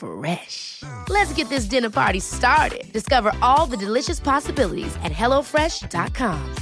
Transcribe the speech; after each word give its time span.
Fresh. 0.00 0.82
Let's 1.08 1.32
get 1.34 1.48
this 1.48 1.66
dinner 1.66 1.90
party 1.90 2.20
started. 2.20 2.92
Discover 2.92 3.32
all 3.42 3.66
the 3.66 3.76
delicious 3.76 4.18
possibilities 4.18 4.96
at 5.04 5.12
hellofresh.com. 5.12 6.54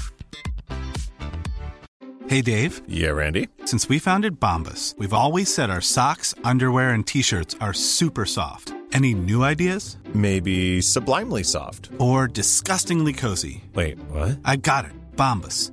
Hey, 2.29 2.43
Dave. 2.43 2.83
Yeah, 2.87 3.11
Randy. 3.13 3.49
Since 3.65 3.89
we 3.89 3.99
founded 3.99 4.39
Bombus, 4.39 4.95
we've 4.99 5.15
always 5.15 5.53
said 5.53 5.71
our 5.71 5.81
socks, 5.81 6.35
underwear, 6.45 6.91
and 6.91 7.07
t 7.07 7.23
shirts 7.23 7.57
are 7.61 7.73
super 7.73 8.27
soft. 8.27 8.75
Any 8.93 9.15
new 9.15 9.43
ideas? 9.45 9.97
Maybe 10.15 10.83
sublimely 10.83 11.43
soft. 11.43 11.91
Or 11.99 12.27
disgustingly 12.27 13.13
cozy? 13.15 13.65
Wait, 13.75 13.99
what? 14.11 14.39
I 14.45 14.57
got 14.57 14.85
it. 14.85 14.93
Bombus. 15.17 15.73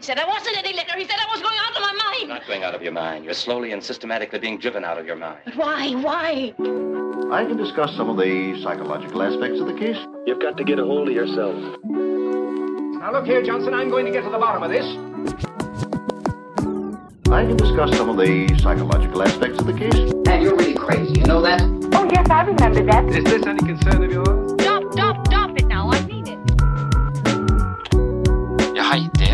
He 0.00 0.06
said 0.06 0.18
I 0.18 0.26
wasn't 0.26 0.56
any 0.56 0.72
liquor. 0.72 0.96
He 0.96 1.04
said 1.04 1.16
I 1.20 1.30
was 1.30 1.42
going 1.42 1.58
out 1.58 1.76
of 1.76 1.82
my 1.82 1.92
mind. 1.92 2.20
You're 2.20 2.28
Not 2.28 2.46
going 2.46 2.64
out 2.64 2.74
of 2.74 2.80
your 2.80 2.90
mind. 2.90 3.22
You're 3.22 3.34
slowly 3.34 3.72
and 3.72 3.84
systematically 3.84 4.38
being 4.38 4.56
driven 4.56 4.82
out 4.82 4.96
of 4.96 5.04
your 5.04 5.14
mind. 5.14 5.40
But 5.44 5.56
why? 5.56 5.90
Why? 5.90 6.54
I 7.30 7.44
can 7.44 7.58
discuss 7.58 7.94
some 7.98 8.08
of 8.08 8.16
the 8.16 8.58
psychological 8.62 9.22
aspects 9.22 9.60
of 9.60 9.66
the 9.66 9.74
case. 9.74 9.98
You've 10.24 10.40
got 10.40 10.56
to 10.56 10.64
get 10.64 10.78
a 10.78 10.84
hold 10.86 11.08
of 11.08 11.14
yourself. 11.14 11.54
Now 11.84 13.12
look 13.12 13.26
here, 13.26 13.42
Johnson, 13.42 13.74
I'm 13.74 13.90
going 13.90 14.06
to 14.06 14.10
get 14.10 14.24
to 14.24 14.30
the 14.30 14.38
bottom 14.38 14.62
of 14.62 14.70
this. 14.70 14.86
I 17.30 17.44
can 17.44 17.58
discuss 17.58 17.94
some 17.94 18.08
of 18.08 18.16
the 18.16 18.56
psychological 18.58 19.22
aspects 19.22 19.60
of 19.60 19.66
the 19.66 19.74
case. 19.74 19.94
And 20.28 20.42
you're 20.42 20.56
really 20.56 20.74
crazy, 20.74 21.20
you 21.20 21.26
know 21.26 21.42
that? 21.42 21.60
Oh, 21.92 22.08
yes, 22.10 22.26
I 22.30 22.44
remember 22.44 22.82
that. 22.86 23.04
Is 23.10 23.24
this 23.24 23.44
any 23.44 23.58
concern 23.58 24.02
of 24.04 24.10
yours? 24.10 24.49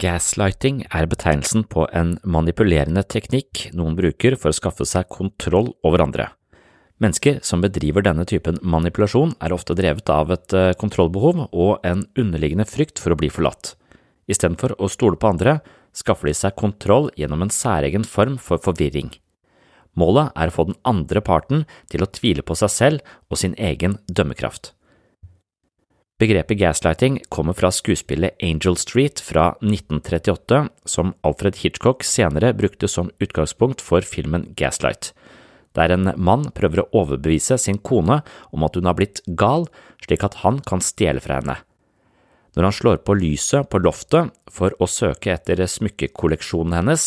Gaslighting 0.00 0.84
er 0.88 1.08
betegnelsen 1.10 1.66
på 1.68 1.84
en 1.92 2.14
manipulerende 2.24 3.02
teknikk 3.04 3.66
noen 3.76 3.98
bruker 3.98 4.36
for 4.40 4.48
å 4.48 4.56
skaffe 4.56 4.86
seg 4.88 5.10
kontroll 5.12 5.74
over 5.84 6.00
andre. 6.06 6.30
Mennesker 7.00 7.40
som 7.44 7.60
bedriver 7.60 8.04
denne 8.04 8.24
typen 8.28 8.56
manipulasjon 8.64 9.34
er 9.44 9.52
ofte 9.56 9.76
drevet 9.76 10.08
av 10.12 10.32
et 10.32 10.56
eh, 10.56 10.72
kontrollbehov 10.80 11.46
og 11.50 11.84
en 11.84 12.06
underliggende 12.16 12.68
frykt 12.68 13.00
for 13.00 13.12
å 13.12 13.18
bli 13.20 13.28
forlatt. 13.32 13.74
Istedenfor 14.30 14.78
å 14.80 14.88
stole 14.88 15.20
på 15.20 15.32
andre, 15.32 15.58
skaffer 15.96 16.30
de 16.30 16.36
seg 16.38 16.56
kontroll 16.60 17.10
gjennom 17.20 17.44
en 17.44 17.52
særegen 17.52 18.04
form 18.06 18.36
for 18.40 18.60
forvirring. 18.62 19.12
Målet 20.00 20.32
er 20.36 20.48
å 20.48 20.54
få 20.54 20.68
den 20.70 20.80
andre 20.86 21.20
parten 21.24 21.64
til 21.92 22.04
å 22.04 22.08
tvile 22.08 22.44
på 22.46 22.56
seg 22.56 22.72
selv 22.72 23.16
og 23.28 23.40
sin 23.42 23.56
egen 23.58 23.98
dømmekraft. 24.08 24.72
Begrepet 26.20 26.58
gaslighting 26.58 27.14
kommer 27.32 27.56
fra 27.56 27.70
skuespillet 27.72 28.36
Angel 28.44 28.76
Street 28.76 29.20
fra 29.24 29.54
1938, 29.62 30.68
som 30.84 31.14
Alfred 31.24 31.56
Hitchcock 31.56 32.04
senere 32.04 32.52
brukte 32.52 32.88
som 32.92 33.08
utgangspunkt 33.24 33.80
for 33.80 34.04
filmen 34.04 34.44
Gaslight, 34.56 35.14
der 35.72 35.94
en 35.94 36.10
mann 36.20 36.50
prøver 36.52 36.82
å 36.82 36.90
overbevise 37.00 37.56
sin 37.56 37.80
kone 37.80 38.18
om 38.52 38.68
at 38.68 38.76
hun 38.76 38.90
har 38.90 38.98
blitt 38.98 39.22
gal, 39.32 39.64
slik 40.04 40.26
at 40.28 40.42
han 40.42 40.60
kan 40.60 40.84
stjele 40.84 41.24
fra 41.24 41.40
henne. 41.40 41.56
Når 42.52 42.68
han 42.68 42.76
slår 42.76 43.00
på 43.06 43.16
lyset 43.16 43.72
på 43.72 43.80
loftet 43.80 44.28
for 44.52 44.76
å 44.76 44.90
søke 44.90 45.32
etter 45.32 45.64
smykkekolleksjonen 45.64 46.82
hennes, 46.82 47.06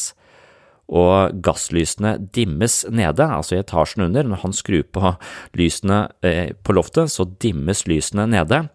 og 0.92 1.40
gasslysene 1.44 2.18
dimmes 2.36 2.84
nede, 2.92 3.24
altså 3.24 3.58
i 3.58 3.62
etasjen 3.62 4.08
under, 4.08 4.28
når 4.28 4.44
han 4.44 4.56
skrur 4.56 4.84
på 4.92 5.16
lysene 5.58 6.06
eh, 6.26 6.52
på 6.54 6.76
loftet, 6.76 7.12
så 7.14 7.26
dimmes 7.26 7.86
lysene 7.88 8.28
nede, 8.30 8.66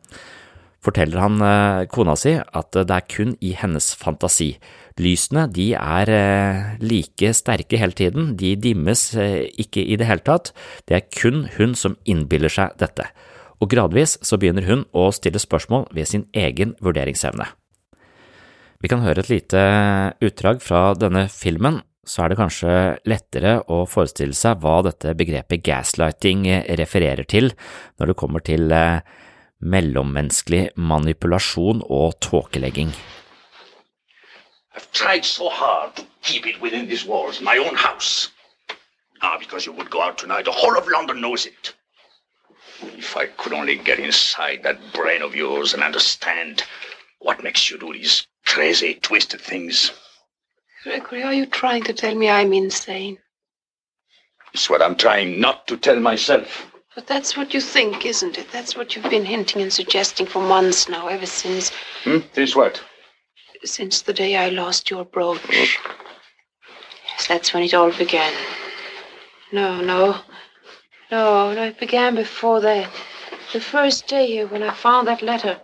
forteller 0.85 1.21
han 1.21 1.45
eh, 1.45 1.85
kona 1.93 2.17
si 2.17 2.35
at 2.39 2.73
det 2.79 2.95
er 2.95 3.09
kun 3.13 3.37
i 3.45 3.53
hennes 3.59 3.91
fantasi. 3.99 4.55
Lysene 4.99 5.47
de 5.53 5.71
er 5.79 6.13
eh, 6.15 6.75
like 6.81 7.35
sterke 7.37 7.81
hele 7.81 7.97
tiden, 7.99 8.35
de 8.41 8.57
dimmes 8.57 9.11
ikke 9.15 9.85
i 9.85 9.99
det 10.01 10.09
hele 10.09 10.25
tatt, 10.25 10.55
det 10.89 10.99
er 10.99 11.09
kun 11.13 11.47
hun 11.59 11.77
som 11.79 11.99
innbiller 12.09 12.53
seg 12.53 12.79
dette. 12.81 13.11
Og 13.59 13.71
gradvis 13.73 14.17
så 14.23 14.39
begynner 14.39 14.67
hun 14.69 14.87
å 14.97 15.11
stille 15.15 15.41
spørsmål 15.43 15.89
ved 15.95 16.09
sin 16.09 16.29
egen 16.33 16.77
vurderingsevne. 16.83 17.51
Vi 18.79 18.87
kan 18.91 19.03
høre 19.03 19.25
et 19.25 19.31
lite 19.33 19.61
utdrag 20.23 20.61
fra 20.63 20.93
denne 20.95 21.25
filmen, 21.33 21.81
så 22.09 22.25
er 22.25 22.33
det 22.33 22.39
kanskje 22.41 22.75
lettere 23.11 23.59
å 23.69 23.83
forestille 23.89 24.37
seg 24.37 24.63
hva 24.63 24.79
dette 24.87 25.13
begrepet 25.19 25.65
gaslighting 25.67 26.47
refererer 26.81 27.29
til 27.29 27.53
når 28.01 28.13
det 28.13 28.19
kommer 28.23 28.45
til 28.45 28.73
eh, 28.73 29.05
mellommenneskelig 29.61 30.71
manipulasjon 30.77 31.83
og 31.85 32.17
tåkelegging. 32.25 32.95
I've 34.75 34.91
tried 34.93 35.25
so 35.25 35.49
hard 35.49 35.97
to 35.97 36.05
keep 36.23 36.47
it 36.47 36.61
within 36.63 36.87
these 36.87 37.05
walls, 37.05 37.41
my 37.41 37.59
own 37.59 37.75
house. 37.75 38.31
Ah, 39.21 39.37
because 39.39 39.67
you 39.67 39.73
would 39.73 39.91
go 39.91 40.01
out 40.01 40.17
tonight, 40.17 40.45
the 40.45 40.53
whole 40.53 40.79
of 40.79 40.87
London 40.87 41.21
knows 41.21 41.47
it. 41.47 41.75
If 42.97 43.17
I 43.17 43.27
could 43.27 43.53
only 43.53 43.77
get 43.77 43.99
inside 43.99 44.63
that 44.63 44.79
brain 44.95 45.23
of 45.23 45.35
yours 45.35 45.75
and 45.75 45.83
understand 45.83 46.63
what 47.19 47.43
makes 47.43 47.69
you 47.69 47.79
do 47.79 47.93
these 47.93 48.27
crazy, 48.47 48.95
twisted 49.03 49.41
things. 49.41 49.91
Gregory, 50.85 51.23
are 51.23 51.35
you 51.35 51.47
trying 51.47 51.83
to 51.85 51.93
tell 51.93 52.15
me 52.15 52.29
I'm 52.29 52.53
insane? 52.53 53.19
It's 54.55 54.71
what 54.71 54.81
I'm 54.83 54.97
trying 54.97 55.41
not 55.41 55.67
to 55.69 55.77
tell 55.77 55.99
myself. 56.01 56.71
But 56.95 57.07
that's 57.07 57.37
what 57.37 57.53
you 57.55 57.61
think, 57.61 58.07
isn't 58.07 58.39
it? 58.39 58.51
That's 58.51 58.77
what 58.77 58.95
you've 58.97 59.11
been 59.11 59.25
hinting 59.25 59.63
and 59.63 59.73
suggesting 59.73 60.27
for 60.27 60.43
months 60.43 60.89
now, 60.89 61.07
ever 61.09 61.27
since 61.27 61.71
Hmm? 62.05 62.19
This 62.35 62.55
what? 62.57 62.83
since 63.65 64.03
the 64.03 64.13
day 64.13 64.37
I 64.37 64.51
lost 64.51 64.89
your 64.89 65.05
brooch. 65.05 65.79
Yes, 67.11 67.27
that's 67.27 67.53
when 67.53 67.65
it 67.65 67.75
all 67.75 67.91
began. 67.93 68.33
No, 69.53 69.81
no. 69.81 70.21
No, 71.11 71.53
no, 71.55 71.65
it 71.65 71.81
began 71.81 72.15
before 72.15 72.61
that. 72.61 72.89
The 73.53 73.61
first 73.61 74.07
day 74.07 74.27
here 74.27 74.47
when 74.47 74.63
I 74.63 74.73
found 74.73 75.09
that 75.09 75.23
letter. 75.23 75.61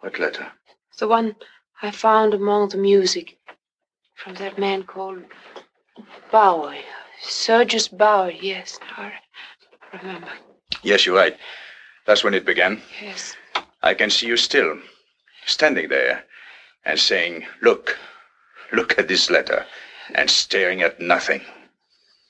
What 0.00 0.18
letter? 0.18 0.52
The 0.98 1.08
one 1.08 1.36
I 1.80 1.90
found 1.90 2.34
among 2.34 2.68
the 2.68 2.76
music 2.76 3.38
from 4.14 4.34
that 4.34 4.58
man 4.58 4.84
called 4.84 5.24
Bauer. 6.30 6.76
Sergius 7.20 7.88
Bauer, 7.88 8.30
yes, 8.30 8.78
I 8.96 9.12
remember. 9.92 10.28
Yes, 10.82 11.06
you're 11.06 11.16
right. 11.16 11.36
That's 12.06 12.24
when 12.24 12.34
it 12.34 12.44
began. 12.44 12.82
Yes. 13.00 13.36
I 13.82 13.94
can 13.94 14.10
see 14.10 14.26
you 14.26 14.36
still, 14.36 14.78
standing 15.46 15.88
there 15.88 16.24
and 16.84 16.98
saying, 16.98 17.46
Look, 17.60 17.98
look 18.72 18.98
at 18.98 19.08
this 19.08 19.30
letter, 19.30 19.66
and 20.14 20.28
staring 20.28 20.82
at 20.82 21.00
nothing. 21.00 21.42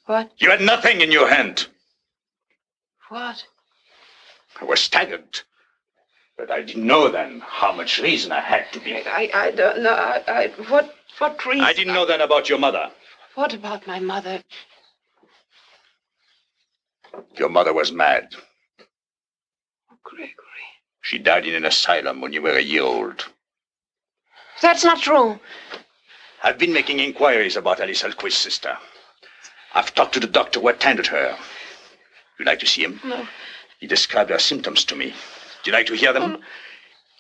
What? 0.07 0.33
You 0.39 0.51
had 0.51 0.61
nothing 0.61 1.01
in 1.01 1.13
your 1.13 1.29
hand. 1.29 1.67
What? 3.09 3.45
I 4.61 4.65
was 4.65 4.81
staggered. 4.81 5.41
But 6.43 6.51
I 6.51 6.63
didn't 6.63 6.89
know 6.89 7.09
then 7.09 7.41
how 7.47 7.71
much 7.71 8.01
reason 8.01 8.33
I 8.33 8.41
had 8.41 8.65
to 8.73 8.81
be. 8.81 8.97
I, 8.97 9.31
I 9.33 9.51
don't 9.53 9.81
know. 9.81 9.93
I, 9.93 10.25
I, 10.27 10.47
what, 10.69 10.93
what 11.19 11.47
reason? 11.47 11.65
I 11.65 11.73
didn't 11.73 11.95
know 11.95 12.05
then 12.05 12.21
about 12.21 12.49
your 12.49 12.59
mother. 12.59 12.91
What 13.37 13.55
about 13.55 13.87
my 13.87 14.01
mother? 14.01 14.43
Your 17.39 17.49
mother 17.49 17.73
was 17.73 17.93
mad. 17.93 18.35
Oh, 19.89 19.95
Gregory. 20.03 20.67
She 21.03 21.19
died 21.19 21.47
in 21.47 21.55
an 21.55 21.65
asylum 21.65 22.21
when 22.21 22.33
you 22.33 22.43
were 22.43 22.57
a 22.57 22.61
year 22.61 22.83
old. 22.83 23.25
That's 24.61 24.83
not 24.83 25.01
true. 25.01 25.39
I've 26.43 26.59
been 26.59 26.73
making 26.73 26.99
inquiries 26.99 27.55
about 27.55 27.79
Alice 27.79 28.03
Alquist's 28.03 28.41
sister. 28.41 28.77
I've 29.77 29.95
talked 29.95 30.15
to 30.15 30.21
the 30.21 30.27
doctor 30.27 30.59
who 30.59 30.67
attended 30.67 31.07
her. 31.07 31.39
You'd 32.37 32.49
like 32.49 32.59
to 32.59 32.67
see 32.67 32.83
him? 32.83 33.01
No. 33.05 33.29
He 33.79 33.87
described 33.87 34.31
her 34.31 34.41
symptoms 34.41 34.85
to 34.87 34.97
me. 34.97 35.15
Do 35.63 35.71
you 35.71 35.77
like 35.77 35.87
to 35.87 35.95
hear 35.95 36.13
them? 36.13 36.37
Mm. 36.37 36.41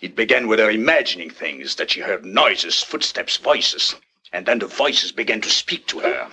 It 0.00 0.16
began 0.16 0.48
with 0.48 0.58
her 0.58 0.70
imagining 0.70 1.30
things, 1.30 1.76
that 1.76 1.92
she 1.92 2.00
heard 2.00 2.24
noises, 2.24 2.82
footsteps, 2.82 3.36
voices. 3.36 3.94
And 4.32 4.46
then 4.46 4.58
the 4.58 4.66
voices 4.66 5.12
began 5.12 5.40
to 5.42 5.50
speak 5.50 5.86
to 5.88 6.00
her. 6.00 6.28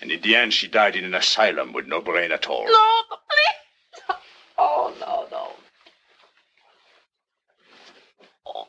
And 0.00 0.12
in 0.12 0.20
the 0.20 0.36
end, 0.36 0.52
she 0.52 0.68
died 0.68 0.94
in 0.94 1.04
an 1.04 1.14
asylum 1.14 1.72
with 1.72 1.86
no 1.86 2.00
brain 2.00 2.30
at 2.30 2.46
all. 2.46 2.66
No, 2.66 3.02
please. 3.28 4.16
Oh, 4.58 4.94
no, 5.00 5.26
no. 5.30 5.52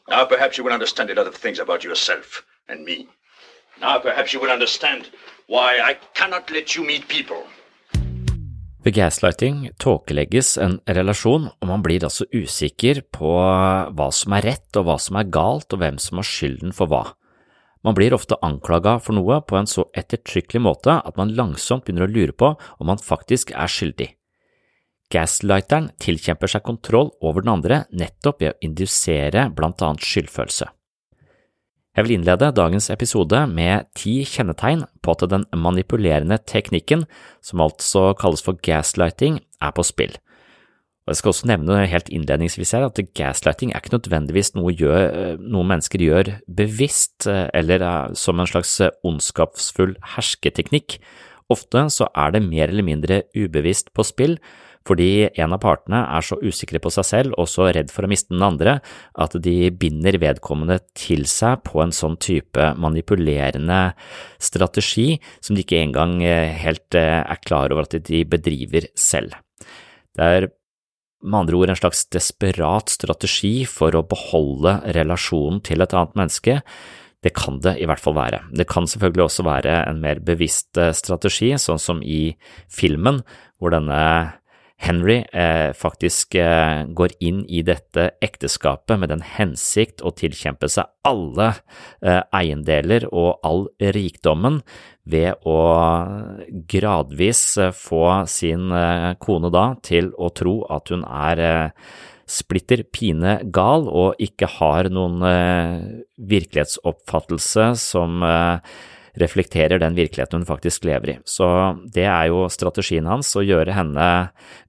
Now 0.10 0.26
perhaps 0.26 0.58
you 0.58 0.64
will 0.64 0.74
understand 0.74 1.10
a 1.10 1.16
lot 1.16 1.28
of 1.28 1.36
things 1.36 1.60
about 1.60 1.84
yourself 1.84 2.44
and 2.68 2.84
me. 2.84 3.08
Now 3.80 4.00
perhaps 4.00 4.34
you 4.34 4.40
will 4.40 4.52
understand 4.52 5.10
why 5.48 5.80
I 5.80 5.96
cannot 6.14 6.50
let 6.52 6.76
you 6.76 6.84
meet 6.84 7.08
people. 7.08 7.46
Ved 8.84 8.98
gaslighting 8.98 9.70
tåkelegges 9.80 10.58
en 10.60 10.74
relasjon, 10.84 11.46
og 11.48 11.68
man 11.70 11.84
blir 11.86 12.04
altså 12.04 12.26
usikker 12.36 13.00
på 13.16 13.30
hva 13.96 14.08
som 14.12 14.36
er 14.36 14.44
rett 14.50 14.80
og 14.80 14.90
hva 14.90 14.98
som 15.00 15.20
er 15.22 15.30
galt, 15.32 15.72
og 15.72 15.80
hvem 15.80 16.00
som 16.04 16.20
har 16.20 16.28
skylden 16.28 16.76
for 16.76 16.92
hva. 16.92 17.06
Man 17.88 17.96
blir 17.96 18.16
ofte 18.16 18.36
anklaga 18.44 18.98
for 19.00 19.16
noe 19.16 19.40
på 19.48 19.56
en 19.60 19.70
så 19.72 19.86
ettertrykkelig 19.96 20.62
måte 20.64 20.98
at 21.00 21.16
man 21.20 21.32
langsomt 21.36 21.88
begynner 21.88 22.10
å 22.10 22.12
lure 22.12 22.36
på 22.36 22.52
om 22.60 22.92
man 22.92 23.00
faktisk 23.00 23.56
er 23.56 23.72
skyldig. 23.72 24.10
Gaslighteren 25.14 25.92
tilkjemper 26.04 26.52
seg 26.52 26.68
kontroll 26.68 27.14
over 27.24 27.44
den 27.44 27.54
andre 27.56 27.84
nettopp 27.96 28.44
ved 28.44 28.52
å 28.52 28.68
indusere 28.68 29.48
blant 29.56 29.84
annet 29.84 30.04
skyldfølelse. 30.04 30.68
Jeg 31.94 32.08
vil 32.08 32.16
innlede 32.16 32.50
dagens 32.58 32.88
episode 32.90 33.38
med 33.54 33.86
ti 33.94 34.24
kjennetegn 34.26 34.88
på 35.06 35.14
at 35.14 35.28
den 35.30 35.44
manipulerende 35.54 36.40
teknikken, 36.50 37.04
som 37.38 37.62
altså 37.62 38.16
kalles 38.18 38.42
for 38.42 38.58
gaslighting, 38.66 39.38
er 39.62 39.74
på 39.78 39.86
spill. 39.86 40.16
Og 41.06 41.12
Jeg 41.12 41.20
skal 41.20 41.30
også 41.30 41.48
nevne 41.52 41.86
helt 41.86 42.10
innledningsvis 42.10 42.72
her 42.74 42.88
at 42.88 43.00
gaslighting 43.14 43.74
er 43.74 43.84
ikke 43.84 43.94
nødvendigvis 43.94 44.56
noe, 44.56 44.74
gjør, 44.74 45.38
noe 45.38 45.68
mennesker 45.70 46.02
gjør 46.02 46.32
bevisst 46.48 47.28
eller 47.28 47.86
som 48.18 48.42
en 48.42 48.50
slags 48.50 48.74
ondskapsfull 49.06 49.94
hersketeknikk. 50.16 50.98
Ofte 51.54 51.90
så 51.94 52.08
er 52.16 52.34
det 52.34 52.42
mer 52.48 52.72
eller 52.72 52.88
mindre 52.88 53.22
ubevisst 53.38 53.94
på 53.94 54.08
spill, 54.08 54.40
fordi 54.88 55.30
en 55.40 55.56
av 55.56 55.62
partene 55.64 56.02
er 56.18 56.26
så 56.26 56.38
usikre 56.44 56.82
på 56.84 56.92
seg 56.94 57.08
selv 57.08 57.38
og 57.40 57.48
så 57.52 57.70
redd 57.72 57.92
for 57.94 58.06
å 58.06 58.12
miste 58.12 58.34
den 58.34 58.44
andre 58.44 58.78
at 59.24 59.38
de 59.46 59.72
binder 59.80 60.18
vedkommende 60.22 60.80
til 60.98 61.24
seg 61.30 61.64
på 61.68 61.80
en 61.84 61.94
sånn 61.96 62.18
type 62.22 62.74
manipulerende 62.80 63.94
strategi 64.44 65.16
som 65.40 65.56
de 65.56 65.64
ikke 65.64 65.80
engang 65.86 66.20
helt 66.24 67.00
er 67.00 67.40
klar 67.46 67.72
over 67.72 67.88
at 67.88 67.96
de 68.10 68.26
bedriver 68.28 68.90
selv. 69.00 69.38
Det 70.14 70.28
er 70.38 70.50
med 71.24 71.46
andre 71.46 71.60
ord 71.62 71.72
en 71.72 71.80
slags 71.80 72.04
desperat 72.12 72.92
strategi 72.92 73.64
for 73.70 73.96
å 73.96 74.04
beholde 74.08 74.76
relasjonen 74.98 75.62
til 75.64 75.84
et 75.84 75.96
annet 75.96 76.18
menneske. 76.20 76.58
Det 77.24 77.32
kan 77.38 77.62
det 77.64 77.78
i 77.80 77.88
hvert 77.88 78.04
fall 78.04 78.18
være. 78.18 78.42
Det 78.52 78.68
kan 78.68 78.88
selvfølgelig 78.90 79.24
også 79.30 79.46
være 79.48 79.78
en 79.88 80.02
mer 80.04 80.20
bevisst 80.20 80.76
strategi, 81.00 81.54
sånn 81.56 81.80
som 81.80 82.04
i 82.04 82.36
filmen, 82.68 83.22
hvor 83.56 83.72
denne 83.72 84.02
Henry 84.84 85.24
eh, 85.32 85.72
faktisk 85.74 86.36
eh, 86.36 86.84
går 86.92 87.16
inn 87.24 87.44
i 87.48 87.62
dette 87.64 88.10
ekteskapet 88.24 89.00
med 89.00 89.14
den 89.14 89.24
hensikt 89.24 90.04
å 90.04 90.12
tilkjempe 90.12 90.68
seg 90.72 90.90
alle 91.08 91.54
eh, 92.04 92.20
eiendeler 92.36 93.08
og 93.12 93.40
all 93.48 93.68
rikdommen 93.96 94.60
ved 95.08 95.40
å 95.48 95.60
gradvis 96.68 97.44
få 97.76 98.04
sin 98.32 98.72
kone 99.20 99.50
da 99.52 99.66
til 99.84 100.14
å 100.16 100.30
tro 100.32 100.62
at 100.72 100.92
hun 100.94 101.04
er 101.04 101.74
splitter 102.32 102.86
pine 102.88 103.42
gal 103.52 103.84
og 103.92 104.22
ikke 104.24 104.48
har 104.62 104.88
noen 104.96 105.20
virkelighetsoppfattelse 106.16 107.74
som 107.84 108.24
reflekterer 109.20 109.78
den 109.78 109.94
virkeligheten 109.98 110.42
hun 110.42 110.48
faktisk 110.48 110.88
lever 110.88 111.12
i. 111.12 111.16
Så 111.30 111.46
det 111.94 112.08
er 112.10 112.32
jo 112.32 112.48
strategien 112.50 113.06
hans, 113.06 113.30
å 113.38 113.44
gjøre 113.46 113.76
henne 113.78 114.08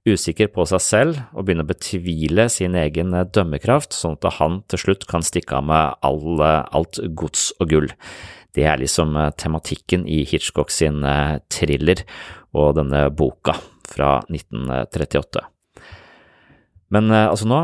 usikker 0.05 0.51
på 0.53 0.67
seg 0.69 0.83
selv 0.85 1.21
og 1.33 1.47
begynne 1.47 1.65
å 1.65 1.71
betvile 1.71 2.45
sin 2.53 2.77
egen 2.77 3.15
dømmekraft, 3.33 3.95
sånn 3.95 4.19
at 4.19 4.37
han 4.37 4.59
til 4.69 4.83
slutt 4.83 5.07
kan 5.09 5.25
stikke 5.25 5.57
av 5.57 5.65
med 5.71 5.97
all, 6.05 6.45
alt 6.45 7.01
gods 7.17 7.49
og 7.57 7.73
gull. 7.73 7.89
Det 8.55 8.67
er 8.69 8.79
liksom 8.79 9.17
tematikken 9.41 10.05
i 10.07 10.21
Hitchcock 10.29 10.69
sin 10.71 11.01
thriller 11.51 12.05
og 12.55 12.77
denne 12.77 13.09
boka 13.11 13.57
fra 13.89 14.19
1938. 14.29 15.43
Men 16.93 17.09
altså 17.11 17.49
nå, 17.49 17.59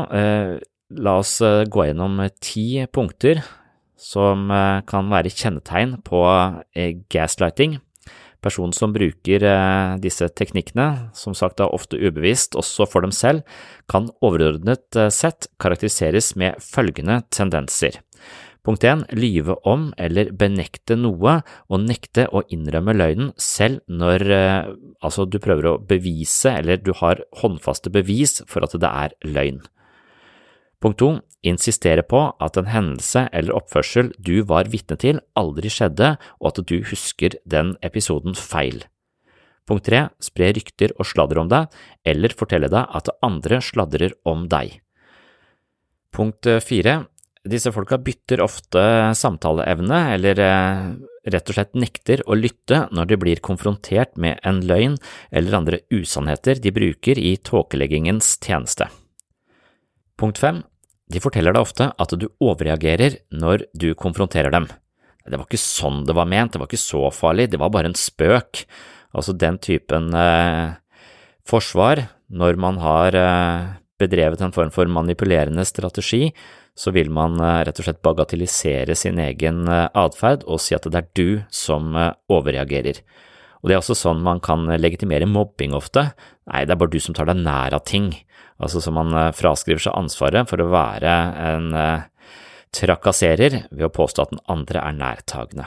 la 0.92 1.14
oss 1.22 1.38
gå 1.40 1.86
gjennom 1.86 2.20
ti 2.42 2.82
punkter 2.92 3.40
som 4.02 4.50
kan 4.88 5.08
være 5.12 5.30
kjennetegn 5.30 5.96
på 6.02 6.20
gaslighting. 7.12 7.78
Personen 8.42 8.74
som 8.74 8.90
bruker 8.90 9.44
disse 10.02 10.26
teknikkene, 10.34 11.14
som 11.14 11.36
sagt 11.38 11.60
da 11.60 11.68
ofte 11.70 12.00
ubevisst 12.02 12.58
også 12.58 12.88
for 12.90 13.06
dem 13.06 13.14
selv, 13.14 13.46
kan 13.86 14.10
overordnet 14.18 14.98
sett 15.14 15.46
karakteriseres 15.62 16.32
med 16.34 16.58
følgende 16.58 17.20
tendenser. 17.30 18.00
Punkt 18.62 18.84
1. 18.86 19.08
Lyve 19.18 19.56
om 19.66 19.88
eller 19.98 20.28
benekte 20.38 20.94
noe 20.94 21.40
og 21.66 21.82
nekte 21.82 22.28
å 22.30 22.44
innrømme 22.54 22.94
løgnen 22.94 23.32
selv 23.34 23.80
når 23.90 24.22
altså 25.02 25.26
du 25.26 25.40
prøver 25.42 25.66
å 25.66 25.78
bevise 25.82 26.52
eller 26.60 26.78
du 26.78 26.92
har 27.00 27.24
håndfaste 27.40 27.90
bevis 27.90 28.38
for 28.46 28.62
at 28.62 28.76
det 28.78 28.90
er 28.90 29.16
løgn. 29.26 29.58
Punkt 30.82 30.98
2. 30.98 31.10
Insistere 31.46 32.02
på 32.06 32.20
at 32.42 32.58
en 32.58 32.70
hendelse 32.70 33.28
eller 33.34 33.54
oppførsel 33.54 34.10
du 34.18 34.42
var 34.46 34.70
vitne 34.70 34.98
til 34.98 35.20
aldri 35.38 35.70
skjedde 35.70 36.16
og 36.40 36.48
at 36.50 36.62
du 36.66 36.80
husker 36.90 37.38
den 37.46 37.76
episoden 37.86 38.34
feil. 38.38 38.82
Punkt 39.68 39.86
3. 39.86 40.08
Spre 40.22 40.50
rykter 40.56 40.94
og 40.98 41.06
sladder 41.06 41.38
om 41.42 41.50
deg, 41.50 41.70
eller 42.02 42.34
fortelle 42.34 42.70
deg 42.70 42.94
at 42.98 43.10
andre 43.22 43.60
sladrer 43.62 44.16
om 44.26 44.48
deg. 44.50 44.80
Punkt 46.12 46.50
4. 46.66 46.96
Disse 47.48 47.72
folka 47.74 47.98
bytter 47.98 48.42
ofte 48.42 48.82
samtaleevne, 49.18 50.00
eller 50.16 50.42
rett 51.22 51.50
og 51.50 51.56
slett 51.56 51.78
nekter 51.78 52.24
å 52.26 52.38
lytte 52.38 52.84
når 52.94 53.12
de 53.12 53.20
blir 53.22 53.42
konfrontert 53.42 54.18
med 54.18 54.42
en 54.46 54.60
løgn 54.66 54.98
eller 55.30 55.58
andre 55.58 55.80
usannheter 55.94 56.58
de 56.62 56.74
bruker 56.74 57.18
i 57.18 57.36
tåkeleggingens 57.38 58.34
tjeneste. 58.42 58.90
Punkt 60.18 60.42
5. 60.42 60.62
De 61.12 61.20
forteller 61.20 61.52
deg 61.52 61.64
ofte 61.64 61.90
at 62.00 62.14
du 62.16 62.30
overreagerer 62.40 63.18
når 63.36 63.66
du 63.76 63.92
konfronterer 63.98 64.52
dem. 64.54 64.68
Det 65.22 65.38
var 65.38 65.46
ikke 65.46 65.60
sånn 65.60 66.02
det 66.08 66.16
var 66.18 66.28
ment, 66.30 66.54
det 66.54 66.62
var 66.62 66.70
ikke 66.70 66.82
så 66.82 67.06
farlig, 67.14 67.50
det 67.52 67.60
var 67.62 67.72
bare 67.74 67.92
en 67.92 67.98
spøk. 67.98 68.64
Altså 69.12 69.34
den 69.36 69.58
typen 69.62 70.10
eh, 70.16 70.72
forsvar, 71.48 72.06
når 72.32 72.58
man 72.60 72.80
har 72.82 73.18
eh, 73.18 73.68
bedrevet 74.00 74.42
en 74.42 74.54
form 74.56 74.72
for 74.74 74.88
manipulerende 74.90 75.66
strategi, 75.68 76.30
så 76.74 76.94
vil 76.96 77.12
man 77.12 77.36
eh, 77.36 77.60
rett 77.68 77.82
og 77.82 77.86
slett 77.86 78.02
bagatellisere 78.02 78.96
sin 78.98 79.20
egen 79.22 79.66
atferd 79.68 80.46
og 80.48 80.62
si 80.64 80.74
at 80.78 80.88
det 80.88 81.02
er 81.02 81.12
du 81.18 81.28
som 81.52 81.92
overreagerer. 82.32 83.04
Og 83.62 83.70
det 83.70 83.76
er 83.76 83.82
også 83.82 83.94
sånn 83.94 84.24
man 84.24 84.40
kan 84.42 84.64
legitimere 84.80 85.28
mobbing 85.30 85.76
ofte. 85.76 86.08
Nei, 86.50 86.64
det 86.66 86.74
er 86.74 86.80
bare 86.80 86.90
du 86.90 86.98
som 87.04 87.14
tar 87.14 87.28
deg 87.30 87.44
nær 87.44 87.76
av 87.76 87.84
ting. 87.86 88.10
Altså 88.62 88.80
som 88.82 88.94
man 88.94 89.14
fraskriver 89.34 89.82
seg 89.82 89.96
ansvaret 89.98 90.48
for 90.50 90.62
å 90.62 90.70
være 90.70 91.14
en 91.50 91.72
trakasserer 92.72 93.64
ved 93.70 93.86
å 93.88 93.92
påstå 93.92 94.24
at 94.24 94.32
den 94.32 94.42
andre 94.52 94.84
er 94.86 94.96
nærtagende. 94.96 95.66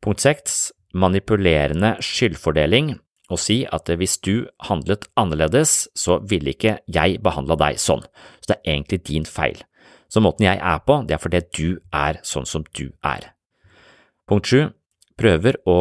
Punkt 0.00 0.22
seks, 0.22 0.70
manipulerende 0.96 1.96
skyldfordeling 2.04 2.94
å 3.30 3.38
si 3.38 3.62
at 3.66 3.90
hvis 3.90 4.18
du 4.24 4.48
handlet 4.66 5.06
annerledes, 5.20 5.88
så 5.94 6.18
ville 6.26 6.54
ikke 6.54 6.78
jeg 6.90 7.20
behandla 7.22 7.58
deg 7.60 7.78
sånn, 7.82 8.02
så 8.42 8.52
det 8.52 8.56
er 8.58 8.72
egentlig 8.74 9.02
din 9.06 9.28
feil. 9.28 9.60
Så 10.10 10.22
måten 10.22 10.48
jeg 10.48 10.58
er 10.58 10.80
på, 10.82 11.02
det 11.06 11.14
er 11.14 11.22
fordi 11.22 11.42
du 11.54 11.68
er 11.94 12.18
sånn 12.26 12.48
som 12.48 12.64
du 12.74 12.88
er. 13.06 13.30
Punkt 14.26 14.50
sju, 14.50 14.70
prøver 15.20 15.60
å 15.68 15.78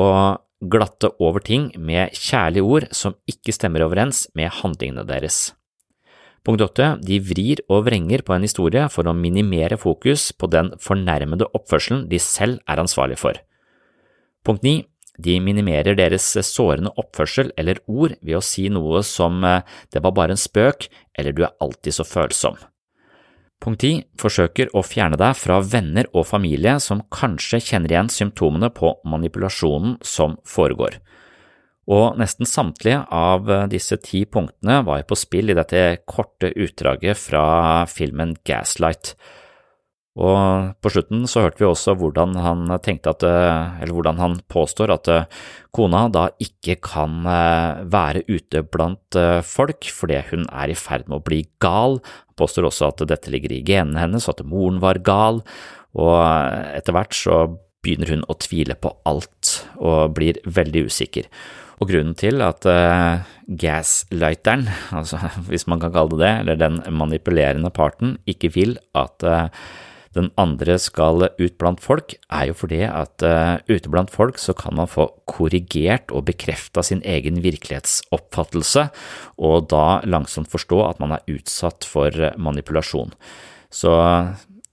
glatte 0.59 1.13
over 1.23 1.41
ting 1.41 1.69
med 1.79 2.13
kjærlige 2.17 2.67
ord 2.67 2.89
som 2.93 3.15
ikke 3.29 3.55
stemmer 3.55 3.85
overens 3.85 4.27
med 4.37 4.51
handlingene 4.59 5.07
deres. 5.07 5.53
Punkt 6.45 6.63
åtte, 6.63 6.93
de 7.03 7.19
vrir 7.19 7.61
og 7.67 7.85
vrenger 7.89 8.23
på 8.25 8.33
en 8.35 8.45
historie 8.45 8.85
for 8.91 9.07
å 9.09 9.15
minimere 9.15 9.77
fokus 9.79 10.29
på 10.31 10.47
den 10.51 10.71
fornærmede 10.79 11.49
oppførselen 11.57 12.07
de 12.11 12.19
selv 12.23 12.63
er 12.69 12.81
ansvarlig 12.81 13.19
for. 13.19 13.39
Punkt 14.47 14.63
ni, 14.63 14.77
de 15.19 15.35
minimerer 15.43 15.97
deres 15.99 16.31
sårende 16.47 16.93
oppførsel 16.99 17.51
eller 17.59 17.81
ord 17.91 18.15
ved 18.21 18.39
å 18.39 18.43
si 18.45 18.69
noe 18.71 19.03
som 19.03 19.43
eh, 19.43 19.65
det 19.91 20.03
var 20.05 20.15
bare 20.15 20.35
en 20.35 20.39
spøk 20.39 20.87
eller 21.19 21.35
du 21.35 21.43
er 21.43 21.55
alltid 21.59 21.99
så 21.99 22.07
følsom. 22.07 22.55
Punkt 23.59 23.83
10. 23.83 24.05
Forsøker 24.21 24.69
å 24.71 24.85
fjerne 24.87 25.19
deg 25.19 25.35
fra 25.35 25.57
venner 25.59 26.07
og 26.15 26.29
familie 26.29 26.77
som 26.79 27.03
kanskje 27.11 27.59
kjenner 27.59 27.91
igjen 27.91 28.11
symptomene 28.13 28.69
på 28.71 28.93
manipulasjonen 29.03 29.97
som 29.99 30.37
foregår. 30.47 30.95
Og 31.89 32.19
nesten 32.21 32.45
samtlige 32.45 33.01
av 33.09 33.49
disse 33.71 33.97
ti 34.03 34.21
punktene 34.29 34.83
var 34.85 35.07
på 35.09 35.17
spill 35.17 35.49
i 35.49 35.57
dette 35.57 36.03
korte 36.05 36.51
utdraget 36.53 37.17
fra 37.17 37.43
filmen 37.89 38.35
Gaslight. 38.45 39.15
Og 40.19 40.73
på 40.83 40.91
slutten 40.91 41.23
så 41.31 41.45
hørte 41.45 41.61
vi 41.61 41.67
også 41.67 41.93
hvordan 41.99 42.33
han 42.43 42.65
tenkte 42.83 43.13
at, 43.13 43.23
eh, 43.23 43.79
eller 43.79 43.93
hvordan 43.95 44.17
han 44.19 44.35
påstår 44.51 44.91
at 44.91 45.07
eh, 45.13 45.27
kona 45.75 46.07
da 46.11 46.25
ikke 46.43 46.75
kan 46.83 47.21
eh, 47.29 47.85
være 47.87 48.25
ute 48.27 48.65
blant 48.67 49.19
folk 49.47 49.87
fordi 49.95 50.19
hun 50.31 50.43
er 50.49 50.73
i 50.73 50.77
ferd 50.77 51.07
med 51.07 51.21
å 51.21 51.23
bli 51.23 51.43
gal. 51.63 52.01
Han 52.01 52.39
påstår 52.41 52.67
også 52.67 52.91
at 52.91 53.05
dette 53.07 53.31
ligger 53.31 53.53
i 53.55 53.63
genene 53.63 54.01
hennes, 54.01 54.27
at 54.27 54.43
moren 54.43 54.81
var 54.83 54.99
gal, 55.05 55.41
og 55.95 56.19
etter 56.75 56.95
hvert 56.95 57.15
så 57.15 57.39
begynner 57.79 58.11
hun 58.11 58.27
å 58.27 58.35
tvile 58.35 58.75
på 58.75 58.91
alt 59.07 59.55
og 59.79 60.17
blir 60.17 60.41
veldig 60.43 60.83
usikker. 60.91 61.29
Og 61.79 61.87
grunnen 61.87 62.15
til 62.19 62.41
at 62.43 62.65
uh, 62.67 63.23
gaslighteren, 63.59 64.67
altså 64.99 65.19
hvis 65.47 65.67
man 65.71 65.79
kan 65.81 65.93
kalle 65.95 66.17
det 66.17 66.25
det, 66.25 66.33
eller 66.41 66.59
den 66.59 66.81
manipulerende 66.91 67.71
parten, 67.71 68.17
ikke 68.27 68.51
vil 68.55 68.75
at 68.97 69.23
uh, 69.23 69.47
den 70.17 70.31
andre 70.41 70.75
skal 70.81 71.27
ut 71.29 71.55
blant 71.61 71.79
folk, 71.79 72.15
er 72.33 72.49
jo 72.49 72.57
fordi 72.57 72.81
at 72.83 73.23
uh, 73.23 73.61
ute 73.69 73.91
blant 73.91 74.11
folk 74.11 74.41
så 74.41 74.55
kan 74.57 74.75
man 74.75 74.91
få 74.91 75.07
korrigert 75.29 76.11
og 76.11 76.25
bekrefta 76.27 76.83
sin 76.83 77.03
egen 77.07 77.39
virkelighetsoppfattelse, 77.45 78.89
og 79.39 79.69
da 79.71 80.01
langsomt 80.03 80.51
forstå 80.51 80.81
at 80.89 80.99
man 80.99 81.15
er 81.15 81.31
utsatt 81.31 81.87
for 81.87 82.11
manipulasjon. 82.35 83.15
Så 83.69 83.93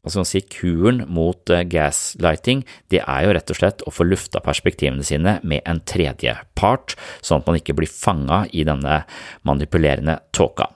hva 0.06 0.24
si, 0.26 0.42
kuren 0.46 1.02
mot 1.10 1.50
uh, 1.50 1.64
gaslighting, 1.66 2.64
det 2.92 3.02
er 3.02 3.26
jo 3.26 3.34
rett 3.36 3.52
og 3.52 3.58
slett 3.58 3.84
å 3.86 3.94
få 3.94 4.06
lufta 4.06 4.42
perspektivene 4.44 5.06
sine 5.06 5.38
med 5.42 5.66
en 5.66 5.82
tredjepart, 5.82 6.94
sånn 7.20 7.42
at 7.42 7.50
man 7.50 7.58
ikke 7.60 7.76
blir 7.78 7.90
fanga 7.90 8.44
i 8.54 8.64
denne 8.68 9.02
manipulerende 9.46 10.20
tåka. 10.36 10.70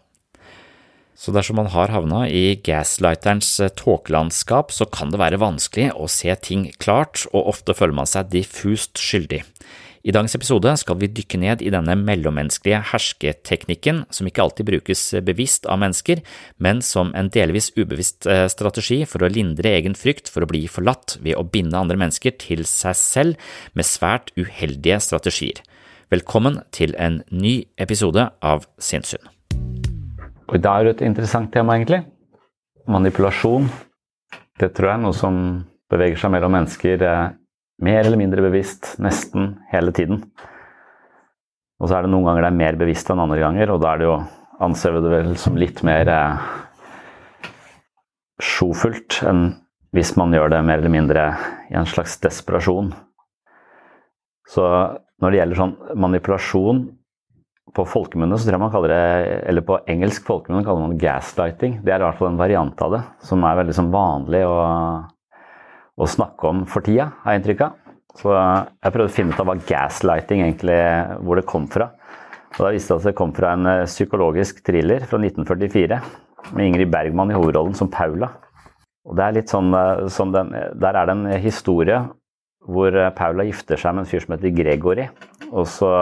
Så 1.21 1.35
dersom 1.37 1.59
man 1.61 1.69
har 1.69 1.93
havna 1.93 2.23
i 2.33 2.57
gaslighterens 2.65 3.53
eh, 3.61 3.73
tåkelandskap, 3.77 4.73
så 4.73 4.87
kan 4.89 5.13
det 5.13 5.21
være 5.21 5.41
vanskelig 5.43 5.91
å 5.93 6.09
se 6.09 6.33
ting 6.41 6.71
klart, 6.81 7.27
og 7.35 7.51
ofte 7.53 7.77
føler 7.77 7.99
man 7.99 8.09
seg 8.09 8.31
diffust 8.33 8.97
skyldig. 8.97 9.43
I 10.01 10.15
dagens 10.17 10.33
episode 10.33 10.71
skal 10.81 10.97
vi 10.97 11.11
dykke 11.13 11.37
ned 11.43 11.61
i 11.61 11.69
denne 11.69 11.93
mellommenneskelige 12.01 12.79
hersketeknikken, 12.89 14.07
som 14.09 14.29
ikke 14.31 14.41
alltid 14.47 14.71
brukes 14.71 15.03
bevisst 15.27 15.67
av 15.69 15.83
mennesker, 15.83 16.23
men 16.57 16.81
som 16.81 17.11
en 17.13 17.29
delvis 17.29 17.69
ubevisst 17.77 18.25
eh, 18.25 18.47
strategi 18.49 19.03
for 19.05 19.21
å 19.21 19.29
lindre 19.29 19.75
egen 19.77 19.93
frykt 19.93 20.31
for 20.33 20.47
å 20.47 20.49
bli 20.49 20.63
forlatt 20.73 21.19
ved 21.21 21.37
å 21.37 21.45
binde 21.45 21.77
andre 21.77 21.99
mennesker 22.01 22.33
til 22.41 22.65
seg 22.65 22.97
selv 22.97 23.51
med 23.77 23.85
svært 23.85 24.33
uheldige 24.41 25.03
strategier. 25.05 25.61
Velkommen 26.09 26.63
til 26.73 26.97
en 26.97 27.21
ny 27.29 27.59
episode 27.77 28.25
av 28.41 28.65
Sinnssyn. 28.81 29.21
Og 30.49 30.57
dag 30.65 30.81
er 30.81 30.89
det 30.89 30.95
et 30.97 31.05
interessant 31.11 31.53
tema, 31.53 31.77
egentlig. 31.77 32.07
Manipulasjon. 32.89 33.69
Det 34.57 34.73
tror 34.73 34.95
jeg 34.95 34.97
er 34.97 35.05
noe 35.05 35.21
som 35.21 35.37
beveger 35.93 36.25
seg 36.25 36.33
mellom 36.33 36.57
mennesker 36.57 37.05
eh, 37.05 37.37
mer 37.81 38.03
eller 38.05 38.21
mindre 38.21 38.45
bevisst 38.45 38.95
nesten 39.03 39.55
hele 39.73 39.93
tiden. 39.97 40.25
Og 41.81 41.89
så 41.89 41.97
er 41.97 42.05
det 42.05 42.13
noen 42.13 42.29
ganger 42.29 42.45
det 42.45 42.51
er 42.53 42.61
mer 42.61 42.79
bevisst 42.81 43.09
enn 43.13 43.23
andre 43.23 43.41
ganger, 43.41 43.73
og 43.73 43.81
da 43.83 43.95
er 43.95 44.01
det 44.01 44.09
jo 44.09 44.17
anser 44.61 44.93
vi 44.93 45.03
det 45.05 45.13
vel 45.15 45.31
som 45.41 45.57
litt 45.57 45.81
mer 45.87 46.11
eh, 46.13 46.49
sjofullt 48.45 49.23
enn 49.29 49.47
hvis 49.97 50.13
man 50.21 50.35
gjør 50.37 50.53
det 50.53 50.61
mer 50.63 50.79
eller 50.79 50.93
mindre 50.93 51.23
i 51.73 51.75
en 51.79 51.89
slags 51.89 52.19
desperasjon. 52.23 52.93
Så 54.47 54.65
når 55.21 55.33
det 55.33 55.41
gjelder 55.41 55.59
sånn 55.59 55.77
manipulasjon, 55.99 56.85
på 57.71 57.85
folkemunne 57.87 58.35
så 58.35 58.47
tror 58.47 58.57
jeg 58.57 58.63
man 58.65 58.73
kaller 58.75 58.93
det, 58.93 59.03
eller 59.51 59.63
på 59.67 59.79
engelsk 59.91 60.25
folkemunne 60.27 60.67
kaller 60.67 60.83
man 60.83 60.95
det 60.95 61.05
gaslighting. 61.05 61.77
Det 61.85 61.93
er 61.95 62.03
i 62.03 62.07
hvert 62.07 62.19
fall 62.19 62.33
en 62.33 62.41
variant 62.41 62.83
av 62.83 62.97
det 62.97 63.03
som 63.27 63.45
er 63.47 63.59
veldig 63.61 63.77
sånn 63.77 63.93
vanlig 63.95 64.41
å, 64.47 64.57
å, 66.01 66.09
snakke 66.09 66.51
om 66.51 66.65
for 66.71 66.85
tida, 66.87 67.11
har 67.23 67.35
jeg 67.35 67.43
inntrykk 67.43 67.65
av. 67.67 67.79
Så 68.21 68.33
jeg 68.35 68.93
prøvde 68.95 69.09
å 69.09 69.15
finne 69.15 69.35
ut 69.35 69.43
av 69.43 69.49
hva 69.49 69.57
gaslighting 69.69 70.45
egentlig, 70.45 70.79
hvor 71.25 71.39
det 71.39 71.47
kom 71.49 71.69
fra. 71.71 71.93
Og 72.57 72.63
da 72.65 72.73
viste 72.75 72.97
det 72.97 73.05
at 73.05 73.11
det 73.11 73.19
kom 73.21 73.35
fra 73.37 73.53
en 73.55 73.69
eh, 73.71 73.87
psykologisk 73.87 74.65
thriller 74.67 75.05
fra 75.07 75.21
1944 75.21 76.01
med 76.57 76.65
Ingrid 76.67 76.91
Bergman 76.91 77.31
i 77.31 77.37
hovedrollen 77.37 77.77
som 77.79 77.93
Paula. 77.93 78.33
Og 79.07 79.15
det 79.17 79.27
er 79.27 79.37
litt 79.37 79.53
sånn, 79.53 79.71
eh, 79.77 80.09
sånn 80.11 80.35
den, 80.35 80.51
Der 80.83 80.99
er 80.99 81.07
det 81.07 81.15
en 81.15 81.31
historie 81.45 82.01
hvor 82.67 82.91
eh, 82.91 83.13
Paula 83.15 83.47
gifter 83.47 83.79
seg 83.79 83.95
med 83.95 84.05
en 84.05 84.11
fyr 84.11 84.25
som 84.25 84.35
heter 84.35 84.57
Gregory. 84.59 85.07
Og 85.55 85.71
så 85.71 85.95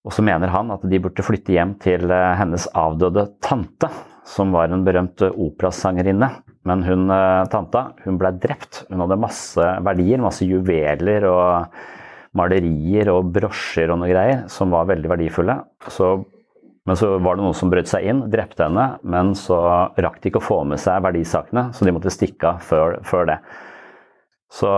og 0.00 0.14
så 0.16 0.24
mener 0.24 0.48
han 0.52 0.72
at 0.72 0.84
de 0.88 1.00
burde 1.02 1.24
flytte 1.24 1.52
hjem 1.52 1.74
til 1.82 2.08
eh, 2.08 2.36
hennes 2.38 2.66
avdøde 2.76 3.26
tante, 3.44 3.90
som 4.24 4.54
var 4.54 4.72
en 4.72 4.84
berømt 4.86 5.20
eh, 5.26 5.34
operasangerinne. 5.36 6.30
Men 6.68 6.84
hun 6.84 7.08
eh, 7.12 7.44
tanta 7.52 7.86
hun 8.04 8.18
ble 8.20 8.34
drept. 8.42 8.84
Hun 8.90 9.04
hadde 9.04 9.20
masse 9.20 9.70
verdier, 9.86 10.20
masse 10.22 10.44
juveler 10.44 11.24
og 11.30 11.80
malerier 12.36 13.10
og 13.10 13.32
brosjer 13.34 13.90
og 13.90 14.02
noe 14.02 14.10
greier 14.12 14.44
som 14.52 14.74
var 14.74 14.90
veldig 14.90 15.10
verdifulle. 15.10 15.56
Så, 15.90 16.12
men 16.86 16.98
så 16.98 17.14
var 17.18 17.38
det 17.38 17.46
noen 17.46 17.56
som 17.58 17.72
brøt 17.72 17.90
seg 17.90 18.06
inn, 18.12 18.22
drepte 18.30 18.68
henne, 18.68 18.86
men 19.02 19.32
så 19.38 19.58
rakk 19.98 20.20
de 20.20 20.30
ikke 20.30 20.42
å 20.42 20.46
få 20.50 20.60
med 20.68 20.82
seg 20.82 21.02
verdisakene, 21.06 21.70
så 21.74 21.86
de 21.86 21.96
måtte 21.96 22.12
stikke 22.14 22.54
av 22.54 22.62
før, 22.66 23.00
før 23.08 23.32
det. 23.32 23.40
Så 24.50 24.70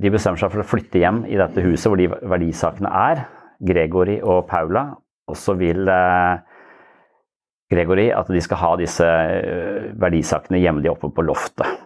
de 0.00 0.12
bestemmer 0.12 0.40
seg 0.40 0.52
for 0.52 0.60
å 0.60 0.68
flytte 0.68 1.00
hjem 1.00 1.22
i 1.28 1.38
dette 1.40 1.62
huset 1.64 1.88
hvor 1.88 2.00
de 2.00 2.10
verdisakene 2.12 2.90
er. 2.92 3.24
Gregory 3.64 4.18
og 4.20 4.44
Paula. 4.50 4.90
Og 5.30 5.38
så 5.40 5.54
vil 5.56 5.88
eh, 5.88 6.42
Gregory 7.74 8.08
at 8.14 8.30
de 8.32 8.42
skal 8.42 8.60
ha 8.62 8.70
disse 8.80 9.04
eh, 9.06 9.90
verdisakene 10.00 10.62
hjemme 10.62 10.84
de 10.84 10.92
oppe 10.92 11.10
på 11.12 11.24
loftet. 11.26 11.82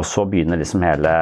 Og 0.00 0.06
så 0.08 0.24
begynner 0.28 0.60
liksom 0.60 0.84
hele, 0.84 1.12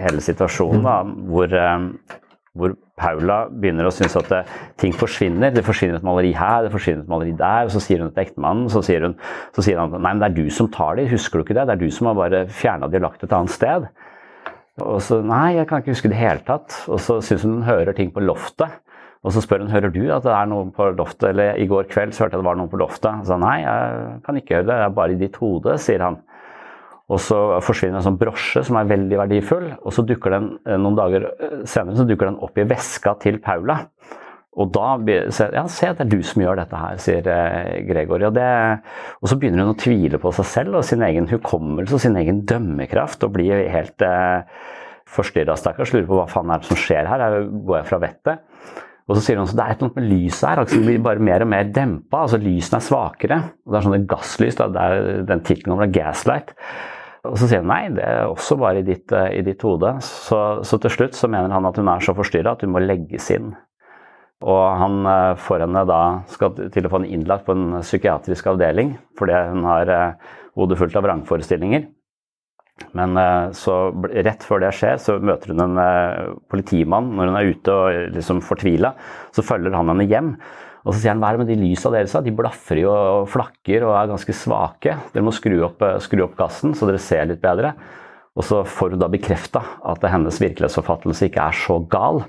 hele 0.00 0.22
situasjonen, 0.24 0.84
da, 0.86 0.96
hvor, 1.28 1.52
eh, 1.52 2.18
hvor, 2.56 2.78
Paula 3.02 3.48
begynner 3.50 3.88
å 3.88 3.90
synes 3.90 4.14
at 4.20 4.28
det, 4.30 4.40
ting 4.78 4.92
forsvinner. 4.94 5.50
Det 5.50 5.64
forsvinner 5.66 5.98
et 5.98 6.04
maleri 6.06 6.30
her, 6.36 6.66
det 6.66 6.70
forsvinner 6.70 7.02
et 7.02 7.10
maleri 7.10 7.32
der. 7.34 7.66
og 7.66 7.72
Så 7.74 7.80
sier 7.82 8.04
hun 8.04 8.12
til 8.12 8.22
ektemannen 8.22 8.68
så 8.70 8.82
sier, 8.84 9.08
hun, 9.08 9.16
så 9.56 9.64
sier 9.64 9.80
han 9.80 9.90
nei, 9.96 10.04
men 10.04 10.22
det 10.22 10.28
er 10.28 10.36
du 10.36 10.52
som 10.54 10.68
tar 10.70 11.00
de, 11.00 11.08
husker 11.10 11.40
du 11.40 11.46
ikke 11.46 11.56
det? 11.58 11.66
Det 11.66 11.74
er 11.74 11.82
du 11.82 11.90
som 11.90 12.10
har 12.10 12.20
bare 12.20 12.44
fjerna 12.46 12.90
de 12.92 13.00
og 13.00 13.06
lagt 13.08 13.24
et 13.26 13.34
annet 13.34 13.54
sted. 13.54 13.88
Og 14.80 15.00
så 15.04 15.18
nei, 15.26 15.58
jeg 15.58 15.68
kan 15.68 15.82
ikke 15.82 15.96
huske 15.96 16.12
det 16.12 16.16
i 16.16 16.22
hele 16.22 16.44
tatt. 16.46 16.78
Og 16.88 17.02
så 17.02 17.18
syns 17.24 17.44
hun 17.44 17.58
hun 17.58 17.66
hører 17.66 17.96
ting 17.96 18.12
på 18.14 18.22
loftet. 18.24 18.78
Og 19.22 19.34
så 19.34 19.42
spør 19.44 19.62
hun 19.62 19.70
hører 19.70 19.92
du 19.94 20.02
at 20.10 20.24
det 20.26 20.32
er 20.34 20.48
noen 20.50 20.72
på 20.74 20.88
loftet, 20.98 21.28
eller 21.30 21.58
i 21.62 21.68
går 21.70 21.86
kveld 21.92 22.14
så 22.14 22.24
hørte 22.24 22.34
jeg 22.34 22.42
det 22.42 22.48
var 22.48 22.58
noen 22.58 22.70
på 22.72 22.80
loftet. 22.80 23.22
Så 23.28 23.38
nei, 23.38 23.60
jeg 23.62 24.16
kan 24.26 24.38
ikke 24.40 24.58
høre 24.58 24.66
det, 24.66 24.78
det 24.80 24.86
er 24.88 24.96
bare 24.96 25.14
i 25.14 25.20
ditt 25.20 25.38
hode, 25.42 25.76
sier 25.82 26.02
han. 26.02 26.18
Og 27.12 27.20
så 27.20 27.38
forsvinner 27.62 28.00
en 28.00 28.06
sånn 28.06 28.18
brosje 28.18 28.64
som 28.66 28.78
er 28.80 28.90
veldig 28.90 29.20
verdifull, 29.20 29.68
og 29.82 29.94
så 29.94 30.04
dukker 30.06 30.34
den 30.34 30.50
eh, 30.64 30.78
noen 30.80 30.98
dager 30.98 31.28
eh, 31.30 31.62
senere 31.68 31.98
så 31.98 32.06
dukker 32.08 32.30
den 32.30 32.40
opp 32.42 32.58
i 32.58 32.66
veska 32.66 33.14
til 33.22 33.38
Paula. 33.42 33.82
Og 34.60 34.68
da 34.68 34.98
sier 35.32 35.54
ja, 35.56 35.64
se 35.70 35.88
det 35.96 36.04
er 36.04 36.10
du 36.12 36.18
som 36.28 36.42
gjør 36.44 36.58
dette 36.60 36.76
her, 36.76 36.98
sier 37.00 37.28
eh, 37.32 37.80
Gregory. 37.88 38.26
Og, 38.28 38.36
det, 38.36 38.48
og, 39.20 39.30
så 39.30 39.38
begynner 39.40 39.64
hun 39.64 39.74
å 39.74 39.80
tvile 39.80 40.20
på 40.20 40.32
seg 40.36 40.48
selv 40.50 40.80
og 40.80 40.86
sin 40.88 41.04
egen 41.06 41.28
hukommelse 41.30 41.96
og 41.96 42.02
sin 42.04 42.18
egen 42.20 42.42
dømmekraft 42.48 43.24
og 43.24 43.34
blir 43.38 43.64
helt 43.72 44.04
eh, 44.04 44.44
forstyrra, 45.12 45.56
stakkars. 45.56 45.94
Lurer 45.94 46.08
på 46.10 46.20
hva 46.20 46.28
faen 46.30 46.52
er 46.52 46.62
det 46.62 46.68
som 46.68 46.80
skjer 46.80 47.08
her, 47.08 47.26
går 47.48 47.80
jeg 47.80 47.88
fra 47.88 48.00
vettet? 48.02 48.82
Og 49.08 49.16
så 49.16 49.22
sier 49.24 49.38
hun 49.40 49.48
at 49.48 49.54
det 49.58 49.64
er 49.64 49.74
et 49.74 49.80
eller 49.80 49.88
annet 49.88 49.98
med 49.98 50.08
lyset 50.12 50.48
her, 50.48 50.62
altså 50.62 50.78
det 50.78 50.86
blir 50.86 51.04
bare 51.04 51.26
mer 51.26 51.44
og 51.44 51.50
mer 51.50 51.70
dempa. 51.74 52.22
altså 52.22 52.38
Lysene 52.40 52.78
er 52.78 52.86
svakere. 52.86 53.38
og 53.64 53.72
Det 53.72 53.78
er 53.78 53.86
sånne 53.86 54.02
gasslys, 54.10 54.58
da, 54.58 54.68
det 54.72 54.82
er 54.82 55.24
den 55.28 55.42
tittelen 55.46 55.74
over 55.76 55.90
gaslight. 55.90 56.54
Og 57.26 57.36
så 57.38 57.48
sier 57.48 57.62
hun 57.62 57.70
nei, 57.70 57.82
det 57.94 58.02
er 58.06 58.30
også 58.30 58.56
bare 58.58 58.82
i 58.82 58.86
ditt, 58.86 59.12
uh, 59.14 59.28
i 59.30 59.42
ditt 59.46 59.62
hode. 59.66 59.94
Så, 60.06 60.38
så, 60.66 60.78
til 60.82 60.94
slutt 60.94 61.18
så 61.18 61.30
mener 61.30 61.54
han 61.54 61.66
at 61.68 61.78
hun 61.78 61.90
er 61.90 62.02
så 62.02 62.14
forstyrra 62.18 62.56
at 62.56 62.64
hun 62.66 62.74
må 62.74 62.82
legges 62.82 63.28
inn. 63.34 63.52
Og 64.42 64.62
han 64.80 65.06
uh, 65.06 65.38
får 65.38 65.66
henne 65.66 65.84
da 65.86 66.02
skal 66.30 66.54
til 66.74 66.86
å 66.86 66.90
få 66.90 67.00
henne 67.00 67.14
innlagt 67.14 67.46
på 67.46 67.54
en 67.54 67.80
psykiatrisk 67.82 68.50
avdeling 68.54 68.96
fordi 69.18 69.38
hun 69.52 69.66
har 69.66 69.92
hodet 70.58 70.78
fullt 70.80 70.98
av 70.98 71.06
vrangforestillinger. 71.06 71.86
Men 72.98 73.16
så 73.56 73.76
rett 74.12 74.44
før 74.46 74.64
det 74.64 74.72
skjer, 74.76 74.98
så 75.02 75.16
møter 75.22 75.54
hun 75.54 75.62
en 75.64 76.36
politimann 76.52 77.12
når 77.16 77.30
hun 77.30 77.38
er 77.38 77.50
ute 77.54 77.76
og 77.76 78.12
liksom 78.16 78.42
fortvila. 78.44 78.92
Så 79.34 79.44
følger 79.46 79.74
han 79.76 79.90
henne 79.92 80.08
hjem. 80.10 80.34
Og 80.82 80.94
så 80.94 80.98
sier 80.98 81.12
han 81.14 81.22
hva 81.22 81.30
er 81.30 81.38
det 81.38 81.44
med 81.44 81.52
de 81.52 81.62
lysa 81.62 81.92
deres? 81.94 82.14
De 82.26 82.34
blaffer 82.34 82.82
jo 82.82 82.90
og 82.92 83.28
flakker 83.30 83.84
og 83.86 83.94
er 83.94 84.10
ganske 84.10 84.34
svake. 84.34 84.96
Dere 85.14 85.26
må 85.26 85.34
skru 85.34 85.60
opp, 85.68 85.82
eh, 85.86 86.00
skru 86.02 86.24
opp 86.26 86.38
gassen 86.38 86.74
så 86.74 86.88
dere 86.88 87.02
ser 87.02 87.28
litt 87.30 87.42
bedre. 87.42 87.74
Og 88.32 88.46
så 88.48 88.62
får 88.64 88.94
hun 88.94 89.02
da 89.02 89.10
bekrefta 89.12 89.60
at 89.92 90.04
hennes 90.08 90.38
virkelighetsoppfattelse 90.40 91.28
ikke 91.28 91.44
er 91.44 91.58
så 91.58 91.76
gal. 91.92 92.22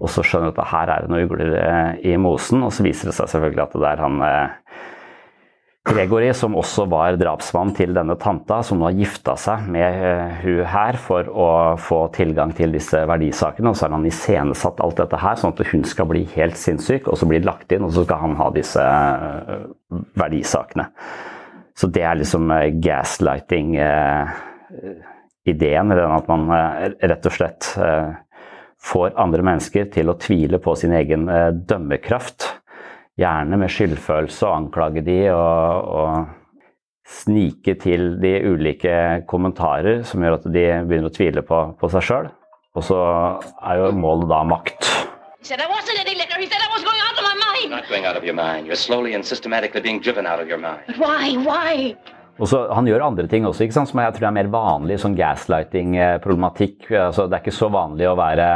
Og 0.00 0.08
så 0.10 0.24
skjønner 0.24 0.50
hun 0.50 0.56
at 0.56 0.72
her 0.72 0.94
er 0.94 1.04
det 1.04 1.12
noe 1.12 1.26
ugler 1.28 1.54
eh, 1.60 1.92
i 2.10 2.16
mosen, 2.18 2.64
og 2.66 2.72
så 2.74 2.86
viser 2.86 3.10
det 3.10 3.16
seg 3.18 3.30
selvfølgelig 3.30 3.66
at 3.66 3.76
det 3.76 3.90
er 3.92 4.02
han 4.06 4.24
eh, 4.26 4.56
Gregory, 5.90 6.34
som 6.34 6.54
også 6.54 6.84
var 6.90 7.16
drapsmann 7.18 7.74
til 7.74 7.94
denne 7.96 8.14
tanta, 8.20 8.62
som 8.66 8.78
nå 8.78 8.84
har 8.86 8.98
gifta 9.00 9.34
seg 9.40 9.58
med 9.74 9.90
uh, 9.98 10.28
hun 10.44 10.60
her 10.70 10.94
for 11.02 11.22
å 11.28 11.76
få 11.82 11.98
tilgang 12.14 12.50
til 12.56 12.72
disse 12.76 12.98
verdisakene. 13.10 13.68
Og 13.70 13.76
så 13.76 13.82
har 13.86 13.92
han 13.96 14.06
iscenesatt 14.06 14.80
alt 14.84 14.98
dette 15.02 15.18
her, 15.20 15.36
sånn 15.40 15.54
at 15.56 15.70
hun 15.72 15.84
skal 15.88 16.06
bli 16.10 16.22
helt 16.36 16.58
sinnssyk, 16.60 17.04
og 17.10 17.16
så 17.18 17.24
blir 17.26 17.40
det 17.42 17.50
lagt 17.50 17.72
inn, 17.74 17.86
og 17.86 17.92
så 17.96 18.02
skal 18.06 18.18
han 18.22 18.34
ha 18.38 18.46
disse 18.54 18.82
uh, 18.84 18.88
verdisakene. 20.20 20.86
Så 21.74 21.84
det 21.90 22.04
er 22.06 22.16
liksom 22.20 22.44
uh, 22.54 22.70
gaslighting-ideen, 22.86 25.86
eller 25.90 26.04
at 26.20 26.26
man 26.30 26.42
rett 27.00 27.26
og 27.26 27.32
slett 27.34 27.62
får 28.80 29.12
andre 29.20 29.42
mennesker 29.44 29.84
til 29.92 30.08
å 30.08 30.18
tvile 30.20 30.58
på 30.62 30.74
sin 30.78 30.92
egen 30.96 31.28
dømmekraft 31.68 32.59
gjerne 33.20 33.58
med 33.60 33.72
skyldfølelse 33.72 34.46
og 34.48 34.56
anklage 34.56 35.04
de 35.06 35.18
og, 35.34 35.90
og 36.00 36.36
snike 37.10 37.74
til 37.82 38.14
de 38.22 38.34
ulike 38.46 38.94
kommentarer 39.30 40.04
som 40.06 40.22
gjør 40.22 40.38
at 40.38 40.46
de 40.54 40.66
begynner 40.86 41.10
å 41.10 41.14
tvile 41.14 41.44
på, 41.46 41.62
på 41.80 41.90
seg 41.92 42.06
sjøl. 42.06 42.30
Og 42.78 42.86
så 42.86 42.98
er 43.66 43.80
jo 43.80 43.90
målet 43.98 44.30
da 44.30 44.44
makt. 44.46 44.86
Og 52.40 52.48
så, 52.48 52.60
Han 52.72 52.86
gjør 52.88 53.02
andre 53.04 53.26
ting 53.28 53.44
også, 53.44 53.66
ikke 53.66 53.76
sant? 53.76 53.90
som 53.90 54.00
jeg 54.00 54.14
tror 54.16 54.30
er 54.30 54.36
mer 54.38 54.48
vanlig, 54.52 55.00
sånn 55.02 55.16
gaslighting-problematikk. 55.18 56.86
Altså, 56.94 57.26
det 57.28 57.36
er 57.36 57.42
ikke 57.44 57.58
så 57.58 57.68
vanlig 57.72 58.08
å 58.08 58.16
være 58.16 58.46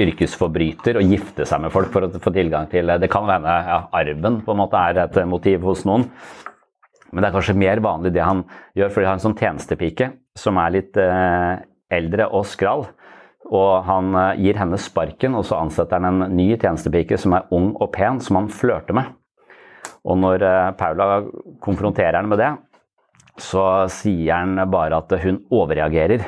yrkesforbryter 0.00 0.98
og 0.98 1.12
gifte 1.12 1.46
seg 1.48 1.62
med 1.64 1.72
folk 1.74 1.92
for 1.94 2.06
å 2.06 2.22
få 2.22 2.32
tilgang 2.34 2.66
til 2.72 2.90
Det 3.00 3.10
kan 3.12 3.28
hende 3.30 3.52
ja, 3.68 3.78
arven 3.94 4.40
på 4.44 4.54
en 4.54 4.60
måte 4.60 4.80
er 4.80 5.04
et 5.04 5.20
motiv 5.28 5.66
hos 5.68 5.84
noen. 5.88 6.08
Men 7.14 7.22
det 7.22 7.28
er 7.28 7.36
kanskje 7.36 7.58
mer 7.58 7.82
vanlig 7.84 8.14
det 8.14 8.24
han 8.26 8.42
gjør, 8.74 8.90
fordi 8.90 9.06
han 9.06 9.12
har 9.12 9.20
en 9.20 9.24
sånn 9.28 9.38
tjenestepike 9.38 10.10
som 10.38 10.58
er 10.58 10.74
litt 10.74 10.98
eh, 10.98 11.62
eldre 11.94 12.26
og 12.34 12.46
skral. 12.50 12.88
Og 13.54 13.72
han 13.86 14.16
eh, 14.18 14.40
gir 14.42 14.58
henne 14.58 14.80
sparken, 14.82 15.36
og 15.38 15.46
så 15.46 15.60
ansetter 15.62 16.02
han 16.02 16.24
en 16.24 16.34
ny 16.34 16.48
tjenestepike 16.56 17.18
som 17.20 17.36
er 17.38 17.46
ung 17.54 17.70
og 17.78 17.92
pen, 17.94 18.18
som 18.24 18.40
han 18.40 18.50
flørter 18.50 18.98
med. 18.98 19.12
Og 20.04 20.18
når 20.20 20.42
eh, 20.48 20.72
Paula 20.80 21.22
konfronterer 21.62 22.18
han 22.18 22.32
med 22.32 22.42
det, 22.42 22.50
så 23.40 23.86
sier 23.90 24.34
han 24.34 24.58
bare 24.70 24.98
at 24.98 25.14
hun 25.22 25.40
overreagerer. 25.54 26.26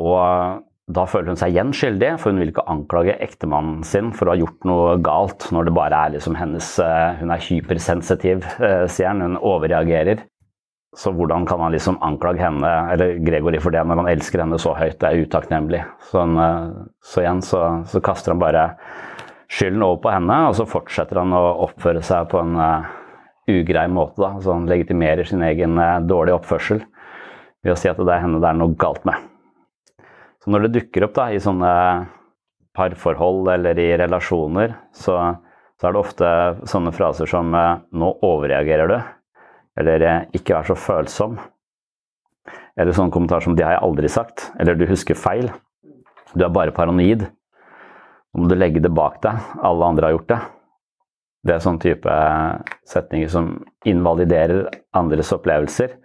Og 0.00 0.64
da 0.90 1.04
føler 1.06 1.32
hun 1.32 1.38
seg 1.38 1.54
igjen 1.54 1.70
skyldig, 1.76 2.10
for 2.18 2.32
hun 2.32 2.40
vil 2.42 2.50
ikke 2.52 2.66
anklage 2.70 3.14
ektemannen 3.22 3.84
sin 3.86 4.10
for 4.16 4.26
å 4.26 4.34
ha 4.34 4.40
gjort 4.40 4.66
noe 4.68 4.96
galt, 5.04 5.46
når 5.54 5.68
det 5.68 5.74
bare 5.76 6.02
er 6.06 6.14
liksom 6.16 6.36
hennes 6.38 6.72
eh, 6.82 7.20
Hun 7.20 7.32
er 7.34 7.44
hypersensitiv, 7.44 8.44
eh, 8.58 8.84
sier 8.90 9.12
han. 9.12 9.22
Hun 9.24 9.38
overreagerer. 9.38 10.24
Så 10.96 11.12
hvordan 11.14 11.44
kan 11.46 11.62
han 11.62 11.70
liksom 11.70 12.00
anklage 12.02 12.42
henne, 12.42 12.70
eller 12.90 13.20
Gregory, 13.22 13.60
for 13.62 13.70
det 13.70 13.84
når 13.86 14.02
han 14.02 14.10
elsker 14.10 14.42
henne 14.42 14.58
så 14.58 14.74
høyt? 14.74 14.98
Det 14.98 15.06
er 15.06 15.22
utakknemlig. 15.22 15.84
Så, 16.10 16.24
så, 16.98 17.22
igjen 17.22 17.44
så, 17.46 17.62
så 17.86 18.02
kaster 18.02 18.34
han 18.34 18.42
bare 18.42 18.64
skylden 19.50 19.84
over 19.86 20.02
på 20.02 20.10
henne, 20.10 20.40
og 20.48 20.58
så 20.58 20.66
fortsetter 20.66 21.22
han 21.22 21.34
å 21.36 21.44
oppføre 21.68 22.02
seg 22.06 22.26
på 22.34 22.42
en 22.42 22.58
uh, 22.58 22.90
ugrei 23.50 23.86
måte. 23.86 24.18
Da. 24.18 24.32
Så 24.42 24.56
han 24.56 24.66
legitimerer 24.70 25.30
sin 25.30 25.46
egen 25.46 25.78
uh, 25.78 26.00
dårlige 26.02 26.40
oppførsel 26.40 26.82
ved 27.62 27.76
å 27.76 27.78
si 27.78 27.90
at 27.90 28.02
det 28.02 28.10
er 28.10 28.24
henne 28.24 28.42
det 28.42 28.50
er 28.50 28.58
noe 28.58 28.74
galt 28.80 29.06
med. 29.06 29.29
Så 30.40 30.50
når 30.50 30.66
det 30.66 30.74
dukker 30.78 31.04
opp 31.04 31.14
da, 31.18 31.28
i 31.32 31.40
sånne 31.42 31.70
parforhold 32.76 33.50
eller 33.52 33.78
i 33.78 33.88
relasjoner, 34.00 34.72
så, 34.96 35.16
så 35.76 35.88
er 35.88 35.94
det 35.94 36.00
ofte 36.00 36.28
sånne 36.70 36.92
fraser 36.96 37.28
som 37.28 37.52
uh, 37.52 37.80
'nå 37.92 38.12
overreagerer 38.24 38.88
du', 38.88 39.00
eller 39.80 40.06
'ikke 40.32 40.56
vær 40.56 40.70
så 40.70 40.78
følsom'. 40.78 41.36
Eller 42.80 42.96
sånne 42.96 43.12
kommentarer 43.12 43.44
som 43.44 43.56
'det 43.56 43.66
har 43.66 43.76
jeg 43.76 43.84
aldri 43.88 44.08
sagt', 44.08 44.48
eller 44.58 44.74
'du 44.78 44.86
husker 44.88 45.18
feil'. 45.18 45.52
Du 46.32 46.44
er 46.44 46.54
bare 46.54 46.72
paranoid. 46.72 47.26
Nå 48.32 48.42
må 48.42 48.48
du 48.48 48.54
legge 48.54 48.80
det 48.80 48.94
bak 48.94 49.20
deg. 49.20 49.36
Alle 49.60 49.84
andre 49.84 50.06
har 50.06 50.14
gjort 50.14 50.30
det. 50.30 50.40
Det 51.42 51.54
er 51.54 51.64
sånn 51.64 51.80
type 51.80 52.16
setninger 52.88 53.28
som 53.32 53.64
invaliderer 53.88 54.68
andres 54.96 55.32
opplevelser. 55.34 55.96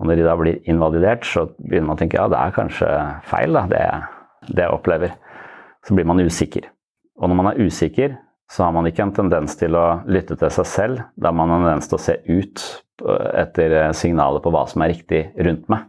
Og 0.00 0.08
når 0.08 0.18
de 0.18 0.26
da 0.26 0.34
blir 0.38 0.60
invalidert, 0.70 1.26
så 1.26 1.46
begynner 1.60 1.90
man 1.90 1.98
å 1.98 2.00
tenke 2.00 2.18
ja, 2.18 2.26
det 2.30 2.40
er 2.40 2.54
kanskje 2.56 2.90
feil, 3.30 3.54
da, 3.54 3.64
det, 3.70 3.82
det 4.50 4.66
jeg 4.66 4.74
opplever. 4.74 5.14
Så 5.86 5.94
blir 5.94 6.08
man 6.08 6.22
usikker. 6.24 6.66
Og 7.20 7.30
når 7.30 7.38
man 7.38 7.50
er 7.52 7.60
usikker, 7.62 8.16
så 8.50 8.66
har 8.66 8.74
man 8.74 8.86
ikke 8.88 9.04
en 9.06 9.14
tendens 9.14 9.56
til 9.58 9.76
å 9.78 9.86
lytte 10.10 10.36
til 10.38 10.50
seg 10.52 10.68
selv. 10.68 11.04
Da 11.16 11.30
har 11.30 11.38
man 11.38 11.52
en 11.54 11.66
tendens 11.68 11.90
til 11.90 11.98
å 11.98 12.04
se 12.04 12.18
ut 12.26 12.64
etter 13.38 13.76
signaler 13.96 14.42
på 14.42 14.52
hva 14.54 14.64
som 14.70 14.84
er 14.84 14.92
riktig 14.94 15.24
rundt 15.46 15.70
meg. 15.72 15.86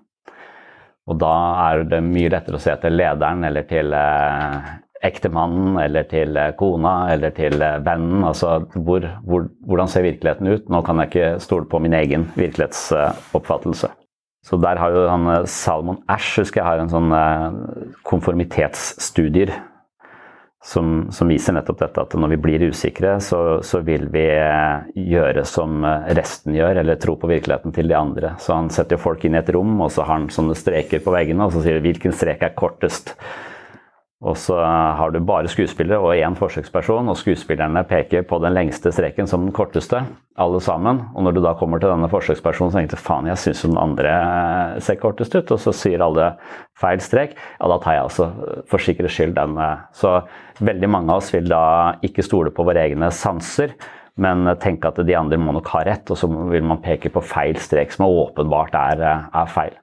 Og 1.06 1.20
da 1.22 1.34
er 1.68 1.84
det 1.86 2.02
mye 2.06 2.32
lettere 2.34 2.58
å 2.58 2.62
se 2.62 2.72
etter 2.74 2.94
lederen 2.94 3.46
eller 3.46 3.68
til 3.70 3.94
eh, 3.94 4.72
ektemannen 5.04 5.78
eller 5.82 6.08
til 6.10 6.38
eh, 6.40 6.54
kona 6.58 6.96
eller 7.14 7.34
til 7.36 7.60
eh, 7.62 7.82
vennen. 7.84 8.24
Altså 8.28 8.62
hvor, 8.76 9.06
hvor, 9.26 9.50
hvordan 9.68 9.92
ser 9.92 10.08
virkeligheten 10.08 10.50
ut? 10.50 10.72
Nå 10.72 10.82
kan 10.86 11.02
jeg 11.02 11.12
ikke 11.12 11.44
stole 11.44 11.70
på 11.70 11.82
min 11.84 11.96
egen 11.98 12.30
virkelighetsoppfattelse. 12.36 13.92
Så 14.46 14.60
der 14.62 14.78
har 14.78 14.94
jo 14.94 15.06
han 15.10 15.30
eh, 15.34 15.46
Salmon 15.50 16.04
Ash 16.12 16.40
husker 16.42 16.62
jeg 16.62 16.70
har 16.70 16.84
en 16.84 16.92
sånn 16.92 17.16
konformitetsstudier 18.06 19.54
som, 20.66 21.12
som, 21.14 21.30
viser 21.30 21.54
nettopp 21.54 21.78
dette 21.84 22.02
at 22.02 22.14
når 22.18 22.32
vi 22.32 22.38
blir 22.42 22.64
usikre, 22.72 23.20
så, 23.22 23.60
så, 23.62 23.84
vil 23.86 24.08
vi 24.10 24.24
gjøre 24.98 25.44
som 25.46 25.86
resten 26.18 26.56
gjør, 26.58 26.80
eller 26.82 26.98
tro 26.98 27.14
på 27.22 27.30
virkeligheten 27.30 27.76
til 27.76 27.92
de 27.92 27.94
andre. 27.94 28.32
Så 28.42 28.56
han 28.56 28.72
setter 28.74 28.98
jo 28.98 29.04
folk 29.04 29.28
inn 29.28 29.38
i 29.38 29.44
et 29.44 29.52
rom, 29.54 29.76
og 29.86 29.92
så 29.94 30.08
har 30.08 30.16
han 30.16 30.32
sånne 30.34 30.58
streker 30.58 31.04
på 31.06 31.14
veggene, 31.14 31.46
og 31.46 31.54
så 31.54 31.62
sier 31.62 31.78
han 31.78 31.86
hvilken 31.86 32.18
strek 32.18 32.48
er 32.48 32.58
kortest. 32.58 33.14
Og 34.24 34.38
så 34.40 34.56
har 34.56 35.12
du 35.12 35.20
bare 35.28 35.50
skuespillere 35.52 36.00
og 36.00 36.16
én 36.16 36.38
forsøksperson, 36.40 37.10
og 37.12 37.18
skuespillerne 37.20 37.84
peker 37.88 38.24
på 38.24 38.40
den 38.40 38.56
lengste 38.56 38.94
streken 38.96 39.28
som 39.28 39.44
den 39.44 39.54
korteste, 39.56 40.06
alle 40.40 40.62
sammen. 40.64 41.02
Og 41.14 41.26
når 41.28 41.36
du 41.36 41.42
da 41.44 41.52
kommer 41.60 41.82
til 41.84 41.92
denne 41.92 42.08
forsøkspersonen, 42.12 42.72
så 42.72 42.80
tenker 42.80 42.96
du 42.96 43.04
faen, 43.04 43.28
jeg 43.28 43.42
syns 43.44 43.66
den 43.68 43.78
andre 43.80 44.16
eh, 44.16 44.80
ser 44.88 45.02
kortest 45.04 45.36
ut, 45.36 45.52
og 45.52 45.60
så 45.60 45.76
sier 45.76 46.04
alle 46.06 46.32
feil 46.80 47.04
strek, 47.04 47.36
ja 47.60 47.72
da 47.72 47.80
tar 47.84 47.98
jeg 47.98 48.08
altså 48.08 48.32
for 48.72 48.88
sikkerhets 48.88 49.20
skyld 49.20 49.36
den. 49.36 49.60
Eh. 49.60 49.86
Så 50.00 50.16
veldig 50.64 50.92
mange 50.96 51.12
av 51.12 51.20
oss 51.20 51.36
vil 51.36 51.52
da 51.52 51.66
ikke 52.08 52.26
stole 52.26 52.56
på 52.56 52.66
våre 52.68 52.88
egne 52.88 53.12
sanser, 53.12 53.76
men 54.16 54.48
tenke 54.64 54.94
at 54.94 55.04
de 55.04 55.20
andre 55.20 55.38
må 55.44 55.58
nok 55.58 55.74
ha 55.76 55.84
rett, 55.92 56.08
og 56.08 56.20
så 56.20 56.32
vil 56.32 56.64
man 56.64 56.80
peke 56.84 57.12
på 57.12 57.24
feil 57.36 57.60
strek 57.60 57.92
som 57.92 58.08
åpenbart 58.08 58.80
er, 58.80 59.10
eh, 59.12 59.34
er 59.44 59.52
feil. 59.60 59.76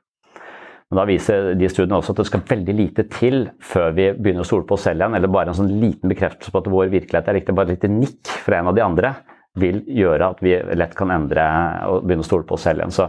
Men 0.92 0.98
da 1.00 1.05
viser 1.09 1.55
de 1.57 1.68
studiene 1.72 1.96
også 1.96 2.12
at 2.12 2.18
det 2.20 2.26
skal 2.28 2.42
veldig 2.50 2.72
lite 2.76 3.07
til 3.09 3.46
før 3.64 3.94
vi 3.96 4.11
begynner 4.12 4.44
å 4.44 4.48
stole 4.48 4.66
på 4.68 4.76
oss 4.76 4.83
selv 4.85 5.00
igjen, 5.00 5.14
eller 5.16 5.31
bare 5.33 5.48
en 5.48 5.57
sånn 5.57 5.70
liten 5.81 6.12
bekreftelse 6.12 6.52
på 6.52 6.61
at 6.61 6.68
vår 6.68 6.90
virkelighet 6.92 7.31
er 7.33 7.38
riktig. 7.38 7.55
Bare 7.57 7.72
et 7.72 7.78
lite 7.78 7.88
nikk 7.88 8.28
fra 8.44 8.59
en 8.59 8.68
av 8.68 8.76
de 8.76 8.83
andre 8.85 9.14
vil 9.57 9.78
gjøre 9.88 10.28
at 10.35 10.42
vi 10.44 10.52
lett 10.76 10.92
kan 10.98 11.14
endre 11.14 11.46
og 11.88 12.05
begynne 12.05 12.26
å 12.26 12.28
stole 12.28 12.44
på 12.44 12.59
oss 12.59 12.66
selv 12.68 12.83
igjen. 12.83 12.92
Så, 12.92 13.07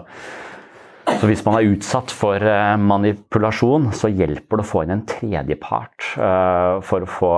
så 1.09 1.27
hvis 1.27 1.43
man 1.43 1.57
er 1.59 1.73
utsatt 1.73 2.13
for 2.15 2.47
uh, 2.47 2.79
manipulasjon, 2.79 3.89
så 3.99 4.11
hjelper 4.15 4.61
det 4.61 4.63
å 4.63 4.69
få 4.69 4.85
inn 4.85 4.95
en 4.95 5.03
tredjepart 5.11 6.07
uh, 6.15 6.79
for 6.87 7.03
å 7.03 7.11
få 7.17 7.33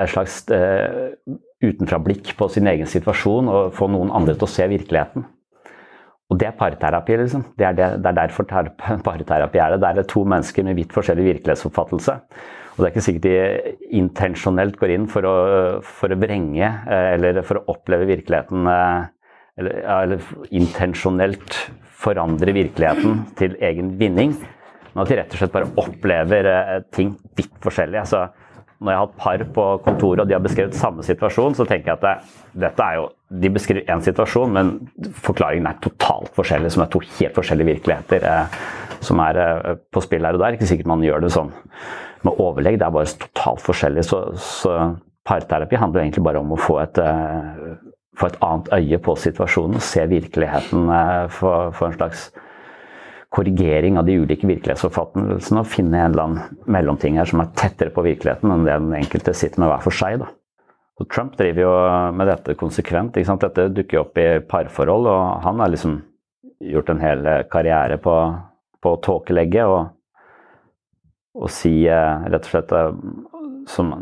et 0.00 0.14
slags 0.14 0.40
uh, 0.48 1.12
utenfra-blikk 1.60 2.32
på 2.40 2.48
sin 2.56 2.72
egen 2.72 2.88
situasjon 2.88 3.52
og 3.52 3.76
få 3.76 3.92
noen 3.92 4.16
andre 4.16 4.32
til 4.32 4.48
å 4.48 4.52
se 4.54 4.64
virkeligheten. 4.72 5.28
Og 6.30 6.38
det 6.38 6.46
er 6.46 6.56
parterapi, 6.58 7.16
liksom. 7.24 7.44
Det 7.58 7.66
er, 7.66 7.76
det, 7.76 7.90
det 8.04 8.10
er 8.12 8.18
derfor 8.20 8.46
parterapi 9.08 9.58
er 9.58 9.74
det. 9.74 9.82
Det 9.82 10.04
er 10.04 10.10
to 10.10 10.24
mennesker 10.28 10.66
med 10.66 10.78
vidt 10.78 10.94
forskjellig 10.94 11.26
virkelighetsoppfattelse. 11.26 12.16
Og 12.70 12.78
det 12.78 12.86
er 12.86 12.92
ikke 12.94 13.04
sikkert 13.04 13.26
de 13.26 13.72
intensjonelt 13.98 14.78
går 14.80 14.94
inn 14.94 15.08
for 15.10 15.26
å, 15.26 15.34
for 15.84 16.14
å 16.14 16.18
vrenge 16.20 16.64
eh, 16.64 17.08
eller 17.16 17.42
for 17.44 17.60
å 17.60 17.74
oppleve 17.74 18.06
virkeligheten 18.08 18.70
eh, 18.70 19.08
eller, 19.60 19.80
eller 19.92 20.22
intensjonelt 20.56 21.58
forandre 22.00 22.54
virkeligheten 22.56 23.18
til 23.36 23.58
egen 23.60 23.92
vinning, 24.00 24.32
men 24.94 25.02
at 25.02 25.10
de 25.10 25.18
rett 25.18 25.34
og 25.34 25.42
slett 25.42 25.52
bare 25.52 25.68
opplever 25.82 26.48
eh, 26.48 26.76
ting 26.94 27.12
vidt 27.36 27.52
forskjellig. 27.60 28.00
Altså, 28.00 28.24
når 28.80 28.94
jeg 28.94 29.00
har 29.00 29.06
hatt 29.10 29.20
par 29.20 29.44
på 29.58 29.66
kontoret 29.84 30.24
og 30.24 30.30
de 30.30 30.38
har 30.38 30.44
beskrevet 30.44 30.78
samme 30.78 31.04
situasjon, 31.04 31.58
så 31.58 31.66
tenker 31.68 31.92
jeg 31.92 32.00
at 32.00 32.06
det, 32.06 32.14
dette 32.64 32.86
er 32.86 33.02
jo 33.02 33.10
De 33.30 33.50
beskriver 33.54 33.86
én 33.92 34.02
situasjon, 34.02 34.52
men 34.56 34.70
forklaringen 35.22 35.68
er 35.70 35.78
totalt 35.84 36.32
forskjellig, 36.34 36.72
som 36.74 36.82
er 36.82 36.90
to 36.90 37.02
helt 37.04 37.36
forskjellige 37.36 37.76
virkeligheter 37.76 38.26
eh, 38.26 38.62
som 39.04 39.20
er 39.24 39.38
eh, 39.40 39.76
på 39.92 40.02
spill 40.04 40.26
her 40.26 40.36
og 40.36 40.42
der. 40.42 40.56
Ikke 40.56 40.68
sikkert 40.68 40.90
man 40.90 41.04
gjør 41.04 41.24
det 41.24 41.32
sånn 41.34 41.52
med 42.26 42.42
overlegg, 42.42 42.76
det 42.80 42.86
er 42.86 42.92
bare 42.94 43.14
totalt 43.22 43.62
forskjellig. 43.64 44.04
Så, 44.08 44.20
så 44.40 44.74
parterapi 45.28 45.78
handler 45.80 46.04
egentlig 46.04 46.26
bare 46.26 46.42
om 46.42 46.52
å 46.54 46.60
få 46.60 46.80
et, 46.82 47.00
eh, 47.00 47.72
få 48.18 48.30
et 48.30 48.38
annet 48.44 48.70
øye 48.76 49.00
på 49.06 49.16
situasjonen, 49.24 49.80
se 49.84 50.04
virkeligheten 50.10 50.92
eh, 50.96 51.26
for, 51.32 51.74
for 51.76 51.90
en 51.90 51.98
slags 51.98 52.30
korrigering 53.30 53.94
av 53.98 54.08
de 54.08 54.16
ulike 54.18 54.48
virkelighetsoppfattelsene 54.50 55.62
og 55.62 55.70
finne 55.70 56.00
en 56.00 56.10
eller 56.10 56.24
annen 56.24 56.62
mellomting 56.66 57.20
her 57.20 57.28
som 57.30 57.44
er 57.44 57.52
tettere 57.54 57.94
på 57.94 58.02
virkeligheten 58.02 58.50
enn 58.50 58.66
det 58.66 58.74
den 58.74 58.96
enkelte 58.98 59.36
sitter 59.38 59.62
med 59.62 59.70
hver 59.70 59.84
for 59.84 59.94
seg. 59.94 60.18
Da. 60.24 60.32
Så 61.00 61.04
Trump 61.08 61.36
driver 61.38 61.62
jo 61.62 61.72
med 62.12 62.28
dette 62.28 62.52
konsekvent. 62.60 63.14
Dette 63.16 63.70
dukker 63.72 64.02
opp 64.02 64.18
i 64.20 64.26
parforhold, 64.44 65.06
og 65.08 65.44
han 65.46 65.62
har 65.62 65.70
liksom 65.72 65.94
gjort 66.60 66.90
en 66.92 67.00
hel 67.00 67.28
karriere 67.48 67.96
på, 68.04 68.16
på 68.84 68.92
å 68.92 68.98
tåkelegge 69.00 69.64
og, 69.64 69.94
og 71.40 71.48
si 71.48 71.72
eh, 71.88 72.26
rett 72.28 72.44
og 72.44 72.52
slett 72.52 72.74
eh, 72.76 72.90
som 73.72 73.94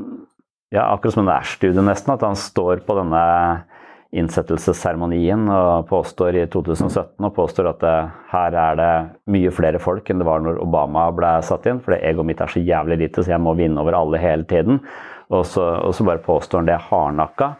ja, 0.74 0.88
akkurat 0.88 1.14
som 1.14 1.22
en 1.22 1.30
Ash-studie 1.36 1.84
nesten, 1.86 2.16
at 2.16 2.24
han 2.26 2.34
står 2.34 2.82
på 2.88 2.96
denne 2.98 3.20
innsettelsesseremonien 4.18 5.46
og 5.52 5.86
påstår 5.92 6.40
i 6.40 6.46
2017 6.50 7.28
og 7.28 7.34
påstår 7.36 7.68
at 7.70 7.84
det, 7.84 7.94
her 8.32 8.56
er 8.56 8.80
det 8.80 8.90
mye 9.30 9.52
flere 9.54 9.78
folk 9.84 10.10
enn 10.10 10.18
det 10.18 10.26
var 10.26 10.42
når 10.42 10.58
Obama 10.64 11.06
ble 11.14 11.30
satt 11.46 11.68
inn, 11.70 11.78
fordi 11.84 12.00
egoet 12.10 12.30
mitt 12.32 12.42
er 12.42 12.50
så 12.50 12.64
jævlig 12.64 12.98
lite, 13.04 13.22
så 13.22 13.36
jeg 13.36 13.44
må 13.44 13.54
vinne 13.54 13.78
over 13.84 14.00
alle 14.00 14.18
hele 14.18 14.48
tiden. 14.50 14.80
Og 15.30 15.46
så, 15.46 15.62
og 15.62 15.94
så 15.94 16.04
bare 16.04 16.24
påstår 16.24 16.58
han 16.58 16.68
det 16.70 16.78
hardnakka. 16.88 17.52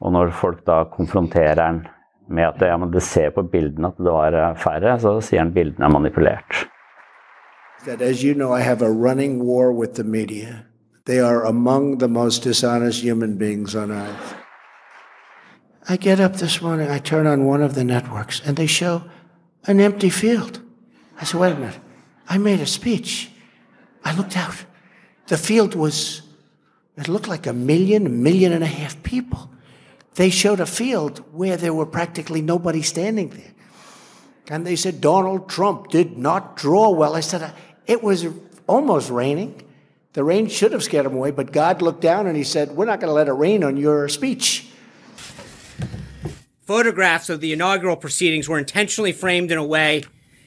Og 0.00 0.12
når 0.12 0.30
folk 0.36 0.64
da 0.66 0.84
konfronterer 0.92 1.62
han 1.62 1.86
med 2.28 2.48
at 2.48 2.60
det, 2.60 2.68
ja, 2.68 2.76
det 2.92 3.02
ser 3.02 3.30
på 3.30 3.42
bildene 3.42 3.88
at 3.88 4.00
det 4.02 4.12
var 4.12 4.56
færre, 4.60 4.98
så 5.00 5.18
sier 5.24 5.44
han 5.44 5.54
bildene 5.54 5.86
er 5.86 5.94
manipulert. 5.94 6.66
That 7.86 8.02
as 8.02 8.24
you 8.24 8.34
know, 8.34 8.52
I 8.52 8.60
have 8.60 8.82
a 8.82 8.90
running 8.90 9.44
war 9.44 9.72
with 9.72 9.94
the 9.94 10.04
media. 10.04 10.64
They 11.06 11.20
are 11.20 11.46
among 11.46 11.98
the 11.98 12.08
most 12.08 12.42
dishonest 12.42 13.04
human 13.04 13.38
beings 13.38 13.74
on 13.74 13.90
earth. 13.92 14.34
I 15.88 15.96
get 15.96 16.18
up 16.18 16.36
this 16.36 16.60
morning, 16.60 16.90
I 16.90 16.98
turn 16.98 17.26
on 17.26 17.46
one 17.46 17.62
of 17.62 17.74
the 17.74 17.84
networks, 17.84 18.42
and 18.44 18.56
they 18.56 18.66
show 18.66 19.02
an 19.68 19.80
empty 19.80 20.10
field. 20.10 20.60
I 21.20 21.24
said, 21.24 21.40
wait 21.40 21.52
a 21.52 21.56
minute. 21.56 21.78
I 22.28 22.38
made 22.38 22.60
a 22.60 22.66
speech. 22.66 23.30
I 24.04 24.16
looked 24.16 24.36
out. 24.36 24.64
The 25.28 25.36
field 25.36 25.76
was, 25.76 26.22
it 26.96 27.08
looked 27.08 27.28
like 27.28 27.46
a 27.46 27.52
million, 27.52 28.22
million 28.22 28.52
and 28.52 28.64
a 28.64 28.68
half 28.68 29.02
people. 29.02 29.50
They 30.14 30.30
showed 30.30 30.60
a 30.60 30.66
field 30.66 31.18
where 31.32 31.56
there 31.56 31.74
were 31.74 31.86
practically 31.86 32.40
nobody 32.40 32.80
standing 32.82 33.28
there. 33.30 33.52
And 34.48 34.66
they 34.66 34.76
said 34.76 35.00
Donald 35.00 35.48
Trump 35.48 35.90
did 35.90 36.16
not 36.16 36.56
draw 36.56 36.90
well. 36.90 37.14
I 37.14 37.20
said, 37.20 37.52
it 37.86 38.02
was 38.02 38.26
almost 38.66 39.10
raining. 39.10 39.62
The 40.14 40.24
rain 40.24 40.48
should 40.48 40.72
have 40.72 40.82
scared 40.82 41.04
him 41.04 41.14
away, 41.14 41.32
but 41.32 41.52
God 41.52 41.82
looked 41.82 42.00
down 42.00 42.26
and 42.26 42.34
he 42.36 42.44
said, 42.44 42.70
We're 42.70 42.86
not 42.86 43.00
going 43.00 43.10
to 43.10 43.14
let 43.14 43.28
it 43.28 43.32
rain 43.32 43.62
on 43.62 43.76
your 43.76 44.08
speech. 44.08 44.70
Photographs 46.62 47.28
of 47.28 47.42
the 47.42 47.52
inaugural 47.52 47.96
proceedings 47.96 48.48
were 48.48 48.58
intentionally 48.58 49.12
framed 49.12 49.52
in 49.52 49.58
a 49.58 49.64
way, 49.64 50.04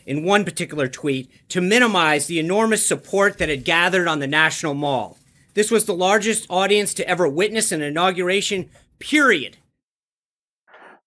in 0.08 0.24
one 0.24 0.44
particular 0.44 0.88
tweet, 0.88 1.30
to 1.50 1.62
minimize 1.62 2.26
the 2.26 2.40
enormous 2.40 2.84
support 2.84 3.38
that 3.38 3.48
had 3.48 3.64
gathered 3.64 4.08
on 4.08 4.18
the 4.18 4.28
National 4.28 4.74
Mall. 4.74 5.19
This 5.60 5.74
was 5.76 5.84
the 5.84 5.94
largest 6.08 6.48
audience 6.50 6.94
to 6.94 7.04
ever 7.04 7.28
witness 7.28 7.74
an 7.76 7.82
inauguration, 7.82 8.70
period. 9.00 9.58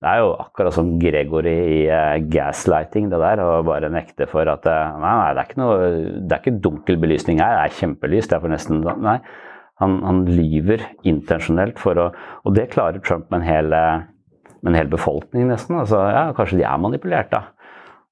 Det 0.03 0.11
er 0.11 0.19
jo 0.21 0.35
akkurat 0.45 0.75
som 0.77 0.91
Gregory 1.01 1.55
i 1.55 1.79
uh, 1.89 2.19
gaslighting, 2.29 3.09
det 3.09 3.21
der. 3.23 3.41
Og 3.41 3.65
bare 3.65 3.89
nekte 3.89 4.27
for 4.29 4.45
at 4.53 4.69
uh, 4.69 4.99
Nei, 5.01 5.15
nei 5.23 5.31
det, 5.33 5.41
er 5.41 5.49
ikke 5.49 5.63
noe, 5.63 5.89
det 6.21 6.37
er 6.37 6.43
ikke 6.45 6.61
dunkel 6.67 7.01
belysning 7.01 7.41
her, 7.41 7.55
det 7.57 7.65
er 7.65 7.79
kjempelyst. 7.79 8.29
Det 8.29 8.37
er 8.37 8.45
for 8.45 8.53
nesten 8.53 8.85
Nei. 9.07 9.17
Han, 9.81 9.97
han 10.05 10.21
lyver 10.29 10.85
intensjonelt 11.09 11.81
for 11.81 11.97
å 11.97 12.11
Og 12.45 12.53
det 12.59 12.69
klarer 12.77 13.01
Trump 13.01 13.33
med 13.33 13.41
en 13.41 13.49
hel, 13.49 13.73
med 13.73 14.75
en 14.75 14.81
hel 14.83 14.93
befolkning, 14.93 15.49
nesten. 15.49 15.81
Altså, 15.81 16.05
ja, 16.13 16.29
kanskje 16.37 16.61
de 16.61 16.69
er 16.69 16.85
manipulert, 16.91 17.33
da. 17.33 17.47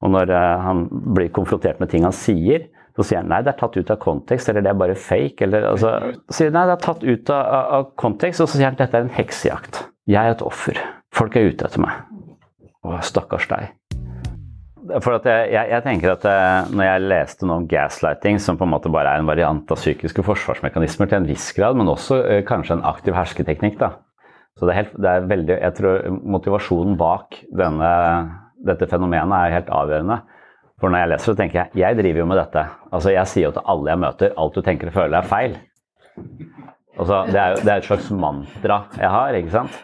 Og 0.00 0.16
når 0.16 0.32
han 0.64 0.86
blir 0.88 1.28
konfrontert 1.36 1.84
med 1.84 1.92
ting 1.92 2.08
han 2.08 2.16
sier, 2.16 2.70
så 2.98 3.06
sier 3.06 3.20
han 3.22 3.30
nei, 3.30 3.40
det 3.46 3.52
er 3.54 3.60
tatt 3.60 3.76
ut 3.78 3.90
av 3.92 3.98
kontekst, 4.02 4.50
eller 4.50 4.64
det 4.66 4.72
er 4.72 4.78
bare 4.80 4.96
fake. 4.98 5.46
Eller, 5.46 5.68
altså, 5.70 5.94
sier 6.32 6.52
nei, 6.54 6.66
det 6.68 6.76
er 6.76 6.84
tatt 6.84 7.04
ut 7.06 7.34
av, 7.34 7.58
av 7.78 7.90
kontekst, 8.00 8.42
og 8.42 8.50
så 8.50 8.58
sier 8.58 8.70
han 8.70 8.78
dette 8.80 8.98
er 8.98 9.06
en 9.06 9.14
heksejakt. 9.14 9.84
Jeg 10.10 10.20
er 10.20 10.34
et 10.34 10.42
offer. 10.44 10.80
Folk 11.14 11.36
er 11.38 11.50
ute 11.50 11.66
etter 11.68 11.82
meg. 11.82 12.02
Å, 12.82 12.98
stakkars 13.04 13.46
deg. 13.50 13.70
For 15.04 15.20
jeg, 15.22 15.50
jeg, 15.52 15.68
jeg, 15.70 15.82
tenker 15.84 16.14
at 16.14 16.24
eh, 16.26 16.70
Når 16.74 16.86
jeg 16.86 17.02
leste 17.04 17.46
noe 17.46 17.60
om 17.60 17.66
gaslighting, 17.70 18.40
som 18.42 18.56
på 18.58 18.66
en 18.66 18.72
måte 18.72 18.90
bare 18.90 19.12
er 19.12 19.22
en 19.22 19.28
variant 19.28 19.70
av 19.70 19.78
psykiske 19.78 20.24
forsvarsmekanismer 20.26 21.10
til 21.10 21.20
en 21.20 21.28
viss 21.28 21.50
grad, 21.54 21.78
men 21.78 21.90
også 21.92 22.22
eh, 22.24 22.40
kanskje 22.48 22.78
en 22.78 22.86
aktiv 22.88 23.14
hersketeknikk, 23.14 23.78
da. 23.78 23.92
Så 24.58 24.66
det 24.66 24.74
er, 24.74 24.80
helt, 24.80 24.96
det 24.98 25.10
er 25.10 25.28
veldig, 25.30 25.56
jeg 25.56 25.76
tror 25.78 26.16
Motivasjonen 26.34 26.96
bak 27.00 27.38
denne, 27.56 27.90
dette 28.66 28.88
fenomenet 28.90 29.36
er 29.38 29.54
helt 29.60 29.70
avgjørende. 29.72 30.18
For 30.80 30.88
når 30.88 31.02
jeg 31.02 31.10
leser 31.12 31.28
så 31.28 31.36
tenker 31.36 31.60
jeg 31.60 31.82
jeg 31.82 31.98
driver 31.98 32.22
jo 32.22 32.30
med 32.30 32.40
dette. 32.40 32.64
Altså 32.90 33.12
Jeg 33.12 33.28
sier 33.28 33.48
jo 33.48 33.54
til 33.56 33.68
alle 33.74 33.92
jeg 33.92 34.02
møter, 34.06 34.34
alt 34.40 34.56
du 34.56 34.64
tenker 34.64 34.90
og 34.90 34.96
føler 34.96 35.20
er 35.20 35.28
feil. 35.28 35.56
Altså, 37.00 37.22
det, 37.30 37.38
er 37.40 37.54
jo, 37.54 37.60
det 37.64 37.70
er 37.72 37.78
et 37.80 37.86
slags 37.86 38.10
mantra 38.12 38.82
jeg 38.98 39.08
har, 39.08 39.36
ikke 39.38 39.54
sant. 39.54 39.76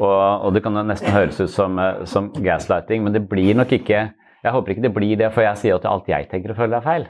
Og, 0.00 0.46
og 0.46 0.54
det 0.54 0.62
kan 0.64 0.74
jo 0.74 0.82
nesten 0.86 1.14
høres 1.14 1.38
ut 1.42 1.52
som, 1.52 1.76
eh, 1.78 2.04
som, 2.08 2.30
gaslighting, 2.42 3.04
men 3.04 3.14
det 3.14 3.28
blir 3.30 3.54
nok 3.54 3.74
ikke 3.76 4.08
Jeg 4.42 4.50
håper 4.50 4.72
ikke 4.72 4.82
det 4.82 4.94
blir 4.94 5.18
det, 5.20 5.28
for 5.30 5.44
jeg 5.44 5.58
sier 5.60 5.76
jo 5.76 5.82
til 5.82 5.92
alt 5.92 6.08
jeg 6.10 6.26
tenker 6.30 6.50
og 6.50 6.58
føler 6.58 6.80
er 6.80 6.86
feil. 6.86 7.04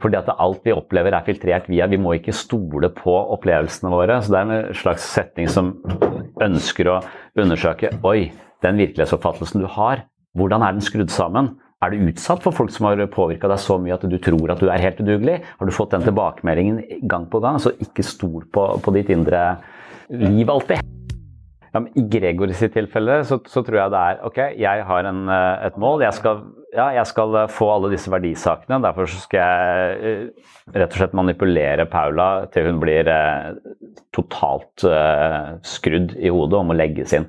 Fordi 0.00 0.16
at 0.16 0.30
alt 0.40 0.64
vi 0.64 0.72
opplever 0.72 1.12
er 1.12 1.26
filtrert 1.26 1.68
via 1.68 1.86
Vi 1.90 1.98
må 2.00 2.14
ikke 2.16 2.32
stole 2.32 2.88
på 2.88 3.12
opplevelsene 3.36 3.92
våre. 3.92 4.16
Så 4.22 4.32
det 4.32 4.40
er 4.40 4.54
en 4.54 4.78
slags 4.78 5.04
setning 5.04 5.50
som 5.52 5.74
ønsker 6.40 6.88
å 6.88 6.96
undersøke 7.36 7.92
Oi, 8.00 8.30
den 8.64 8.80
virkelighetsoppfattelsen 8.80 9.60
du 9.60 9.68
har, 9.76 10.06
hvordan 10.34 10.64
er 10.64 10.72
den 10.72 10.84
skrudd 10.84 11.12
sammen? 11.12 11.52
Er 11.84 11.92
du 11.92 12.08
utsatt 12.08 12.40
for 12.44 12.56
folk 12.56 12.72
som 12.72 12.88
har 12.88 13.02
påvirka 13.12 13.50
deg 13.50 13.60
så 13.60 13.76
mye 13.82 13.96
at 13.98 14.06
du 14.08 14.16
tror 14.22 14.54
at 14.54 14.62
du 14.62 14.70
er 14.72 14.80
helt 14.80 15.02
udugelig? 15.02 15.40
Har 15.58 15.68
du 15.68 15.74
fått 15.74 15.92
den 15.92 16.06
tilbakemeldingen 16.06 17.04
gang 17.10 17.28
på 17.28 17.42
gang? 17.44 17.60
Så 17.60 17.74
ikke 17.84 18.06
stol 18.06 18.46
på, 18.48 18.68
på 18.80 18.96
ditt 18.96 19.12
indre 19.12 19.44
liv 20.08 20.48
alltid. 20.48 20.80
Ja, 21.74 21.82
I 21.82 22.04
Gregor 22.06 22.52
sitt 22.54 22.76
tilfelle 22.76 23.18
så, 23.26 23.40
så, 23.50 23.64
tror 23.66 23.80
jeg 23.80 23.90
det 23.90 24.00
er 24.00 24.20
ok, 24.28 24.36
jeg 24.62 24.84
har 24.86 25.08
en, 25.10 25.24
eh, 25.26 25.64
et 25.66 25.78
mål. 25.82 26.04
Jeg 26.06 26.14
skal, 26.14 26.44
ja, 26.70 26.86
jeg 27.00 27.10
skal, 27.10 27.34
eh, 27.40 27.50
få 27.50 27.72
alle 27.74 27.90
disse 27.90 28.12
verdisakene. 28.12 28.78
Derfor 28.84 29.10
skal 29.10 29.42
jeg 29.42 30.20
uh, 30.30 30.52
rett 30.78 30.94
og 30.94 31.00
slett 31.00 31.16
manipulere 31.18 31.88
Paula 31.90 32.28
til 32.54 32.70
hun 32.70 32.78
blir 32.82 33.10
eh, 33.10 33.58
totalt 34.14 34.86
eh, 34.86 35.56
skrudd 35.66 36.14
i 36.14 36.30
hodet 36.30 36.60
og 36.60 36.70
må 36.70 36.78
legges 36.78 37.16
inn. 37.18 37.26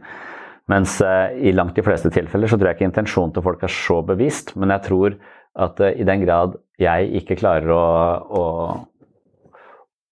Mens 0.72 0.98
i 1.02 1.52
langt 1.54 1.78
de 1.78 1.84
fleste 1.86 2.10
tilfeller 2.10 2.50
så 2.50 2.58
tror 2.58 2.72
jeg 2.72 2.80
ikke 2.80 2.88
intensjonen 2.90 3.34
til 3.36 3.44
folk 3.46 3.62
er 3.64 3.70
så 3.70 4.00
bevisst. 4.06 4.56
Men 4.58 4.74
jeg 4.74 4.86
tror 4.88 5.18
at 5.66 5.82
i 5.92 6.08
den 6.08 6.24
grad 6.26 6.58
jeg 6.82 7.12
ikke 7.22 7.38
klarer 7.40 7.70
å, 7.70 7.86
å, 8.26 8.44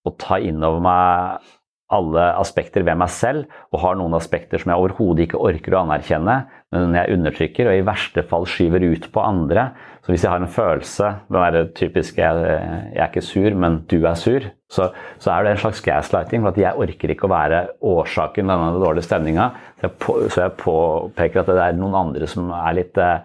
å 0.05 0.13
ta 0.21 0.37
inn 0.37 0.61
over 0.63 0.83
meg 0.85 1.49
alle 1.93 2.25
aspekter 2.41 2.85
ved 2.85 2.97
meg 2.99 3.11
selv, 3.13 3.47
og 3.71 3.81
har 3.83 3.97
noen 3.99 4.17
aspekter 4.17 4.61
som 4.61 4.73
jeg 4.73 4.81
overhodet 4.81 5.27
ikke 5.27 5.41
orker 5.41 5.75
å 5.75 5.83
anerkjenne, 5.85 6.37
men 6.73 6.95
jeg 6.97 7.13
undertrykker 7.13 7.69
og 7.69 7.77
i 7.77 7.85
verste 7.85 8.23
fall 8.29 8.47
skyver 8.49 8.83
ut 8.89 9.05
på 9.13 9.21
andre. 9.21 9.69
Så 10.03 10.11
hvis 10.11 10.25
jeg 10.25 10.33
har 10.33 10.41
en 10.41 10.51
følelse 10.51 11.09
Det 11.31 11.41
er 11.47 11.57
typisk 11.77 12.17
jeg, 12.19 12.39
jeg, 12.43 12.97
er 12.97 13.07
ikke 13.07 13.23
sur, 13.23 13.55
men 13.55 13.77
du 13.87 14.01
er 14.01 14.17
sur. 14.19 14.47
Så, 14.67 14.89
så, 15.21 15.31
er 15.31 15.43
det 15.45 15.53
en 15.53 15.61
slags 15.61 15.83
gaslighting. 15.85 16.41
For 16.43 16.51
at 16.51 16.59
jeg 16.59 16.81
orker 16.85 17.13
ikke 17.13 17.29
å 17.29 17.31
være 17.31 17.61
årsaken 17.93 18.41
til 18.41 18.51
denne 18.51 18.81
dårlige 18.83 19.07
stemninga. 19.07 19.51
Så, 19.79 19.93
så, 20.27 20.47
jeg 20.47 20.55
påpeker 20.59 21.43
at 21.43 21.51
det 21.53 21.61
er 21.61 21.77
noen 21.77 21.99
andre 22.01 22.27
som 22.27 22.49
er 22.57 22.79
litt 22.81 22.99
uh, 22.99 23.21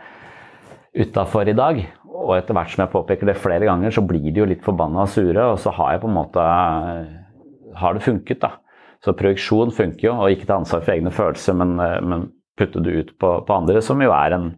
utafor 0.99 1.51
i 1.51 1.57
dag. 1.57 1.81
Og 2.19 2.35
etter 2.37 2.57
hvert 2.57 2.75
som 2.75 2.85
jeg 2.85 2.93
påpeker 2.93 3.31
det 3.31 3.39
flere 3.41 3.67
ganger, 3.67 3.95
så 3.95 4.05
blir 4.05 4.29
de 4.29 4.43
jo 4.43 4.49
litt 4.51 4.63
forbanna 4.67 5.07
og 5.07 5.13
sure. 5.13 5.51
Og 5.55 5.59
så 5.63 5.73
har 5.75 5.97
jeg 5.97 6.05
på 6.05 6.13
en 6.13 6.19
måte 6.21 6.47
har 7.81 7.97
det 7.97 8.05
funket. 8.07 8.43
da. 8.45 8.57
Så 9.05 9.15
projeksjon 9.15 9.73
funker 9.75 10.09
jo, 10.09 10.17
og 10.19 10.35
ikke 10.35 10.49
ta 10.49 10.59
ansvar 10.59 10.83
for 10.83 10.97
egne 10.97 11.13
følelser, 11.15 11.57
men, 11.59 11.79
eh, 11.83 12.01
men 12.03 12.29
putte 12.59 12.83
det 12.83 12.95
ut 12.95 13.11
på, 13.19 13.33
på, 13.47 13.55
andre, 13.55 13.83
som 13.85 14.01
jo 14.03 14.13
er 14.15 14.37
en 14.37 14.53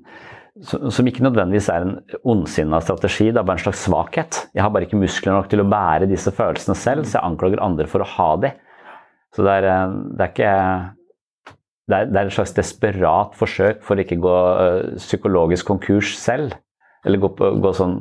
som 0.61 1.07
ikke 1.07 1.23
nødvendigvis 1.23 1.69
er 1.73 1.85
en 1.85 1.93
ondsinna 2.27 2.81
strategi, 2.83 3.29
det 3.31 3.39
er 3.39 3.47
bare 3.47 3.61
en 3.61 3.63
slags 3.63 3.85
svakhet. 3.87 4.41
Jeg 4.53 4.65
har 4.65 4.73
bare 4.75 4.85
ikke 4.85 4.99
muskler 4.99 5.33
nok 5.33 5.47
til 5.49 5.63
å 5.63 5.69
bære 5.71 6.09
disse 6.11 6.33
følelsene 6.35 6.75
selv, 6.77 7.07
så 7.07 7.17
jeg 7.17 7.25
anklager 7.29 7.63
andre 7.65 7.87
for 7.89 8.03
å 8.03 8.09
ha 8.17 8.27
de. 8.43 8.51
Så 9.37 9.47
det 9.47 9.55
er, 9.61 9.69
eh, 9.71 9.95
det 10.19 10.27
er 10.27 10.33
ikke 10.35 10.55
det 11.91 11.97
er, 11.97 12.11
det 12.11 12.19
er 12.19 12.29
en 12.29 12.35
slags 12.35 12.55
desperat 12.55 13.39
forsøk 13.39 13.81
for 13.87 13.99
å 13.99 14.05
ikke 14.05 14.21
gå 14.23 14.35
uh, 14.35 14.91
psykologisk 15.01 15.67
konkurs 15.71 16.13
selv. 16.19 16.55
Eller 17.07 17.19
gå, 17.23 17.31
på, 17.35 17.49
gå 17.63 17.73
sånn, 17.75 17.97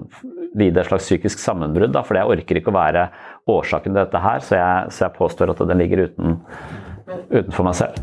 lide 0.59 0.81
et 0.81 0.89
slags 0.89 1.07
psykisk 1.07 1.39
sammenbrudd, 1.41 1.93
da, 1.95 2.03
for 2.05 2.19
jeg 2.19 2.29
orker 2.35 2.59
ikke 2.59 2.73
å 2.73 2.75
være 2.75 3.07
årsaken 3.57 3.93
til 3.93 4.01
dette 4.01 4.23
her, 4.23 4.41
så 4.45 4.57
jeg, 4.59 4.95
så 4.95 5.05
jeg 5.07 5.17
påstår 5.17 5.53
at 5.53 5.63
den 5.69 5.81
ligger 5.81 6.05
uten, 6.07 6.39
utenfor 7.31 7.67
meg 7.67 7.77
selv. 7.79 8.01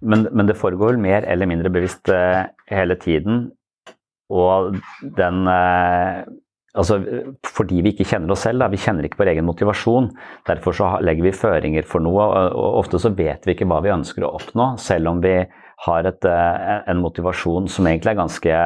Men, 0.00 0.26
men, 0.32 0.46
det 0.48 0.56
foregår 0.56 0.96
mer 1.00 1.26
eller 1.28 1.48
mindre 1.50 1.72
bevisst 1.72 2.08
uh, 2.08 2.46
hele 2.72 2.96
tiden. 2.96 3.50
Og 4.32 4.78
den 5.18 5.42
uh, 5.50 6.22
Altså, 6.78 7.00
fordi 7.50 7.80
vi 7.82 7.90
ikke 7.90 8.06
kjenner 8.06 8.30
oss 8.30 8.44
selv, 8.46 8.62
da. 8.62 8.68
vi 8.70 8.78
kjenner 8.78 9.06
ikke 9.06 9.18
vår 9.18 9.32
egen 9.32 9.46
motivasjon. 9.48 10.04
Derfor 10.46 10.76
så 10.76 10.90
legger 11.02 11.26
vi 11.26 11.32
føringer 11.34 11.88
for 11.88 12.04
noe, 12.04 12.28
og 12.54 12.76
ofte 12.84 13.00
så 13.02 13.10
vet 13.10 13.42
vi 13.42 13.56
ikke 13.56 13.66
hva 13.66 13.80
vi 13.82 13.90
ønsker 13.90 14.22
å 14.22 14.30
oppnå, 14.38 14.68
selv 14.78 15.10
om 15.10 15.22
vi 15.24 15.34
har 15.86 16.06
et, 16.06 16.28
eh, 16.30 16.76
en 16.92 17.02
motivasjon 17.02 17.66
som 17.66 17.88
egentlig 17.90 18.12
er 18.12 18.20
ganske 18.20 18.60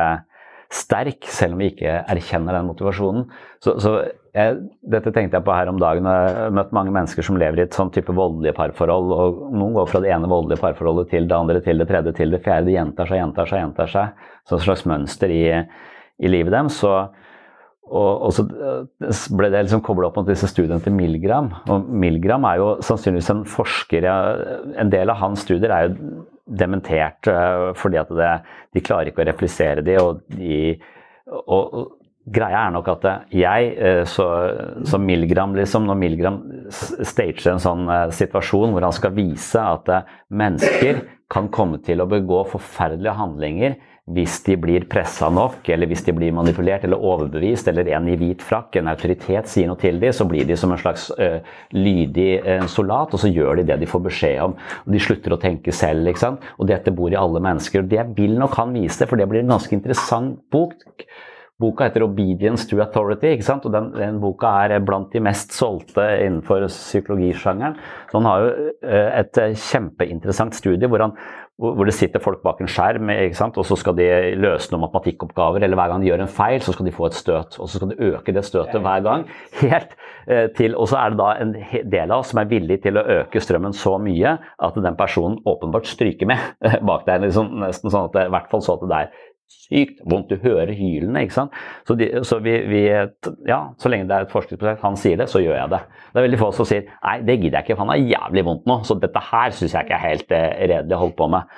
sterk, 0.74 1.24
selv 1.30 1.56
om 1.56 1.64
vi 1.64 1.70
ikke 1.72 1.96
erkjenner 2.12 2.58
den 2.58 2.68
motivasjonen. 2.68 3.24
Så, 3.64 3.78
så 3.80 3.94
jeg, 4.34 4.54
dette 4.90 5.12
tenkte 5.14 5.38
jeg 5.38 5.46
på 5.46 5.54
her 5.54 5.68
om 5.70 5.76
dagen. 5.78 6.08
Jeg 6.10 6.30
har 6.34 6.54
møtt 6.54 6.72
mange 6.74 6.92
mennesker 6.94 7.22
som 7.22 7.36
lever 7.38 7.60
i 7.60 7.64
et 7.68 7.76
sånn 7.76 7.92
type 7.94 8.14
voldelige 8.14 8.56
parforhold. 8.56 9.12
og 9.14 9.42
Noen 9.54 9.76
går 9.76 9.90
fra 9.90 10.00
det 10.02 10.10
ene 10.10 10.30
voldelige 10.30 10.62
parforholdet 10.62 11.12
til 11.12 11.28
det 11.30 11.36
andre, 11.36 11.60
til 11.62 11.78
det 11.78 11.86
tredje, 11.90 12.14
til 12.18 12.34
det 12.34 12.42
fjerde. 12.42 12.66
De 12.66 12.74
gjentar 12.74 13.10
seg, 13.10 13.20
gjentar 13.22 13.50
seg, 13.50 13.62
gjentar 13.62 13.92
seg. 13.92 14.26
Så 14.42 14.58
et 14.58 14.66
slags 14.66 14.84
mønster 14.90 15.30
i, 15.30 15.44
i 16.18 16.34
livet 16.34 16.50
deres. 16.56 16.80
Og, 16.82 17.14
og, 17.94 18.28
så 18.34 18.46
eh, 18.50 19.24
ble 19.38 19.54
det 19.54 19.64
liksom 19.68 19.84
kobla 19.86 20.10
opp 20.10 20.18
mot 20.18 20.28
disse 20.28 20.50
studiene 20.50 20.82
til 20.82 20.96
Milgram. 20.98 21.52
Og 21.70 21.86
Milgram 22.04 22.50
er 22.50 22.58
jo 22.58 22.70
sannsynligvis 22.82 23.32
en 23.36 23.46
forsker 23.46 24.10
En 24.10 24.90
del 24.90 25.14
av 25.14 25.20
hans 25.22 25.46
studier 25.46 25.70
er 25.70 25.86
jo 25.88 26.24
dementert 26.44 27.30
uh, 27.30 27.70
fordi 27.78 27.96
at 28.02 28.10
det, 28.12 28.32
de 28.76 28.82
klarer 28.84 29.08
ikke 29.08 29.22
å 29.22 29.28
replisere 29.30 29.84
de, 29.84 29.94
og, 29.96 30.18
de, 30.28 30.74
og 31.48 31.94
greia 32.24 32.66
er 32.66 32.74
nok 32.74 32.88
at 32.94 33.06
jeg, 33.34 33.72
som 34.08 34.12
så, 34.14 34.28
så, 34.88 35.00
Milgram 35.02 35.52
liksom, 35.58 35.84
Når 35.88 35.98
Milgram 36.00 36.38
stager 36.72 37.50
en 37.52 37.60
sånn 37.60 37.88
uh, 37.90 38.08
situasjon 38.14 38.72
hvor 38.72 38.86
han 38.86 38.94
skal 38.96 39.12
vise 39.16 39.60
at 39.60 39.90
mennesker 40.32 41.02
kan 41.32 41.50
komme 41.52 41.80
til 41.84 42.00
å 42.00 42.08
begå 42.08 42.44
forferdelige 42.52 43.18
handlinger 43.18 43.76
hvis 44.12 44.42
de 44.44 44.58
blir 44.60 44.84
pressa 44.84 45.30
nok, 45.32 45.62
eller 45.72 45.88
hvis 45.88 46.02
de 46.04 46.12
blir 46.12 46.32
manipulert 46.36 46.82
eller 46.84 47.00
overbevist, 47.00 47.70
eller 47.70 47.88
en 47.96 48.10
i 48.12 48.18
hvit 48.20 48.42
frakk, 48.44 48.76
en 48.76 48.90
autoritet, 48.92 49.48
sier 49.48 49.70
noe 49.70 49.80
til 49.80 49.96
dem, 50.02 50.12
så 50.12 50.26
blir 50.28 50.44
de 50.44 50.58
som 50.60 50.74
en 50.74 50.80
slags 50.80 51.06
uh, 51.16 51.38
lydig 51.72 52.42
uh, 52.44 52.66
soldat, 52.68 53.16
og 53.16 53.22
så 53.22 53.32
gjør 53.32 53.62
de 53.62 53.68
det 53.70 53.78
de 53.80 53.88
får 53.88 54.02
beskjed 54.04 54.42
om. 54.44 54.58
Og 54.84 54.92
De 54.92 55.00
slutter 55.00 55.32
å 55.32 55.40
tenke 55.40 55.72
selv. 55.72 56.04
ikke 56.10 56.20
sant? 56.20 56.44
Og 56.60 56.68
dette 56.68 56.92
bor 56.92 57.08
i 57.08 57.16
alle 57.16 57.40
mennesker. 57.40 57.80
og 57.80 57.88
Det 57.88 58.04
vil 58.18 58.36
nok 58.36 58.58
han 58.60 58.76
vise, 58.76 59.08
for 59.08 59.16
det 59.16 59.28
blir 59.30 59.40
en 59.40 59.56
ganske 59.56 59.72
interessant 59.72 60.36
bok. 60.52 60.76
Boka 61.62 61.86
heter 61.86 62.02
'Obedience 62.02 62.66
to 62.66 62.80
Authority', 62.82 63.36
ikke 63.36 63.46
sant? 63.46 63.66
og 63.66 63.72
den, 63.72 63.92
den, 63.94 64.20
boka 64.20 64.50
er 64.66 64.80
blant 64.82 65.12
de 65.12 65.20
mest 65.22 65.54
solgte 65.54 66.02
innenfor 66.24 66.66
psykologisjangeren. 66.66 67.76
Så 68.10 68.18
han 68.18 68.26
har 68.26 68.40
jo 68.42 68.50
uh, 68.82 69.10
et 69.20 69.38
kjempeinteressant 69.54 70.54
studie 70.58 70.90
hvor 70.90 71.04
han 71.06 71.14
hvor 71.54 71.86
det 71.86 71.94
sitter 71.94 72.18
folk 72.18 72.40
bak 72.42 72.58
en 72.60 72.70
skjerm, 72.70 73.12
og 73.44 73.66
så 73.66 73.76
skal 73.78 73.94
de 73.94 74.06
løse 74.42 74.72
noen 74.72 74.82
matematikkoppgaver. 74.88 75.62
Eller 75.62 75.78
hver 75.78 75.92
gang 75.92 76.02
de 76.02 76.08
gjør 76.08 76.24
en 76.24 76.32
feil, 76.40 76.58
så 76.60 76.74
skal 76.74 76.88
de 76.88 76.94
få 76.94 77.06
et 77.06 77.14
støt. 77.14 77.58
Og 77.62 77.68
så 77.70 77.78
skal 77.78 77.92
de 77.92 78.08
øke 78.10 78.34
det 78.34 78.42
støtet 78.44 78.82
hver 78.82 79.04
gang. 79.06 79.22
helt 79.60 79.94
eh, 80.26 80.48
til, 80.56 80.74
Og 80.74 80.88
så 80.90 80.98
er 80.98 81.14
det 81.14 81.20
da 81.20 81.28
en 81.38 81.54
del 81.92 82.10
av 82.10 82.24
oss 82.24 82.32
som 82.34 82.42
er 82.42 82.50
villig 82.50 82.80
til 82.82 82.98
å 82.98 83.06
øke 83.20 83.40
strømmen 83.40 83.72
så 83.72 83.94
mye 84.02 84.34
at 84.58 84.80
den 84.82 84.98
personen 84.98 85.38
åpenbart 85.46 85.86
stryker 85.86 86.26
med 86.26 86.42
bak 86.90 87.06
der. 87.06 87.22
Liksom, 87.22 87.54
nesten 87.62 87.90
sånn 87.90 88.10
at 88.10 88.18
det, 88.18 88.26
i 88.26 88.34
hvert 88.34 88.50
fall 88.50 88.64
så 88.64 88.74
at 88.74 88.88
det 88.90 88.98
er 89.04 89.14
sykt 89.50 90.00
vondt. 90.08 90.32
Du 90.32 90.40
hører 90.42 90.72
hylene. 90.76 91.24
ikke 91.24 91.36
sant? 91.36 91.58
Så, 91.88 91.96
de, 91.98 92.10
så, 92.26 92.38
vi, 92.44 92.56
vi, 92.70 92.82
ja, 93.48 93.60
så 93.80 93.92
lenge 93.92 94.08
det 94.10 94.16
er 94.16 94.26
et 94.26 94.34
forskningsprosjekt, 94.34 94.84
han 94.84 94.98
sier 95.00 95.20
det, 95.20 95.28
så 95.32 95.42
gjør 95.42 95.58
jeg 95.58 95.74
det. 95.74 95.82
Det 96.12 96.20
er 96.20 96.26
veldig 96.28 96.40
få 96.40 96.50
som 96.56 96.68
sier 96.68 96.88
nei, 96.88 97.18
det 97.26 97.38
gidder 97.40 97.60
jeg 97.60 97.66
ikke, 97.66 97.76
for 97.76 97.84
han 97.84 97.94
har 97.94 98.08
jævlig 98.14 98.46
vondt 98.48 98.66
nå. 98.70 98.80
Så 98.86 98.98
dette 99.02 99.28
her 99.30 99.54
syns 99.54 99.76
jeg 99.76 99.88
ikke 99.88 99.98
er 99.98 100.08
helt 100.08 100.34
eh, 100.34 100.50
redelig 100.74 100.96
å 100.96 101.04
holde 101.04 101.18
på 101.20 101.30
med. 101.36 101.54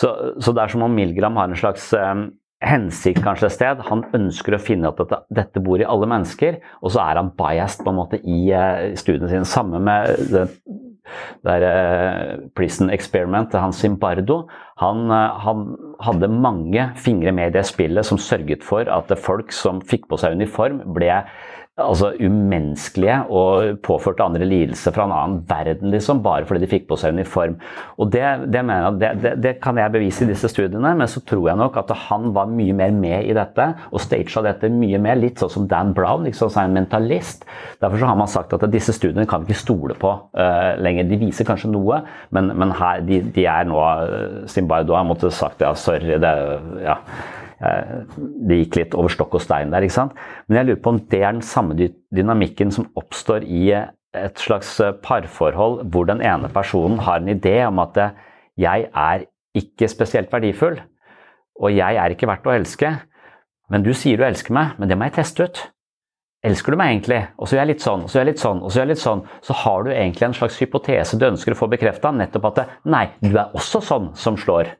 Så, 0.00 0.12
så, 0.40 0.54
det 0.54 0.62
er 0.62 0.72
som 0.72 0.86
om 0.86 0.94
Milgram 0.94 1.38
har 1.40 1.50
en 1.50 1.58
slags 1.58 1.90
eh, 1.98 2.26
hensikt 2.64 3.22
kanskje 3.24 3.48
et 3.48 3.56
sted. 3.56 3.82
Han 3.88 4.04
ønsker 4.16 4.56
å 4.56 4.62
finne 4.62 4.90
at 4.90 5.00
dette, 5.00 5.22
dette, 5.40 5.64
bor 5.64 5.80
i 5.80 5.88
alle 5.88 6.08
mennesker, 6.10 6.60
og 6.80 6.94
så 6.94 7.02
er 7.04 7.20
han 7.20 7.32
biased 7.38 7.84
på 7.84 7.92
en 7.92 8.00
måte 8.00 8.20
i 8.20 8.42
eh, 8.54 8.92
studiene 9.00 9.30
sine. 9.32 9.48
Samme 9.48 9.82
med 9.84 10.30
det, 10.32 10.46
det 11.46 11.56
er 11.56 11.66
eh, 11.68 12.42
Prison 12.56 12.90
Experiment 12.92 13.54
han 13.56 13.74
Zimbardo. 13.76 14.42
Han, 14.82 15.06
eh, 15.10 15.40
han, 15.46 15.64
hadde 16.00 16.30
mange 16.32 16.86
fingre 16.96 17.32
med 17.36 17.50
i 17.50 17.58
det 17.58 17.66
spillet 17.68 18.06
som 18.08 18.20
sørget 18.20 18.64
for 18.64 18.88
at 18.88 19.10
folk 19.20 19.52
som 19.52 19.82
fikk 19.84 20.06
på 20.08 20.16
seg 20.20 20.38
uniform, 20.38 20.80
ble 20.96 21.10
altså 21.78 22.10
umenneskelige 22.20 23.16
og 23.32 23.78
påførte 23.86 24.24
andre 24.24 24.46
lidelser 24.48 24.94
fra 24.94 25.06
en 25.06 25.14
annen 25.14 25.38
verden, 25.48 25.90
liksom, 25.92 26.22
bare 26.24 26.46
fordi 26.48 26.64
de 26.64 26.70
fikk 26.70 26.86
på 26.90 26.98
seg 27.00 27.14
uniform. 27.16 27.56
Og 28.00 28.10
det, 28.12 28.24
det, 28.52 28.64
det, 29.00 29.32
det, 29.42 29.54
kan 29.62 29.78
jeg 29.78 29.94
bevise 29.94 30.24
i 30.24 30.30
disse 30.30 30.50
studiene, 30.50 30.94
men 30.98 31.10
så 31.10 31.22
tror 31.26 31.48
jeg 31.48 31.60
nok 31.60 31.78
at 31.80 31.94
han 32.08 32.30
var 32.36 32.50
mye 32.52 32.76
mer 32.76 32.94
med 32.94 33.30
i 33.30 33.36
dette 33.36 33.70
og 33.90 34.02
stagea 34.02 34.44
dette 34.44 34.70
mye 34.72 35.00
mer, 35.02 35.18
litt 35.20 35.40
sånn 35.40 35.54
som 35.54 35.68
Dan 35.70 35.94
Brown, 35.96 36.26
liksom, 36.28 36.52
som 36.52 36.64
er 36.64 36.70
en 36.70 36.78
mentalist. 36.80 37.46
Derfor 37.80 38.02
så 38.02 38.12
har 38.12 38.20
man 38.20 38.30
sagt 38.30 38.54
at 38.56 38.68
disse 38.72 38.94
studiene 38.96 39.28
kan 39.30 39.44
vi 39.44 39.54
ikke 39.54 39.64
stole 39.64 39.98
på 39.98 40.14
uh, 40.36 40.72
lenger. 40.80 41.08
De 41.08 41.20
viser 41.20 41.48
kanskje 41.48 41.72
noe, 41.72 42.02
men, 42.34 42.52
men 42.60 42.74
her, 42.76 43.04
de, 43.06 43.22
de, 43.34 43.46
er 43.50 43.68
nå 43.68 43.80
Zimbardo 44.50 44.94
har 44.94 45.06
måttet 45.08 45.34
sagt 45.34 45.62
ja, 45.64 45.72
sorry, 45.78 46.18
det 46.20 46.34
ja 46.84 46.98
Eh, 47.00 47.49
det 47.60 48.56
gikk 48.62 48.76
litt 48.78 48.94
over 48.96 49.12
stokk 49.12 49.34
og 49.36 49.42
stein 49.44 49.72
der. 49.72 49.84
ikke 49.84 49.98
sant? 49.98 50.14
Men 50.48 50.60
jeg 50.60 50.68
lurer 50.68 50.82
på 50.84 50.94
om 50.94 51.00
det 51.12 51.20
er 51.20 51.34
den 51.34 51.44
samme 51.44 51.76
dynamikken 51.76 52.72
som 52.72 52.88
oppstår 52.96 53.44
i 53.44 53.66
et 54.16 54.42
slags 54.42 54.72
eh, 54.82 54.94
parforhold 55.04 55.84
hvor 55.92 56.08
den 56.08 56.22
ene 56.24 56.50
personen 56.52 56.98
har 57.06 57.20
en 57.20 57.30
idé 57.30 57.60
om 57.66 57.78
at 57.82 57.98
eh, 58.00 58.16
jeg 58.60 58.88
er 58.90 59.26
ikke 59.56 59.88
spesielt 59.90 60.32
verdifull, 60.32 60.80
og 61.60 61.74
jeg 61.74 61.98
er 61.98 62.14
ikke 62.14 62.28
verdt 62.30 62.48
å 62.48 62.54
elske. 62.54 62.94
Men 63.70 63.84
du 63.86 63.92
sier 63.94 64.18
du 64.18 64.24
elsker 64.26 64.54
meg, 64.54 64.74
men 64.78 64.90
det 64.90 64.98
må 64.98 65.06
jeg 65.08 65.18
teste 65.20 65.46
ut. 65.46 65.62
Elsker 66.46 66.72
du 66.72 66.78
meg 66.80 66.94
egentlig? 66.94 67.20
Og 67.36 67.48
så 67.48 67.56
gjør 67.56 67.62
jeg 67.62 67.70
litt 67.70 67.84
sånn, 67.84 68.04
og 68.04 68.10
så 68.10 68.18
gjør 68.18 68.24
jeg 68.24 68.30
litt 68.30 68.42
sånn, 68.42 68.60
og 68.62 68.70
så 68.70 68.78
gjør 68.78 68.86
jeg 68.86 68.92
litt 68.94 69.02
sånn. 69.02 69.24
Så 69.44 69.56
har 69.62 69.82
du 69.84 69.90
egentlig 69.92 70.26
en 70.26 70.36
slags 70.38 70.60
hypotese 70.62 71.18
du 71.20 71.26
ønsker 71.28 71.54
å 71.54 71.58
få 71.58 71.68
bekrefta, 71.72 72.12
nettopp 72.16 72.48
at 72.50 72.60
nei, 72.88 73.04
du 73.20 73.34
er 73.34 73.56
også 73.58 73.82
sånn 73.84 74.08
som 74.18 74.38
slår. 74.40 74.72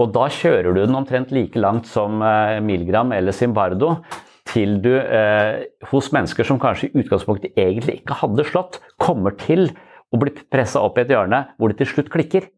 Og 0.00 0.12
da 0.14 0.28
kjører 0.32 0.72
du 0.74 0.82
den 0.82 0.98
omtrent 0.98 1.32
like 1.34 1.58
langt 1.60 1.88
som 1.90 2.22
eh, 2.24 2.60
Milgram 2.64 3.12
eller 3.14 3.34
Zimbardo 3.36 3.96
til 4.50 4.78
du 4.84 4.92
eh, 4.98 5.64
hos 5.90 6.10
mennesker 6.14 6.46
som 6.46 6.60
kanskje 6.62 6.90
i 6.90 7.04
utgangspunktet 7.04 7.56
egentlig 7.58 8.00
ikke 8.00 8.18
hadde 8.20 8.46
slått, 8.48 8.80
kommer 9.00 9.36
til 9.40 9.70
å 10.14 10.20
bli 10.20 10.34
pressa 10.52 10.82
opp 10.84 10.98
i 10.98 11.04
et 11.04 11.14
hjørne 11.14 11.46
hvor 11.56 11.72
det 11.72 11.80
til 11.80 11.94
slutt 11.94 12.12
klikker. 12.12 12.50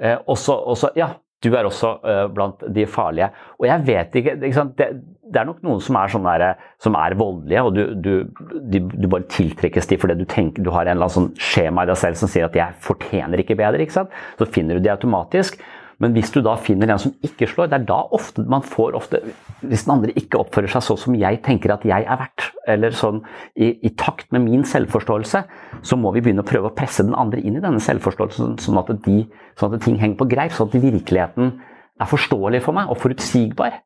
Eh, 0.00 0.16
også, 0.30 0.56
også, 0.72 0.92
ja, 0.98 1.12
du 1.42 1.50
er 1.52 1.66
også 1.66 1.96
eh, 2.06 2.24
blant 2.32 2.62
de 2.74 2.86
farlige. 2.90 3.28
Og 3.60 3.68
jeg 3.68 3.84
vet 3.86 4.16
ikke, 4.18 4.36
ikke 4.48 4.64
det, 4.78 4.88
det, 5.26 5.40
er 5.40 5.48
nok 5.48 5.60
noen 5.66 5.82
som 5.84 5.98
er, 6.00 6.14
sånn 6.14 6.26
der, 6.30 6.64
som 6.82 6.96
er 6.98 7.18
voldelige, 7.18 7.66
og 7.66 7.76
du, 7.76 7.82
du, 7.94 8.48
du, 8.56 8.78
du, 8.94 9.06
bare 9.10 9.28
tiltrekkes 9.32 9.90
de 9.90 10.00
fordi 10.00 10.18
du 10.22 10.26
tenker 10.30 10.64
du 10.64 10.72
har 10.74 10.86
en 10.86 10.96
eller 10.96 11.10
annen 11.10 11.16
sånn 11.18 11.30
skjema 11.40 11.84
i 11.84 11.92
deg 11.92 12.00
selv 12.00 12.20
som 12.20 12.30
sier 12.30 12.48
at 12.48 12.56
'jeg 12.56 12.82
fortjener 12.82 13.42
ikke 13.42 13.58
bedre'. 13.58 13.84
ikke? 13.84 14.06
Så 14.38 14.50
finner 14.50 14.78
du 14.78 14.86
de 14.86 14.94
automatisk. 14.94 15.60
Men 16.02 16.16
hvis 16.16 16.32
du 16.34 16.40
da 16.42 16.56
finner 16.58 16.90
en 16.90 17.00
som 17.00 17.12
ikke 17.22 17.46
slår, 17.46 17.68
det 17.70 17.78
er 17.78 17.84
da 17.86 18.00
ofte 18.16 18.42
man 18.50 18.64
får 18.66 18.96
ofte 18.98 19.20
Hvis 19.60 19.84
den 19.86 19.94
andre 19.94 20.14
ikke 20.18 20.40
oppfører 20.40 20.72
seg 20.72 20.82
sånn 20.82 20.98
som 20.98 21.18
jeg 21.18 21.38
tenker 21.46 21.70
at 21.70 21.84
jeg 21.86 22.02
er 22.02 22.18
verdt, 22.18 22.48
eller 22.66 22.96
sånn 22.98 23.20
i, 23.54 23.68
i, 23.86 23.92
takt 23.98 24.32
med 24.34 24.42
min 24.48 24.64
selvforståelse, 24.66 25.42
så 25.86 25.98
må 26.00 26.10
vi 26.16 26.24
begynne 26.24 26.42
å 26.42 26.48
prøve 26.48 26.72
å 26.72 26.74
presse 26.74 27.06
den 27.06 27.14
andre 27.14 27.42
inn 27.42 27.60
i 27.60 27.62
denne 27.62 27.82
selvforståelsen, 27.82 28.56
sånn 28.62 28.80
at, 28.82 28.90
de, 29.06 29.20
sånn 29.60 29.76
at 29.76 29.84
ting 29.86 30.00
henger 30.02 30.18
på 30.18 30.28
greip, 30.34 30.54
sånn 30.56 30.72
at 30.72 30.82
virkeligheten 30.82 31.54
er 32.02 32.10
forståelig 32.10 32.64
for 32.66 32.74
meg 32.74 32.90
og 32.90 32.98
forutsigbar. 32.98 33.78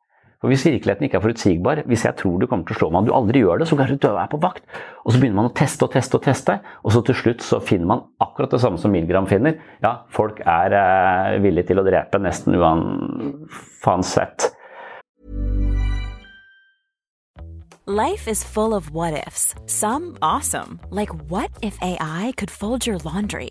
For 0.46 0.52
Hvis 0.54 0.62
virkeligheten 0.62 1.08
ikke 1.08 1.16
er 1.18 1.22
forutsigbar, 1.24 1.80
hvis 1.90 2.04
jeg 2.06 2.14
tror 2.20 2.38
du 2.38 2.46
kommer 2.46 2.68
til 2.68 2.76
å 2.76 2.78
slå 2.78 2.88
meg 2.94 3.00
og 3.00 3.08
du 3.08 3.14
aldri 3.18 3.40
gjør 3.42 3.58
det, 3.58 3.66
så 3.66 3.74
kanskje 3.74 3.96
du 3.98 4.04
er 4.12 4.28
på 4.30 4.38
vakt. 4.38 4.62
Og 5.02 5.10
så 5.10 5.18
begynner 5.18 5.40
man 5.40 5.48
å 5.48 5.54
teste 5.58 5.82
og 5.82 5.90
teste 5.90 6.20
og 6.20 6.22
teste, 6.22 6.54
og 6.86 6.94
så 6.94 7.02
til 7.02 7.18
slutt 7.18 7.42
så 7.42 7.58
finner 7.58 7.90
man 7.90 8.04
akkurat 8.22 8.54
det 8.54 8.60
samme 8.62 8.78
som 8.78 8.94
Milgram 8.94 9.26
finner. 9.26 9.58
Ja, 9.82 10.06
folk 10.14 10.38
er 10.46 10.76
eh, 10.78 11.40
villige 11.42 11.72
til 11.72 11.82
å 11.82 11.86
drepe 11.88 12.22
nesten 12.22 12.54
uansett. 12.54 14.52
Life 17.90 18.30
is 18.30 18.46
full 18.46 18.72
of 18.78 18.92
what 18.94 19.18
ifs. 19.26 19.50
Some 19.66 20.14
awesome, 20.22 20.78
like 20.90 21.10
what 21.26 21.50
if 21.60 21.74
AI 21.82 22.34
could 22.36 22.54
fold 22.54 22.86
your 22.86 22.98
laundry? 23.02 23.50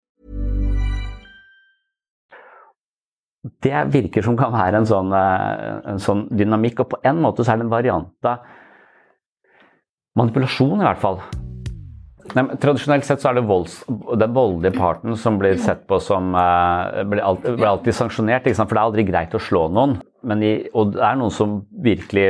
Det 3.41 3.85
virker 3.93 4.25
som 4.25 4.35
kan 4.37 4.53
være 4.53 4.81
en 4.81 4.89
sånn, 4.89 5.13
eh, 5.17 5.77
en 5.93 6.01
sånn 6.01 6.27
dynamikk, 6.29 6.83
og 6.83 6.91
på 6.91 6.99
en 7.09 7.21
måte 7.23 7.45
så 7.45 7.53
er 7.53 7.61
det 7.61 7.65
en 7.65 7.73
variant 7.73 8.29
av 8.29 8.43
manipulasjon 10.19 10.81
i 10.81 10.85
hvert 10.85 11.01
fall. 11.01 11.21
Nei, 12.37 12.43
tradisjonelt 12.61 13.03
sett 13.07 13.23
så 13.23 13.31
er 13.31 13.39
det 13.39 13.47
volds, 13.49 13.79
den 13.89 14.35
voldelige 14.35 14.77
parten 14.77 15.17
som 15.19 15.39
blir 15.41 15.57
sett 15.59 15.81
på 15.89 15.97
som 16.03 16.35
uh, 16.37 17.01
blir, 17.03 17.23
alltid, 17.25 17.57
blir 17.57 17.69
alltid 17.71 17.97
sanksjonert, 17.97 18.47
for 18.55 18.71
det 18.71 18.79
er 18.79 18.85
aldri 18.85 19.05
greit 19.07 19.35
å 19.35 19.41
slå 19.41 19.65
noen. 19.73 19.97
I, 20.21 20.53
og 20.77 20.93
det 20.93 21.01
er 21.01 21.17
noen 21.17 21.33
som 21.33 21.57
virkelig 21.81 22.27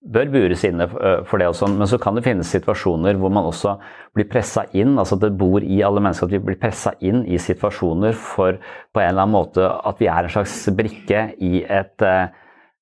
bør 0.00 0.30
bures 0.32 0.62
inne 0.64 0.86
eh, 0.88 1.22
for 1.28 1.40
det 1.40 1.50
og 1.50 1.56
sånn, 1.58 1.76
men 1.78 1.88
så 1.88 1.98
kan 2.00 2.16
det 2.16 2.24
finnes 2.24 2.50
situasjoner 2.54 3.18
hvor 3.20 3.32
man 3.32 3.48
også 3.50 3.76
blir 4.16 4.28
pressa 4.30 4.64
inn, 4.72 4.96
altså 4.98 5.18
at 5.18 5.26
det 5.26 5.34
bor 5.38 5.62
i 5.62 5.82
alle 5.84 6.02
mennesker 6.02 6.28
at 6.28 6.34
vi 6.34 6.42
blir 6.50 6.60
pressa 6.60 6.94
inn 7.04 7.22
i 7.28 7.40
situasjoner 7.40 8.16
for 8.16 8.56
på 8.60 9.02
en 9.02 9.10
eller 9.12 9.26
annen 9.26 9.36
måte 9.36 9.66
at 9.66 10.00
vi 10.00 10.08
er 10.10 10.26
en 10.26 10.32
slags 10.32 10.56
brikke 10.76 11.26
i 11.44 11.62
et 11.62 12.06
uh, 12.06 12.32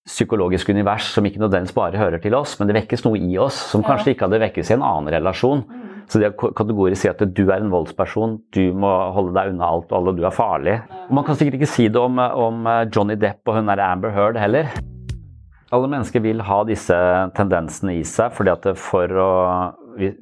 psykologisk 0.08 0.70
univers 0.72 1.10
som 1.12 1.26
ikke 1.26 1.42
nødvendigvis 1.42 1.76
bare 1.76 2.00
hører 2.00 2.22
til 2.22 2.36
oss, 2.38 2.54
men 2.58 2.70
det 2.70 2.78
vekkes 2.78 3.04
noe 3.04 3.20
i 3.20 3.36
oss 3.42 3.58
som 3.74 3.84
kanskje 3.84 4.14
ikke 4.14 4.28
hadde 4.28 4.40
vekkes 4.46 4.70
i 4.70 4.78
en 4.78 4.86
annen 4.86 5.12
relasjon. 5.18 5.66
Så 6.08 6.22
det 6.22 6.30
å 6.30 6.52
kategorisk 6.56 7.02
si 7.02 7.10
at 7.10 7.20
du 7.20 7.42
er 7.50 7.58
en 7.58 7.68
voldsperson, 7.68 8.38
du 8.56 8.70
må 8.72 8.88
holde 9.12 9.36
deg 9.36 9.52
unna 9.52 9.68
alt 9.68 9.90
og 9.90 9.98
alle, 9.98 10.16
du 10.16 10.24
er 10.24 10.32
farlig. 10.32 10.78
Og 11.10 11.18
man 11.18 11.28
kan 11.28 11.36
sikkert 11.36 11.58
ikke 11.60 11.74
si 11.74 11.90
det 11.92 12.00
om, 12.00 12.16
om 12.16 12.70
Johnny 12.88 13.18
Depp 13.20 13.44
og 13.44 13.60
hun 13.60 13.68
der 13.68 13.84
Amber 13.84 14.16
Heard 14.16 14.40
heller. 14.40 14.72
Alle 15.74 15.88
mennesker 15.90 16.22
vil 16.24 16.40
ha 16.40 16.62
disse 16.64 16.96
tendensene 17.36 17.98
i 17.98 18.04
seg, 18.06 18.32
fordi 18.32 18.52
at 18.54 18.68
for, 18.80 19.12
å, 19.12 19.32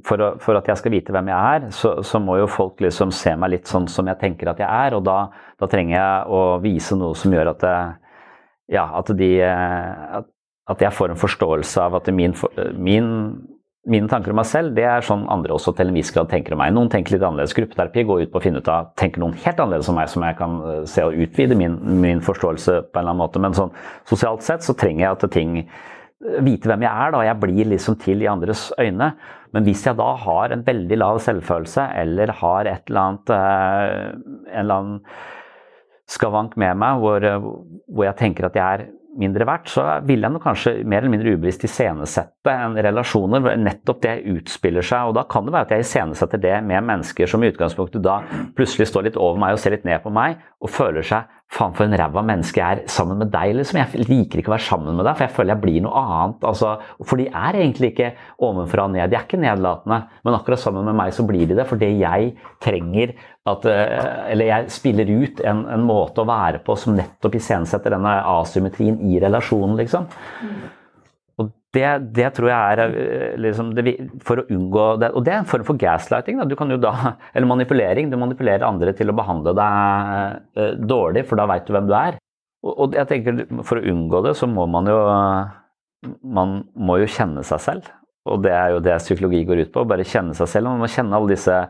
for, 0.07 0.23
å, 0.23 0.31
for 0.43 0.59
at 0.59 0.67
jeg 0.67 0.81
skal 0.81 0.95
vite 0.97 1.15
hvem 1.15 1.31
jeg 1.31 1.59
er, 1.59 1.69
så, 1.75 1.93
så, 2.03 2.19
må 2.23 2.39
jo 2.41 2.49
folk 2.51 2.83
liksom 2.83 3.13
se 3.15 3.37
meg 3.39 3.53
litt 3.53 3.71
sånn 3.71 3.87
som 3.91 4.11
jeg 4.11 4.19
tenker 4.23 4.51
at 4.51 4.63
jeg 4.63 4.67
er. 4.67 4.97
Og 4.99 5.05
da, 5.07 5.19
da 5.63 5.69
trenger 5.71 5.95
jeg 5.95 6.33
å 6.35 6.41
vise 6.65 6.99
noe 6.99 7.15
som 7.19 7.37
gjør 7.37 7.53
at, 7.53 7.63
det, 7.63 7.77
ja, 8.75 8.89
at, 8.99 9.13
de, 9.21 9.31
at, 9.47 10.27
at 10.75 10.83
jeg 10.89 10.99
får 10.99 11.15
en 11.15 11.23
forståelse 11.23 11.85
av 11.85 12.01
at 12.01 12.11
min, 12.11 12.35
min 12.75 13.13
mine 13.87 14.09
tanker 14.11 14.33
om 14.33 14.41
meg 14.41 14.49
selv, 14.51 14.75
det 14.75 14.85
er 14.89 15.05
sånn 15.07 15.25
andre 15.31 15.55
også 15.55 15.73
til 15.79 15.91
en 15.91 15.97
viss 15.97 16.11
grad 16.15 16.29
tenker 16.31 16.57
om 16.57 16.61
meg. 16.61 16.73
Noen 16.75 16.91
tenker 16.91 17.15
litt 17.15 17.25
annerledes. 17.25 17.55
Gruppeterapi 17.55 18.03
går 18.09 18.25
ut 18.25 18.33
på 18.33 18.41
å 18.41 18.43
finne 18.43 18.63
ut 18.63 18.71
av 18.73 18.91
tenker 18.99 19.23
noen 19.23 19.37
helt 19.45 19.61
annerledes 19.63 19.91
om 19.93 19.99
meg, 19.99 20.11
som 20.11 20.25
jeg 20.27 20.39
kan 20.41 20.57
eh, 20.67 20.81
se 20.91 21.05
og 21.07 21.21
utvide 21.27 21.59
min, 21.59 21.77
min 22.03 22.23
forståelse 22.25 22.81
på 22.89 22.99
en 22.99 23.03
eller 23.05 23.13
annen 23.13 23.23
måte. 23.23 23.43
Men 23.43 23.55
sånn 23.57 23.71
sosialt 24.11 24.43
sett 24.47 24.67
så 24.67 24.75
trenger 24.79 25.05
jeg 25.05 25.15
at 25.15 25.29
ting 25.37 25.61
eh, 25.63 25.71
Vite 26.43 26.67
hvem 26.67 26.83
jeg 26.83 26.91
er, 26.91 27.11
da. 27.13 27.23
Jeg 27.29 27.39
blir 27.43 27.69
liksom 27.71 27.99
til 28.03 28.23
i 28.25 28.29
andres 28.31 28.71
øyne. 28.81 29.13
Men 29.55 29.67
hvis 29.69 29.85
jeg 29.87 29.99
da 30.01 30.09
har 30.25 30.51
en 30.51 30.65
veldig 30.67 30.97
lav 30.99 31.21
selvfølelse, 31.23 31.85
eller 32.03 32.33
har 32.41 32.71
et 32.71 32.91
eller 32.91 33.03
annet 33.03 33.35
eh, 33.37 33.97
En 34.57 34.63
eller 34.65 34.79
annen 34.81 35.01
skavank 36.07 36.55
med 36.59 36.79
meg 36.79 37.03
hvor, 37.03 37.25
hvor 37.91 38.07
jeg 38.07 38.19
tenker 38.21 38.47
at 38.47 38.57
jeg 38.57 38.65
er 38.79 38.85
mindre 39.21 39.47
verdt, 39.49 39.71
så 39.73 39.85
vil 40.07 40.25
jeg 40.25 40.35
nok 40.35 40.45
kanskje 40.47 40.75
mer 40.85 41.03
eller 41.03 41.15
mindre 41.15 41.37
ubevisst 41.37 41.65
iscenesette 41.69 42.53
en 42.53 42.77
relasjoner 42.87 43.57
nettopp 43.61 44.03
det 44.05 44.17
utspiller 44.33 44.85
seg. 44.87 45.11
og 45.11 45.17
Da 45.19 45.27
kan 45.31 45.47
det 45.47 45.55
være 45.55 45.69
at 45.69 45.75
jeg 45.77 45.87
iscenesetter 45.87 46.43
det 46.43 46.57
med 46.67 46.87
mennesker 46.91 47.31
som 47.31 47.45
i 47.45 47.51
utgangspunktet 47.53 48.05
da 48.05 48.21
plutselig 48.59 48.91
står 48.91 49.09
litt 49.09 49.21
over 49.21 49.41
meg 49.43 49.57
og 49.57 49.63
ser 49.63 49.77
litt 49.77 49.89
ned 49.89 50.03
på 50.05 50.13
meg 50.15 50.39
og 50.61 50.73
føler 50.73 51.07
seg 51.07 51.33
faen 51.53 51.75
for 51.77 51.87
en 51.87 51.95
ræva 51.95 52.23
menneske 52.27 52.59
jeg 52.59 52.79
er 52.81 52.91
sammen 52.91 53.21
med 53.21 53.31
deg, 53.31 53.53
liksom. 53.59 53.79
Jeg 53.79 54.07
liker 54.09 54.41
ikke 54.41 54.51
å 54.51 54.57
være 54.57 54.67
sammen 54.67 54.97
med 54.99 55.07
deg, 55.07 55.15
for 55.15 55.27
jeg 55.27 55.35
føler 55.37 55.55
jeg 55.55 55.63
blir 55.63 55.85
noe 55.85 56.03
annet. 56.03 56.47
Altså, 56.51 56.73
for 57.07 57.21
de 57.21 57.29
er 57.31 57.61
egentlig 57.61 57.93
ikke 57.93 58.11
ovenfra 58.43 58.89
og 58.89 58.95
ned, 58.97 59.07
de 59.13 59.19
er 59.19 59.27
ikke 59.27 59.41
nedlatende. 59.41 60.01
Men 60.27 60.39
akkurat 60.39 60.63
sammen 60.63 60.89
med 60.89 60.99
meg 60.99 61.15
så 61.15 61.27
blir 61.29 61.47
de 61.47 61.59
det, 61.59 61.69
fordi 61.71 61.93
jeg 62.01 62.33
trenger 62.65 63.15
at 63.47 63.67
eh, 63.71 64.31
Eller 64.33 64.51
jeg 64.51 64.73
spiller 64.75 65.11
ut 65.11 65.43
en, 65.47 65.67
en 65.71 65.85
måte 65.87 66.23
å 66.23 66.29
være 66.29 66.63
på 66.67 66.75
som 66.79 66.97
nettopp 66.99 67.37
iscenesetter 67.39 67.95
denne 67.95 68.17
asymmetrien 68.37 68.99
i 69.07 69.21
relasjonen, 69.23 69.77
liksom. 69.79 70.09
Og 71.37 71.53
Det, 71.77 71.87
det, 72.17 72.31
tror 72.35 72.51
jeg 72.51 72.73
er 72.73 72.83
eh, 72.87 73.37
liksom, 73.45 73.71
det, 73.77 73.95
for 74.27 74.43
å 74.43 74.47
unngå 74.51 74.87
det. 75.03 75.13
Og 75.15 75.27
det 75.27 75.35
er 75.35 75.43
en 75.43 75.51
form 75.51 75.67
for 75.69 75.79
gaslighting. 75.79 76.41
Da. 76.41 76.49
Du 76.49 76.57
kan 76.59 76.73
jo 76.73 76.81
da, 76.81 76.95
eller 77.35 77.51
manipulering. 77.51 78.11
Du 78.11 78.19
manipulerer 78.21 78.67
andre 78.67 78.97
til 78.97 79.13
å 79.13 79.17
behandle 79.17 79.55
deg 79.59 80.63
eh, 80.63 80.73
dårlig, 80.83 81.27
for 81.29 81.39
da 81.39 81.47
veit 81.51 81.69
du 81.69 81.75
hvem 81.77 81.91
du 81.91 81.95
er. 81.99 82.19
Og, 82.67 82.73
og, 82.73 82.97
jeg 82.99 83.07
tenker 83.11 83.45
For 83.69 83.79
å 83.79 83.87
unngå 83.93 84.25
det, 84.25 84.33
så 84.35 84.49
må 84.51 84.65
man 84.67 84.89
jo 84.91 84.97
Man 86.25 86.63
må 86.75 86.97
jo 86.99 87.11
kjenne 87.11 87.45
seg 87.47 87.63
selv. 87.63 87.93
Og 88.27 88.41
det 88.43 88.51
er 88.57 88.73
jo 88.75 88.81
det 88.83 88.97
psykologi 89.05 89.45
går 89.47 89.67
ut 89.67 89.75
på. 89.77 89.85
Bare 89.87 90.07
kjenne 90.09 90.35
seg 90.35 90.51
selv. 90.51 90.73
Man 90.73 90.83
må 90.83 90.91
kjenne 90.91 91.15
alle 91.15 91.37
disse 91.37 91.61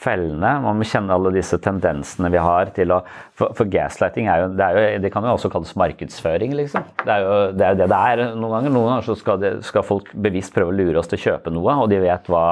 fellene. 0.00 0.50
Man 0.64 0.78
må 0.78 0.86
kjenne 0.88 1.14
alle 1.14 1.32
disse 1.34 1.58
tendensene 1.62 2.30
vi 2.34 2.42
har 2.42 2.72
til 2.76 2.92
å 2.94 3.00
For, 3.34 3.54
for 3.56 3.70
gaslighting 3.70 4.28
er 4.30 4.44
jo 4.44 4.52
det, 4.54 4.66
er 4.66 4.78
jo 4.78 5.02
det, 5.02 5.10
kan 5.14 5.26
jo 5.26 5.34
også 5.34 5.50
kalles 5.50 5.74
markedsføring, 5.78 6.54
liksom. 6.58 6.86
Det 7.02 7.10
er 7.10 7.24
jo 7.24 7.34
det 7.54 7.66
er 7.66 7.78
det, 7.80 7.88
det 7.90 7.98
er 7.98 8.22
noen 8.34 8.56
ganger. 8.58 8.74
Noen 8.74 8.92
ganger 8.92 9.08
så 9.08 9.18
skal, 9.18 9.40
det, 9.42 9.52
skal, 9.66 9.86
folk 9.86 10.12
bevisst 10.14 10.54
prøve 10.54 10.74
å 10.74 10.76
lure 10.76 11.00
oss 11.00 11.10
til 11.10 11.18
å 11.18 11.24
kjøpe 11.24 11.52
noe, 11.54 11.76
og 11.82 11.90
de 11.90 11.98
vet 12.04 12.30
hva, 12.30 12.44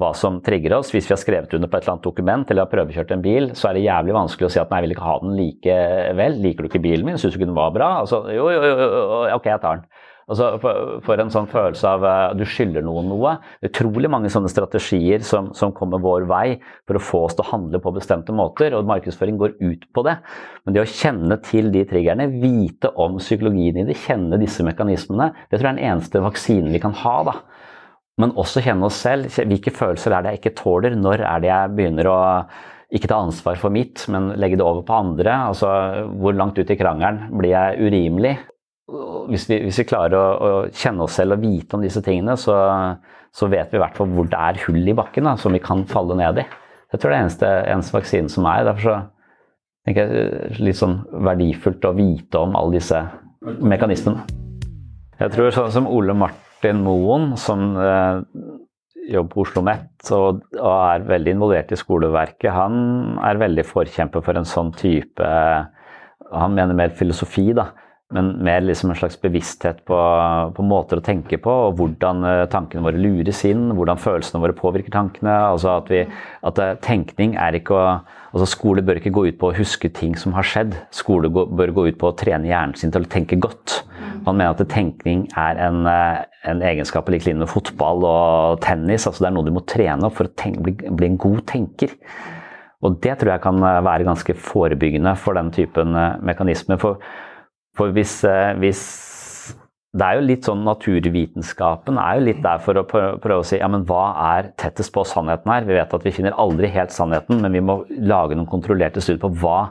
hva 0.00 0.12
som 0.16 0.40
trigger 0.44 0.78
oss. 0.78 0.94
Hvis 0.94 1.08
vi 1.10 1.16
har 1.16 1.20
skrevet 1.20 1.56
under 1.58 1.68
på 1.68 1.76
et 1.76 1.84
eller 1.84 1.96
annet 1.96 2.08
dokument 2.08 2.50
eller 2.50 2.64
har 2.64 2.72
prøvekjørt 2.72 3.12
en 3.16 3.24
bil, 3.24 3.50
så 3.58 3.70
er 3.70 3.78
det 3.78 3.84
jævlig 3.84 4.16
vanskelig 4.16 4.48
å 4.48 4.54
si 4.56 4.62
at 4.62 4.72
nei, 4.72 4.80
jeg 4.80 4.88
vil 4.88 4.96
ikke 4.96 5.10
ha 5.10 5.18
den 5.24 5.36
likevel. 5.40 6.40
Liker 6.46 6.64
du 6.64 6.72
ikke 6.72 6.84
bilen 6.88 7.10
min? 7.10 7.20
Syns 7.20 7.36
du 7.36 7.40
ikke 7.40 7.50
den 7.50 7.60
var 7.60 7.76
bra? 7.76 7.90
Altså, 8.04 8.24
jo, 8.32 8.48
jo, 8.54 8.64
jo, 8.72 8.90
ok, 9.36 9.52
jeg 9.52 9.64
tar 9.64 9.82
den. 9.82 10.03
Altså 10.24 10.54
for, 11.04 11.20
en 11.20 11.32
sånn 11.32 11.48
følelse 11.50 11.88
av 11.88 12.04
at 12.08 12.32
uh, 12.32 12.36
du 12.38 12.46
skylder 12.48 12.84
noen 12.84 13.10
noe. 13.12 13.34
Utrolig 13.66 14.08
mange 14.12 14.30
sånne 14.32 14.48
strategier 14.48 15.24
som, 15.26 15.50
som, 15.56 15.74
kommer 15.76 16.00
vår 16.00 16.24
vei 16.30 16.46
for 16.88 16.96
å 16.96 17.02
få 17.02 17.22
oss 17.26 17.36
til 17.36 17.44
å 17.44 17.50
handle 17.50 17.80
på 17.84 17.92
bestemte 17.96 18.32
måter. 18.36 18.76
Og 18.76 18.88
markedsføring 18.88 19.40
går 19.40 19.56
ut 19.60 19.84
på 19.92 20.06
det. 20.06 20.16
Men 20.64 20.76
det 20.76 20.84
å 20.84 20.88
kjenne 20.88 21.38
til 21.44 21.68
de 21.74 21.84
triggerne, 21.90 22.30
vite 22.40 22.92
om 23.00 23.18
psykologien 23.20 23.82
i 23.82 23.88
det, 23.90 23.98
kjenne 24.06 24.40
disse 24.40 24.64
mekanismene, 24.64 25.32
det 25.50 25.58
tror 25.58 25.68
jeg 25.68 25.74
er 25.74 25.80
den 25.80 25.90
eneste 25.92 26.24
vaksinen 26.24 26.72
vi 26.72 26.80
kan 26.82 26.96
ha. 27.04 27.16
da. 27.28 27.38
Men 28.22 28.36
også 28.38 28.62
kjenne 28.64 28.88
oss 28.88 29.02
selv. 29.04 29.28
Hvilke 29.28 29.74
følelser 29.74 30.14
er 30.14 30.24
det 30.24 30.34
jeg 30.34 30.44
ikke 30.44 30.56
tåler? 30.62 30.96
Når 30.96 31.26
er 31.26 31.44
det 31.44 31.50
jeg 31.50 31.74
begynner 31.76 32.08
å 32.08 32.18
ikke 32.94 33.10
ta 33.10 33.18
ansvar 33.18 33.58
for 33.58 33.74
mitt, 33.74 34.04
men 34.12 34.32
legge 34.38 34.56
det 34.60 34.64
over 34.64 34.84
på 34.86 34.96
andre? 34.96 35.36
Altså, 35.50 35.68
hvor 36.16 36.36
langt 36.36 36.58
ut 36.60 36.70
i 36.70 36.78
krangelen 36.78 37.26
blir 37.34 37.52
jeg 37.52 37.88
urimelig? 37.88 38.36
Hvis 39.30 39.46
vi, 39.48 39.58
hvis 39.64 39.80
vi 39.80 39.86
klarer 39.88 40.16
å, 40.18 40.24
å, 40.34 40.58
kjenne 40.76 41.06
oss 41.06 41.16
selv 41.16 41.38
og 41.38 41.44
vite 41.44 41.76
om 41.76 41.84
disse 41.84 42.02
tingene, 42.04 42.36
så, 42.40 42.56
så 43.32 43.48
vet 43.52 43.72
vi 43.72 43.78
i 43.78 43.82
hvert 43.82 43.96
fall 43.96 44.10
hvor 44.12 44.28
det 44.28 44.40
er 44.40 44.60
hull 44.66 44.82
i 44.82 44.96
bakken 44.96 45.28
da, 45.28 45.38
som 45.40 45.56
vi 45.56 45.62
kan 45.64 45.86
falle 45.88 46.18
ned 46.20 46.42
i. 46.42 46.46
Jeg 46.92 47.00
tror 47.00 47.10
det 47.10 47.16
er 47.16 47.24
eneste, 47.24 47.50
eneste 47.72 47.96
vaksinen 47.96 48.30
som 48.30 48.46
er. 48.46 48.66
Derfor 48.68 48.84
så 48.84 48.96
tenker 49.88 50.12
jeg 50.12 50.60
litt 50.62 50.78
sånn 50.78 50.98
verdifullt 51.26 51.88
å 51.88 51.94
vite 51.96 52.42
om 52.44 52.56
alle 52.60 52.76
disse 52.76 53.00
mekanismene. 53.42 54.26
Jeg 55.20 55.32
tror 55.32 55.54
sånn 55.54 55.72
som 55.74 55.88
Ole 55.88 56.14
Martin 56.18 56.82
Moen, 56.84 57.32
som 57.40 57.72
eh, 57.80 58.20
jobber 59.10 59.30
på 59.32 59.44
Oslo 59.44 59.62
OsloMet 59.62 60.12
og, 60.16 60.42
og, 60.58 60.74
er 60.74 61.06
veldig 61.08 61.34
involvert 61.36 61.72
i 61.72 61.78
skoleverket, 61.78 62.50
han 62.52 63.16
er 63.24 63.40
veldig 63.40 63.64
forkjemper 63.68 64.24
for 64.24 64.40
en 64.40 64.48
sånn 64.48 64.72
type 64.76 65.32
Han 66.34 66.54
mener 66.56 66.74
mer 66.74 66.94
filosofi, 66.96 67.52
da. 67.54 67.68
Men 68.14 68.32
mer 68.46 68.62
liksom 68.62 68.92
en 68.92 68.98
slags 68.98 69.18
bevissthet 69.20 69.82
på, 69.88 70.00
på, 70.54 70.66
måter 70.66 71.00
å 71.00 71.04
tenke 71.04 71.38
på, 71.42 71.54
og 71.68 71.78
hvordan 71.80 72.26
eh, 72.30 72.44
tankene 72.52 72.84
våre 72.86 73.00
lures 73.00 73.44
inn, 73.48 73.72
hvordan 73.74 74.00
følelsene 74.00 74.42
våre 74.44 74.56
påvirker 74.56 74.94
tankene. 74.94 75.34
altså 75.50 75.74
At, 75.78 75.90
vi, 75.90 76.04
at 76.46 76.60
tenkning 76.86 77.34
er 77.40 77.58
ikke 77.58 77.78
å 77.78 77.88
altså 78.34 78.48
Skole 78.50 78.82
bør 78.82 78.98
ikke 78.98 79.14
gå 79.14 79.28
ut 79.28 79.36
på 79.38 79.50
å 79.50 79.54
huske 79.54 79.88
ting 79.94 80.16
som 80.18 80.34
har 80.34 80.46
skjedd. 80.46 80.74
Skole 80.94 81.30
bør 81.30 81.72
gå 81.76 81.86
ut 81.90 81.98
på 82.00 82.10
å 82.10 82.16
trene 82.18 82.50
hjernen 82.50 82.74
sin 82.78 82.90
til 82.94 83.06
å 83.06 83.10
tenke 83.10 83.38
godt. 83.38 83.84
Han 84.26 84.38
mener 84.38 84.54
at 84.54 84.70
tenkning 84.72 85.26
er 85.38 85.60
en, 85.62 85.86
eh, 85.86 86.24
en 86.50 86.62
egenskap 86.64 87.08
lik 87.12 87.26
linje 87.26 87.44
med 87.44 87.52
fotball 87.52 88.04
og 88.04 88.60
tennis. 88.60 89.06
altså 89.06 89.22
Det 89.22 89.28
er 89.28 89.36
noe 89.36 89.46
du 89.46 89.52
må 89.52 89.64
trene 89.66 90.04
opp 90.04 90.16
for 90.18 90.26
å 90.26 90.34
tenke, 90.34 90.62
bli, 90.62 90.72
bli, 90.72 91.06
en 91.06 91.16
god 91.16 91.46
tenker. 91.46 91.94
Og 92.82 93.00
det 93.00 93.18
tror 93.18 93.32
jeg 93.32 93.44
kan 93.44 93.62
eh, 93.62 93.80
være 93.84 94.08
ganske 94.08 94.34
forebyggende 94.34 95.16
for 95.16 95.34
den 95.34 95.50
typen 95.50 95.94
eh, 95.94 96.18
mekanismer. 96.20 96.80
For, 96.80 96.98
for 97.78 97.94
hvis, 97.94 98.20
hvis 98.62 98.82
det 99.94 100.06
er 100.06 100.18
jo 100.18 100.26
litt 100.26 100.46
sånn 100.46 100.64
Naturvitenskapen 100.66 101.98
er 102.02 102.18
jo 102.18 102.24
litt 102.28 102.40
der 102.42 102.62
for 102.62 102.80
å 102.80 102.86
prøve 102.86 103.40
å 103.40 103.46
si 103.46 103.60
ja, 103.60 103.68
men 103.70 103.84
hva 103.86 104.04
er 104.34 104.48
tettest 104.58 104.90
på 104.94 105.04
sannheten 105.06 105.52
her. 105.52 105.66
Vi 105.68 105.76
vet 105.76 105.94
at 105.94 106.06
vi 106.06 106.12
finner 106.14 106.34
aldri 106.40 106.70
helt 106.74 106.94
sannheten, 106.94 107.38
men 107.42 107.54
vi 107.54 107.62
må 107.62 107.80
lage 108.02 108.34
noen 108.34 108.50
kontrollerte 108.50 109.02
studier 109.04 109.22
på 109.22 109.34
hva 109.42 109.68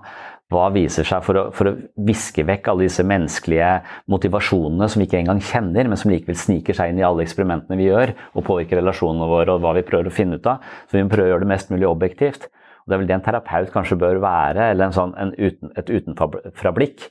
hva 0.53 0.67
viser 0.73 1.07
seg 1.07 1.23
for 1.25 1.39
å, 1.39 1.43
å, 1.49 1.71
viske 2.05 2.43
vekk 2.45 2.67
alle 2.69 2.87
disse 2.87 3.01
menneskelige 3.07 3.69
motivasjonene 4.11 4.89
som 4.91 5.01
vi 5.01 5.07
ikke 5.07 5.21
engang 5.23 5.39
kjenner, 5.41 5.89
men 5.89 5.99
som 5.99 6.11
likevel 6.13 6.37
sniker 6.37 6.77
seg 6.77 6.91
inn 6.91 6.99
i 7.01 7.05
alle 7.07 7.25
eksperimentene 7.25 7.79
vi 7.79 7.87
gjør, 7.87 8.13
og 8.35 8.45
påvirker 8.45 8.77
relasjonene 8.81 9.29
våre 9.31 9.55
og 9.55 9.63
hva 9.63 9.73
vi 9.79 9.85
prøver 9.87 10.11
å 10.11 10.13
finne 10.13 10.37
ut 10.37 10.49
av. 10.51 10.63
Så 10.85 10.99
vi 10.99 11.05
må 11.05 11.09
prøve 11.13 11.31
å 11.31 11.33
gjøre 11.33 11.45
det 11.45 11.51
mest 11.55 11.73
mulig 11.73 11.89
objektivt. 11.89 12.49
Og 12.83 12.91
Det 12.91 12.95
er 12.95 13.01
vel 13.01 13.09
det 13.09 13.17
en 13.17 13.25
terapeut 13.25 13.71
kanskje 13.73 13.99
bør 13.99 14.19
være, 14.23 14.69
eller 14.73 14.89
en 14.89 14.95
sånn, 14.95 15.15
en 15.17 15.33
uten, 15.39 15.71
et 15.79 15.89
utenfra-blikk. 15.89 17.07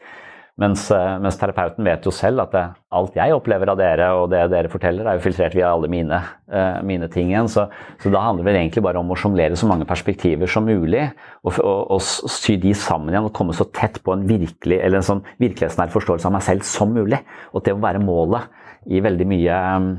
Mens, 0.62 0.84
eh, 0.94 1.18
mens, 1.18 1.36
terapeuten 1.40 1.82
vet 1.86 2.04
jo 2.06 2.12
selv 2.14 2.44
at 2.44 2.52
det, 2.54 2.62
alt 2.94 3.16
jeg 3.18 3.34
opplever 3.34 3.72
av 3.72 3.78
dere 3.80 4.10
og 4.14 4.28
det 4.30 4.44
dere 4.52 4.70
forteller, 4.70 5.08
er 5.08 5.16
jo 5.18 5.24
filtrert 5.24 5.56
via 5.56 5.72
alle 5.72 5.88
mine, 5.90 6.20
uh, 6.52 6.78
mine 6.86 7.08
ting 7.10 7.32
igjen. 7.32 7.48
Så, 7.50 7.64
så, 7.98 8.12
da 8.12 8.22
handler 8.22 8.46
det 8.46 8.60
egentlig 8.60 8.84
bare 8.86 9.00
om 9.00 9.10
å 9.10 9.18
sjonglere 9.18 9.58
så 9.58 9.66
mange 9.70 9.88
perspektiver 9.88 10.50
som 10.50 10.68
mulig. 10.68 11.08
Og, 11.42 11.58
og, 11.58 11.80
og, 11.96 12.04
sy 12.04 12.58
de 12.62 12.76
sammen 12.78 13.10
igjen 13.10 13.26
og 13.26 13.34
komme 13.34 13.56
så 13.58 13.66
tett 13.74 13.98
på 14.04 14.14
en, 14.14 14.22
virkelig, 14.28 14.78
en 14.86 15.08
sånn 15.08 15.26
virkelighetsnær 15.42 15.90
forståelse 15.94 16.30
av 16.30 16.36
meg 16.36 16.46
selv 16.46 16.68
som 16.68 16.94
mulig. 16.94 17.22
Og 17.56 17.66
det 17.66 17.74
må 17.74 17.82
være 17.88 18.04
målet 18.04 18.92
i 18.92 19.02
veldig 19.02 19.28
mye 19.34 19.60
um, 19.82 19.92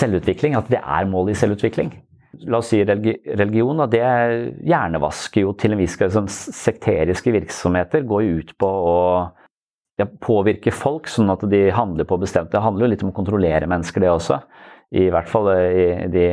selvutvikling. 0.00 0.58
At 0.58 0.72
det 0.72 0.82
er 0.82 1.10
målet 1.10 1.36
i 1.36 1.42
selvutvikling 1.44 1.94
la 2.32 2.60
oss 2.60 2.70
si 2.72 2.80
religion, 2.84 3.82
det 3.90 4.02
hjernevasker 4.66 5.44
jo 5.44 5.54
til 5.58 5.74
en 5.74 5.80
viss 5.82 5.96
grad. 5.98 6.14
Sånn 6.14 6.30
sekteriske 6.30 7.32
virksomheter 7.34 8.04
går 8.08 8.24
jo 8.26 8.36
ut 8.40 8.52
på 8.60 8.70
å 8.70 8.98
ja, 10.00 10.06
påvirke 10.22 10.72
folk 10.74 11.10
sånn 11.10 11.32
at 11.32 11.42
de 11.50 11.66
handler 11.74 12.08
på 12.08 12.18
bestemt 12.22 12.52
Det 12.52 12.62
handler 12.62 12.86
jo 12.86 12.92
litt 12.94 13.02
om 13.04 13.10
å 13.12 13.16
kontrollere 13.16 13.68
mennesker, 13.70 14.04
det 14.04 14.12
også. 14.12 14.40
I 14.90 15.10
hvert 15.12 15.28
fall 15.30 15.50
i 15.54 15.90
de 16.10 16.28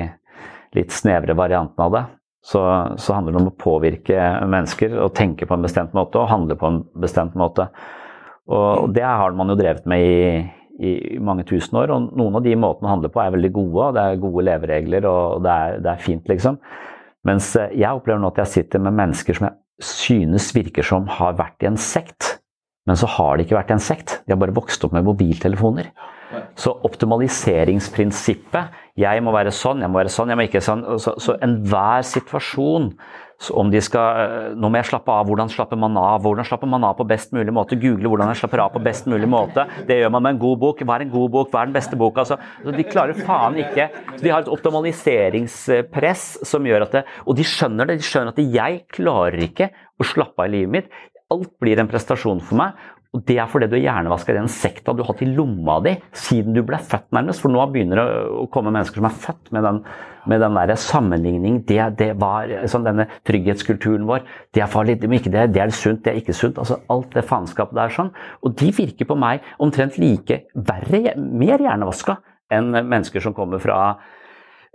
litt 0.77 0.93
snevre 0.93 1.35
variantene 1.37 1.87
av 1.87 1.95
det. 1.95 2.03
Så, 2.47 2.61
så 3.01 3.15
handler 3.17 3.33
det 3.33 3.41
om 3.41 3.49
å 3.49 3.57
påvirke 3.59 4.27
mennesker 4.47 4.93
og 5.01 5.15
tenke 5.17 5.47
på 5.49 5.57
en 5.57 5.65
bestemt 5.65 5.95
måte 5.97 6.21
og 6.21 6.29
handle 6.31 6.55
på 6.59 6.69
en 6.69 6.83
bestemt 7.01 7.35
måte. 7.35 7.67
Og 8.47 8.93
det 8.95 9.03
har 9.03 9.33
man 9.35 9.51
jo 9.51 9.57
drevet 9.59 9.87
med 9.89 10.03
i 10.05 10.21
i 10.79 11.17
mange 11.23 11.45
tusen 11.49 11.77
år. 11.79 11.93
Og 11.93 12.11
noen 12.17 12.39
av 12.39 12.45
de 12.45 12.55
måtene 12.59 12.89
å 12.89 12.95
handle 12.95 13.11
på 13.13 13.23
er 13.23 13.35
veldig 13.35 13.53
gode, 13.55 13.87
og 13.87 13.97
det 13.97 14.03
er 14.03 14.23
gode 14.23 14.47
leveregler 14.47 15.07
og 15.09 15.45
det 15.45 15.53
er, 15.53 15.79
det 15.85 15.93
er 15.93 16.03
fint, 16.03 16.25
liksom. 16.29 16.59
Mens 17.27 17.53
eh, 17.59 17.73
jeg 17.75 17.91
opplever 17.91 18.21
nå 18.21 18.31
at 18.31 18.43
jeg 18.43 18.53
sitter 18.59 18.83
med 18.83 18.97
mennesker 18.97 19.37
som 19.37 19.49
jeg 19.49 19.87
synes 19.87 20.51
virker 20.55 20.85
som 20.85 21.07
har 21.17 21.37
vært 21.37 21.63
i 21.63 21.69
en 21.69 21.79
sekt. 21.81 22.37
Men 22.87 22.99
så 22.99 23.09
har 23.17 23.35
de 23.35 23.43
ikke 23.43 23.57
vært 23.57 23.73
i 23.73 23.75
en 23.75 23.83
sekt, 23.83 24.21
de 24.25 24.33
har 24.33 24.39
bare 24.39 24.55
vokst 24.55 24.85
opp 24.87 24.93
med 24.95 25.05
mobiltelefoner. 25.05 25.89
Så 26.59 26.73
optimaliseringsprinsippet 26.87 28.86
Jeg 28.97 29.21
må 29.21 29.33
være 29.35 29.53
sånn, 29.53 29.83
jeg 29.83 29.93
må 29.93 29.99
være 30.01 30.11
sånn, 30.13 30.33
jeg 30.33 30.39
må 30.39 30.47
ikke 30.47 30.63
sånn. 30.65 30.83
Så, 31.01 31.13
så 31.21 31.37
enhver 31.45 32.05
situasjon 32.07 32.91
om 33.53 33.69
de 33.69 33.79
skal, 33.85 34.19
eh, 34.21 34.55
Nå 34.57 34.69
må 34.69 34.79
jeg 34.79 34.89
slappe 34.89 35.13
av. 35.13 35.27
Hvordan 35.29 35.49
slapper 35.53 35.77
man 35.77 35.97
av? 35.97 36.23
Hvordan 36.23 36.45
slapper 36.47 36.69
man 36.69 36.83
av 36.83 36.97
på 36.97 37.05
best 37.07 37.33
mulig 37.35 37.53
måte? 37.53 37.77
Google 37.77 38.09
hvordan 38.09 38.31
jeg 38.33 38.41
slapper 38.41 38.63
av 38.63 38.73
på 38.73 38.81
best 38.83 39.05
mulig 39.05 39.29
måte. 39.29 39.67
Det 39.85 39.99
gjør 39.99 40.11
man 40.15 40.23
med 40.23 40.35
en 40.35 40.41
god 40.41 40.57
bok. 40.63 40.81
Hva 40.81 40.95
er 40.97 41.05
en 41.05 41.13
god 41.13 41.29
bok? 41.31 41.51
Hva 41.51 41.61
er 41.61 41.69
den 41.69 41.77
beste 41.77 41.99
boka? 41.99 42.25
Altså, 42.25 42.39
de 42.65 42.87
klarer 42.87 43.13
faen 43.27 43.59
ikke 43.61 43.89
De 44.23 44.31
har 44.33 44.41
et 44.41 44.49
optimaliseringspress 44.49 46.25
som 46.47 46.65
gjør 46.65 46.87
at 46.87 46.97
det 46.97 47.03
Og 47.25 47.37
de 47.37 47.45
skjønner 47.45 47.85
det. 47.85 47.99
De 48.01 48.09
skjønner 48.09 48.33
at 48.33 48.41
jeg 48.41 48.81
klarer 48.97 49.45
ikke 49.45 49.69
å 49.97 50.07
slappe 50.07 50.41
av 50.41 50.49
i 50.49 50.57
livet 50.57 50.73
mitt. 50.73 50.89
Alt 51.29 51.53
blir 51.59 51.77
en 51.77 51.89
prestasjon 51.91 52.41
for 52.41 52.57
meg. 52.57 52.73
Og 53.15 53.23
Det 53.27 53.37
er 53.39 53.47
fordi 53.49 53.69
du 53.71 53.77
er 53.77 53.85
hjernevaska 53.85 54.33
i 54.33 54.37
den 54.37 54.49
sekta 54.51 54.93
du 54.93 55.01
har 55.03 55.13
hatt 55.13 55.23
i 55.23 55.29
lomma 55.31 55.79
di 55.85 55.95
siden 56.15 56.55
du 56.55 56.61
ble 56.65 56.79
født, 56.79 57.07
nærmest. 57.15 57.43
For 57.43 57.53
nå 57.53 57.63
begynner 57.71 58.01
det 58.01 58.05
å 58.43 58.45
komme 58.51 58.73
mennesker 58.73 58.99
som 58.99 59.07
er 59.09 59.17
født 59.25 59.51
med 59.55 59.65
den, 59.65 59.79
med 60.27 60.43
den 60.43 60.59
der 60.59 60.73
sammenligning. 60.81 61.61
Det, 61.67 61.79
det 61.99 62.11
var 62.21 62.51
sånn 62.69 62.87
Denne 62.87 63.07
trygghetskulturen 63.27 64.05
vår. 64.07 64.27
Det 64.55 64.63
er 64.63 64.71
farlig, 64.71 64.99
det, 65.01 65.09
det, 65.27 65.47
det 65.55 65.63
er 65.63 65.73
sunt, 65.75 66.03
det 66.05 66.13
er 66.13 66.21
ikke 66.21 66.35
sunt. 66.37 66.59
altså 66.61 66.81
Alt 66.93 67.15
det 67.15 67.25
faenskapet 67.27 67.79
der 67.79 67.95
sånn. 67.95 68.13
Og 68.43 68.55
de 68.59 68.71
virker 68.75 69.09
på 69.09 69.17
meg 69.19 69.45
omtrent 69.63 69.99
like 70.01 70.43
verre, 70.53 71.15
mer 71.17 71.63
hjernevaska 71.63 72.19
enn 72.53 72.71
mennesker 72.75 73.23
som 73.23 73.35
kommer 73.35 73.59
fra 73.59 73.97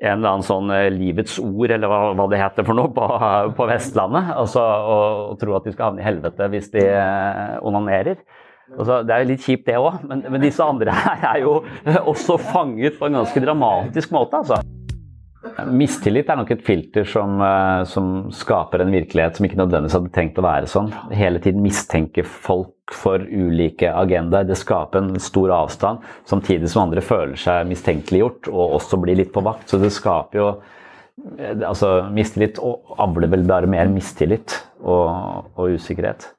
en 0.02 0.18
eller 0.18 0.32
annen 0.32 0.46
sånn 0.46 0.70
eh, 0.74 0.88
livets 0.92 1.38
ord, 1.42 1.70
eller 1.70 1.90
hva, 1.90 2.00
hva 2.18 2.28
det 2.32 2.40
heter 2.40 2.66
for 2.66 2.78
noe, 2.78 2.90
på, 2.94 3.06
på 3.58 3.68
Vestlandet. 3.70 4.32
Altså, 4.34 4.62
og, 4.62 5.24
og 5.32 5.40
tro 5.40 5.56
at 5.58 5.68
de 5.68 5.74
skal 5.74 5.90
havne 5.90 6.02
i 6.02 6.06
helvete 6.06 6.48
hvis 6.52 6.72
de 6.74 6.86
eh, 6.90 7.58
onanerer. 7.62 8.22
Altså, 8.72 9.02
det 9.06 9.14
er 9.14 9.22
jo 9.22 9.30
litt 9.32 9.44
kjipt, 9.44 9.66
det 9.68 9.78
òg, 9.78 10.04
men, 10.08 10.22
men, 10.28 10.40
disse 10.42 10.64
andre 10.64 10.94
her 10.96 11.26
er 11.34 11.42
jo 11.44 11.58
også 12.02 12.38
fanget 12.40 12.98
på 12.98 13.08
en 13.08 13.20
ganske 13.20 13.44
dramatisk 13.44 14.14
måte. 14.14 14.42
altså. 14.42 14.62
Mistillit 15.42 16.28
er 16.30 16.38
nok 16.38 16.50
et 16.54 16.62
filter 16.62 17.06
som, 17.08 17.40
eh, 17.42 17.84
som, 17.90 18.10
skaper 18.30 18.84
en 18.84 18.92
virkelighet 18.94 19.36
som 19.36 19.46
ikke 19.46 19.58
nødvendigvis 19.58 19.96
hadde 19.98 20.12
tenkt 20.14 20.38
å 20.38 20.44
være 20.46 20.68
sånn. 20.70 20.92
Hele 21.10 21.42
tiden 21.42 21.64
mistenke 21.64 22.22
folk 22.22 22.94
for 22.94 23.18
ulike 23.18 23.90
agendaer. 23.90 24.46
Det 24.46 24.58
skaper 24.58 25.02
en 25.02 25.18
stor 25.22 25.54
avstand, 25.56 26.04
samtidig 26.30 26.70
som 26.70 26.84
andre 26.86 27.02
føler 27.02 27.34
seg 27.40 27.66
mistenkeliggjort 27.70 28.52
og 28.52 28.78
også 28.78 29.00
blir 29.02 29.18
litt 29.18 29.32
på 29.34 29.42
vakt. 29.42 29.66
Så 29.70 29.82
det 29.82 29.90
skaper 29.94 30.38
jo 30.38 30.46
eh, 31.38 31.58
altså 31.58 32.08
Mistillit 32.14 32.62
avler 32.62 33.34
vel 33.34 33.46
bare 33.48 33.70
mer 33.70 33.90
mistillit 33.90 34.60
og, 34.78 35.50
og 35.56 35.74
usikkerhet. 35.74 36.30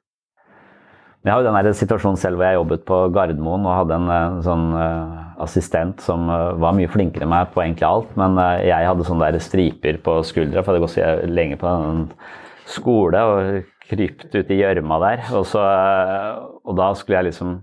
Jeg 1.24 1.32
har 1.32 1.40
jo 1.40 1.46
den 1.48 1.56
der 1.56 1.72
situasjonen 1.72 2.18
selv 2.20 2.36
hvor 2.36 2.44
jeg 2.44 2.58
jobbet 2.58 2.82
på 2.84 2.96
Gardermoen 3.14 3.64
og 3.64 3.78
hadde 3.78 3.96
en, 3.96 4.10
en 4.12 4.40
sånn 4.44 4.64
uh, 4.76 5.22
assistent 5.40 6.02
som 6.04 6.28
uh, 6.28 6.52
var 6.60 6.76
mye 6.76 6.90
flinkere 6.92 7.24
enn 7.24 7.32
meg 7.32 7.52
på 7.54 7.62
egentlig 7.64 7.86
alt, 7.88 8.10
men 8.20 8.36
jeg 8.60 8.90
hadde 8.90 9.06
sånne 9.08 9.30
der 9.32 9.40
striper 9.40 10.00
på 10.04 10.18
skuldra, 10.28 10.60
for 10.60 10.76
jeg 10.76 10.84
hadde 10.84 11.22
gått 11.24 11.32
lenge 11.32 11.56
på 11.60 11.70
en 11.70 12.04
skole 12.68 13.22
og 13.24 13.70
krypt 13.88 14.34
ut 14.34 14.52
i 14.52 14.60
gjørma 14.60 14.98
der. 15.02 15.24
Og, 15.36 15.46
så, 15.48 15.62
og, 16.64 16.74
da 16.78 16.90
skulle 16.96 17.20
jeg 17.20 17.32
liksom 17.32 17.62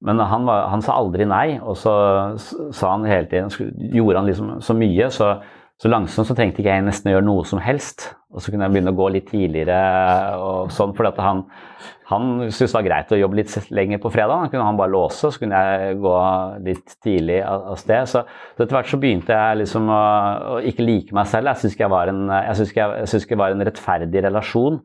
Men 0.00 0.20
han, 0.20 0.44
var, 0.46 0.68
han, 0.70 0.82
sa 0.84 0.94
aldri 0.94 1.24
nei, 1.26 1.58
og 1.58 1.74
så 1.76 1.92
sa 2.38 2.92
han 2.92 3.06
hele 3.08 3.26
tiden 3.26 3.50
Gjorde 3.96 4.20
han 4.20 4.28
liksom 4.28 4.52
så 4.62 4.76
mye, 4.78 5.08
så, 5.10 5.32
så 5.78 5.90
langsomt 5.90 6.26
så 6.26 6.34
trengte 6.34 6.62
ikke 6.62 6.74
jeg 6.74 6.86
nesten 6.86 7.10
å 7.10 7.16
gjøre 7.16 7.26
noe 7.28 7.44
som 7.46 7.60
helst. 7.62 8.08
Og 8.34 8.42
så 8.42 8.50
kunne 8.50 8.66
jeg 8.66 8.74
begynne 8.74 8.92
å 8.92 8.98
gå 8.98 9.06
litt 9.14 9.28
tidligere 9.30 9.78
og 10.42 10.72
sånn, 10.74 10.94
for 10.96 11.08
han 11.22 11.44
han 12.08 12.28
syntes 12.48 12.72
det 12.72 12.76
var 12.78 12.86
greit 12.86 13.10
å 13.12 13.18
jobbe 13.20 13.36
litt 13.36 13.72
lenger 13.74 14.00
på 14.00 14.10
fredag. 14.12 14.46
Da 14.46 14.52
kunne 14.52 14.64
han 14.64 14.78
bare 14.78 14.94
låse, 14.94 15.28
så 15.28 15.42
kunne 15.42 15.58
jeg 15.60 15.98
gå 16.00 16.14
litt 16.64 16.94
tidlig 17.04 17.42
av 17.44 17.74
sted. 17.76 18.08
Så, 18.08 18.22
så 18.56 18.64
etter 18.64 18.78
hvert 18.78 18.88
så 18.88 19.00
begynte 19.02 19.36
jeg 19.36 19.58
liksom 19.60 19.90
å, 19.92 19.98
å 20.54 20.62
ikke 20.70 20.86
like 20.86 21.16
meg 21.16 21.28
selv. 21.28 21.50
Jeg 21.52 21.66
syns 21.66 21.76
ikke, 21.76 21.90
ikke, 23.04 23.20
ikke 23.20 23.34
det 23.34 23.40
var 23.42 23.52
en 23.52 23.66
rettferdig 23.68 24.24
relasjon. 24.24 24.80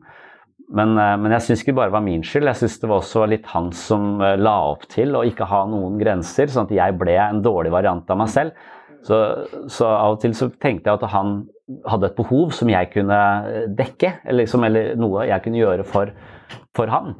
Men, 0.74 0.92
men 0.96 1.32
jeg 1.36 1.46
syns 1.46 1.64
ikke 1.64 1.72
det 1.72 1.80
bare 1.80 1.94
var 1.96 2.04
min 2.04 2.24
skyld. 2.24 2.50
Jeg 2.50 2.60
syns 2.60 2.76
det 2.82 2.92
var 2.92 3.00
også 3.00 3.24
litt 3.32 3.48
han 3.54 3.72
som 3.76 4.20
eh, 4.20 4.36
la 4.40 4.54
opp 4.74 4.84
til 4.92 5.16
å 5.16 5.24
ikke 5.24 5.48
ha 5.48 5.64
noen 5.70 5.96
grenser, 6.00 6.52
sånn 6.52 6.68
at 6.68 6.76
jeg 6.76 6.98
ble 7.00 7.16
en 7.24 7.40
dårlig 7.44 7.72
variant 7.72 8.12
av 8.12 8.20
meg 8.20 8.32
selv. 8.36 8.68
Så, 9.04 9.18
så 9.68 9.88
av 9.90 10.14
og 10.14 10.22
til 10.22 10.32
så 10.36 10.48
tenkte 10.62 10.88
jeg 10.88 11.00
at 11.00 11.10
han 11.12 11.42
hadde 11.88 12.08
et 12.08 12.16
behov 12.16 12.54
som 12.56 12.70
jeg 12.72 12.90
kunne 12.92 13.18
dekke, 13.76 14.14
eller, 14.24 14.42
liksom, 14.42 14.64
eller 14.64 14.94
noe 15.00 15.26
jeg 15.28 15.44
kunne 15.44 15.60
gjøre 15.60 15.84
for 15.88 16.12
for 16.74 16.90
han. 16.92 17.14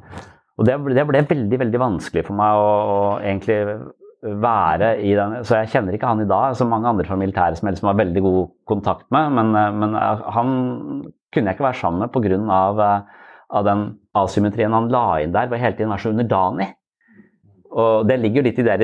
Og 0.58 0.66
det, 0.66 0.76
det, 0.94 1.04
ble 1.08 1.24
veldig 1.28 1.60
veldig 1.64 1.82
vanskelig 1.82 2.24
for 2.26 2.38
meg 2.38 2.58
å, 2.58 2.70
å, 2.94 2.98
egentlig 3.22 3.58
være 4.44 4.94
i 5.04 5.10
den 5.12 5.34
Så 5.44 5.58
jeg 5.58 5.68
kjenner 5.74 5.96
ikke 5.96 6.08
han 6.08 6.22
i 6.22 6.28
dag, 6.30 6.54
som 6.56 6.70
mange 6.72 6.88
andre 6.88 7.04
fra 7.04 7.18
militæret 7.20 7.58
som 7.58 7.68
jeg 7.68 7.76
liksom 7.76 7.90
har 7.90 7.98
veldig 7.98 8.22
god 8.24 8.54
kontakt 8.70 9.04
med, 9.12 9.34
men, 9.36 9.50
men 9.82 9.98
han 9.98 10.54
kunne 11.34 11.50
jeg 11.50 11.58
ikke 11.58 11.66
være 11.66 11.80
sammen 11.80 12.06
med 12.06 12.14
pga. 12.14 12.38
Av, 12.54 12.80
av 13.54 13.66
den 13.66 13.84
asymmetrien 14.16 14.72
han 14.72 14.88
la 14.92 15.04
inn 15.20 15.34
der, 15.34 15.50
var 15.50 15.60
hele 15.60 15.76
tiden 15.76 15.92
var 15.92 16.00
så 16.00 16.14
underdanig. 16.14 16.70
Og 17.74 18.06
det 18.06 18.20
ligger 18.22 18.40
jo 18.40 18.46
litt 18.46 18.62
i 18.62 18.66
det 18.68 18.78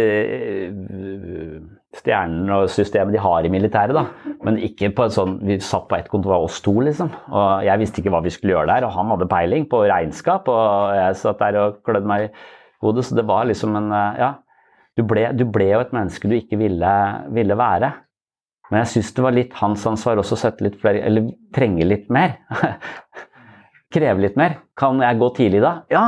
stjernen 1.97 2.51
og 2.55 2.69
systemet 2.71 3.17
de 3.17 3.23
har 3.23 3.47
i 3.47 3.51
militæret, 3.53 3.97
da. 3.97 4.35
Men 4.47 4.61
ikke 4.63 4.93
på 4.95 5.05
en 5.05 5.15
sånn 5.15 5.33
Vi 5.47 5.59
satt 5.65 5.89
på 5.91 5.97
ett 5.99 6.11
kontor, 6.11 6.37
av 6.37 6.47
oss 6.47 6.61
to, 6.63 6.77
liksom. 6.87 7.11
Og 7.29 7.65
jeg 7.67 7.83
visste 7.83 8.03
ikke 8.03 8.13
hva 8.15 8.23
vi 8.25 8.33
skulle 8.35 8.55
gjøre 8.55 8.71
der, 8.71 8.87
og 8.87 8.95
han 8.95 9.11
hadde 9.15 9.31
peiling 9.31 9.67
på 9.71 9.83
regnskap, 9.91 10.49
og 10.49 10.95
jeg 10.97 11.19
satt 11.19 11.43
der 11.43 11.59
og 11.65 11.81
klødde 11.87 12.11
meg 12.11 12.29
i 12.29 12.31
hodet, 12.85 13.05
så 13.09 13.19
det 13.19 13.27
var 13.29 13.49
liksom 13.51 13.77
en 13.81 13.91
eh, 13.93 14.23
Ja. 14.27 14.31
Du 14.99 15.05
ble, 15.07 15.29
du 15.33 15.45
ble 15.49 15.69
jo 15.71 15.81
et 15.81 15.93
menneske 15.95 16.29
du 16.29 16.35
ikke 16.37 16.59
ville, 16.61 16.95
ville 17.33 17.57
være. 17.57 17.93
Men 18.71 18.83
jeg 18.83 18.91
syns 18.93 19.13
det 19.17 19.23
var 19.25 19.35
litt 19.35 19.55
hans 19.59 19.87
ansvar 19.89 20.19
også 20.21 20.37
å 20.37 20.41
sette 20.43 20.67
litt 20.67 20.77
flere 20.83 21.01
Eller 21.07 21.31
trenge 21.55 21.87
litt 21.87 22.11
mer. 22.13 22.37
Kreve 23.95 24.27
litt 24.27 24.37
mer. 24.39 24.59
Kan 24.79 25.01
jeg 25.03 25.19
gå 25.19 25.31
tidlig 25.39 25.63
da? 25.65 25.73
Ja! 25.91 26.05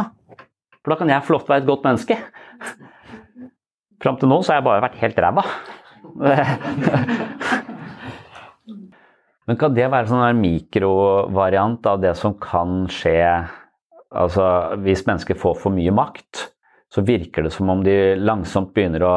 For 0.83 0.93
da 0.93 0.99
kan 0.99 1.11
jeg 1.11 1.22
å 1.22 1.41
være 1.47 1.62
et 1.62 1.68
godt 1.70 1.87
menneske. 1.87 2.18
Fram 4.03 4.18
til 4.18 4.30
nå 4.30 4.40
så 4.42 4.53
har 4.53 4.61
jeg 4.61 4.66
bare 4.66 4.84
vært 4.84 5.00
helt 5.03 5.20
ræva. 5.22 5.44
Men 9.46 9.59
kan 9.59 9.74
det 9.74 9.90
være 9.90 10.09
sånn 10.11 10.22
en 10.24 10.40
mikrovariant 10.42 11.86
av 11.90 12.00
det 12.03 12.14
som 12.18 12.34
kan 12.40 12.86
skje 12.90 13.18
altså 14.12 14.44
Hvis 14.84 15.07
mennesker 15.07 15.38
får 15.40 15.55
for 15.62 15.72
mye 15.72 15.92
makt, 15.96 16.53
så 16.92 17.00
virker 17.07 17.46
det 17.46 17.53
som 17.55 17.70
om 17.72 17.80
de 17.80 18.12
langsomt 18.20 18.74
begynner 18.76 19.03
å 19.09 19.14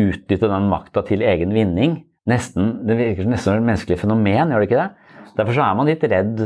utnytte 0.00 0.48
den 0.48 0.70
makta 0.70 1.02
til 1.04 1.20
egen 1.20 1.52
vinning. 1.52 1.98
Nesten, 2.30 2.78
det 2.88 2.96
virker 2.96 3.28
nesten 3.28 3.50
som 3.50 3.58
et 3.60 3.66
menneskelig 3.66 3.98
fenomen, 4.00 4.54
gjør 4.54 4.62
det 4.62 4.68
ikke 4.70 4.80
det? 4.80 4.88
Derfor 5.36 5.58
så 5.58 5.66
er 5.66 5.76
man 5.76 5.90
litt 5.90 6.06
redd, 6.08 6.40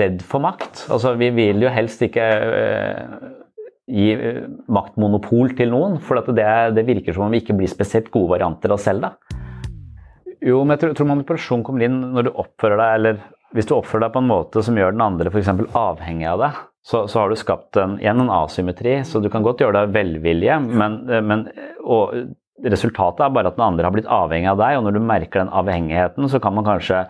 redd 0.00 0.24
for 0.24 0.40
makt. 0.40 0.86
Altså, 0.88 1.12
vi 1.20 1.28
vil 1.36 1.60
jo 1.66 1.74
helst 1.74 2.00
ikke 2.06 2.24
øh, 2.24 3.12
gi 3.88 4.12
øh, 4.14 4.44
maktmonopol 4.72 5.54
til 5.58 5.72
noen, 5.72 5.98
for 6.04 6.20
det, 6.28 6.46
det, 6.76 6.86
virker 6.88 7.16
som 7.16 7.26
om 7.26 7.34
vi 7.34 7.42
ikke 7.42 7.56
blir 7.58 7.70
spesielt 7.70 8.10
gode 8.14 8.34
varianter 8.36 8.74
av 8.74 8.82
selv. 8.82 9.08
da. 9.08 9.44
Jo, 10.44 10.62
men 10.62 10.76
jeg 10.76 10.84
tror, 10.84 10.96
tror 10.98 11.10
manipulasjon 11.14 11.64
kommer 11.66 11.86
inn 11.86 12.00
når 12.14 12.28
du 12.28 12.34
oppfører 12.36 12.78
deg, 12.78 12.96
eller 12.98 13.22
hvis 13.56 13.68
du 13.68 13.74
oppfører 13.78 14.06
deg 14.06 14.14
på 14.14 14.22
en 14.22 14.28
måte 14.28 14.62
som 14.64 14.76
gjør 14.76 14.92
den 14.94 15.06
andre 15.06 15.32
f.eks. 15.32 15.48
avhengig 15.76 16.28
av 16.28 16.42
deg, 16.44 16.60
så, 16.88 17.06
så, 17.08 17.22
har 17.22 17.32
du 17.32 17.40
skapt 17.40 17.80
en, 17.80 17.96
igjen 18.00 18.22
en 18.22 18.32
asymmetri. 18.32 19.00
Så 19.04 19.20
du 19.24 19.28
kan 19.32 19.44
godt 19.44 19.64
gjøre 19.64 19.82
deg 19.82 19.96
velvilje, 19.96 20.60
men, 20.68 21.00
men 21.26 21.48
resultatet 22.64 23.24
er 23.24 23.34
bare 23.34 23.50
at 23.50 23.58
den 23.58 23.66
andre 23.66 23.88
har 23.88 23.94
blitt 23.94 24.08
avhengig 24.12 24.52
av 24.52 24.60
deg, 24.60 24.78
og 24.78 24.86
når 24.86 24.96
du 24.96 25.02
merker 25.10 25.42
den 25.42 25.52
avhengigheten, 25.60 26.30
så 26.30 26.40
kan 26.42 26.56
man 26.56 26.66
kanskje 26.68 27.02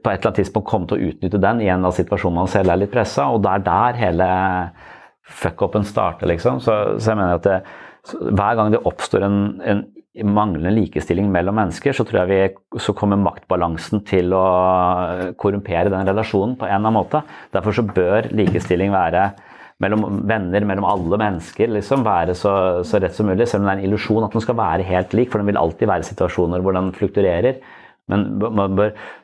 på 0.00 0.08
et 0.08 0.16
eller 0.16 0.30
annet 0.30 0.40
tidspunkt 0.40 0.68
komme 0.70 0.88
til 0.88 0.96
å 0.96 1.10
utnytte 1.10 1.42
den 1.42 1.60
i 1.60 1.68
en 1.72 1.84
av 1.84 1.92
situasjonene 1.96 2.46
man 2.46 2.50
selv 2.50 2.72
er 2.72 2.80
litt 2.80 2.92
pressa, 2.92 3.28
og 3.28 3.42
det 3.44 3.52
er 3.52 3.66
der 3.66 4.00
hele 4.00 4.30
fuck-upen 5.26 5.86
starter, 5.86 6.28
liksom. 6.30 6.60
Så, 6.64 6.76
så, 6.98 7.12
jeg 7.12 7.20
mener 7.20 7.38
at 7.38 7.46
det, 7.46 7.58
hver 8.32 8.58
gang 8.58 8.72
det 8.72 8.82
oppstår 8.88 9.26
en, 9.26 9.40
en 9.60 9.84
manglende 10.26 10.72
likestilling 10.74 11.28
mellom 11.32 11.58
mennesker, 11.60 11.94
så 11.94 12.04
tror 12.06 12.22
jeg 12.22 12.30
vi, 12.30 12.80
så 12.82 12.94
kommer 12.96 13.20
maktbalansen 13.20 14.02
til 14.08 14.34
å 14.34 14.44
korrumpere 15.40 15.92
den 15.92 16.08
relasjonen 16.08 16.56
på 16.58 16.66
en 16.66 16.74
eller 16.74 16.82
annen 16.82 16.98
måte. 16.98 17.22
Derfor 17.54 17.76
så 17.76 17.86
bør 17.86 18.30
likestilling 18.34 18.92
være 18.94 19.30
mellom 19.80 20.20
venner, 20.28 20.64
mellom 20.68 20.84
alle 20.84 21.18
mennesker, 21.20 21.70
liksom, 21.72 22.02
være 22.04 22.34
så, 22.36 22.52
så 22.84 23.00
rett 23.00 23.16
som 23.16 23.30
mulig. 23.30 23.46
Selv 23.48 23.62
om 23.62 23.70
det 23.70 23.76
er 23.76 23.80
en 23.80 23.86
illusjon 23.88 24.26
at 24.26 24.34
den 24.36 24.44
skal 24.44 24.58
være 24.58 24.88
helt 24.88 25.14
lik, 25.16 25.30
for 25.32 25.40
den 25.40 25.48
vil 25.48 25.60
alltid 25.60 25.88
være 25.88 26.08
situasjoner 26.10 26.64
hvor 26.64 26.76
den 26.76 26.90
flukturerer. 26.96 27.62
Men 28.10 28.24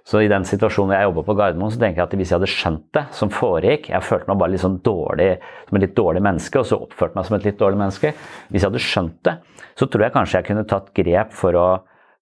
så 0.07 0.23
i 0.23 0.31
den 0.31 0.47
situasjonen 0.47 0.95
jeg 0.95 1.09
jobba 1.09 1.25
på 1.27 1.37
Gardermoen, 1.39 1.73
så 1.75 1.81
tenker 1.81 2.03
jeg 2.03 2.07
at 2.07 2.17
hvis 2.21 2.33
jeg 2.33 2.39
hadde 2.39 2.53
skjønt 2.53 2.87
det 2.95 3.03
som 3.19 3.33
foregikk 3.35 3.91
Jeg 3.91 4.07
følte 4.07 4.31
meg 4.31 4.41
bare 4.43 4.55
litt 4.55 4.63
sånn 4.63 4.79
dårlig, 4.87 5.31
som 5.67 5.79
et 5.79 5.87
litt 5.87 5.97
dårlig 5.99 6.23
menneske, 6.27 6.63
og 6.63 6.69
så 6.69 6.79
oppførte 6.87 7.19
meg 7.19 7.29
som 7.29 7.39
et 7.39 7.49
litt 7.49 7.59
dårlig 7.61 7.81
menneske. 7.83 8.15
Hvis 8.51 8.63
jeg 8.63 8.71
hadde 8.71 8.87
skjønt 8.87 9.19
det, 9.27 9.37
så 9.77 9.91
tror 9.91 10.07
jeg 10.07 10.17
kanskje 10.17 10.39
jeg 10.41 10.49
kunne 10.51 10.69
tatt 10.71 10.93
grep 10.97 11.35
for 11.37 11.59
å 11.59 11.67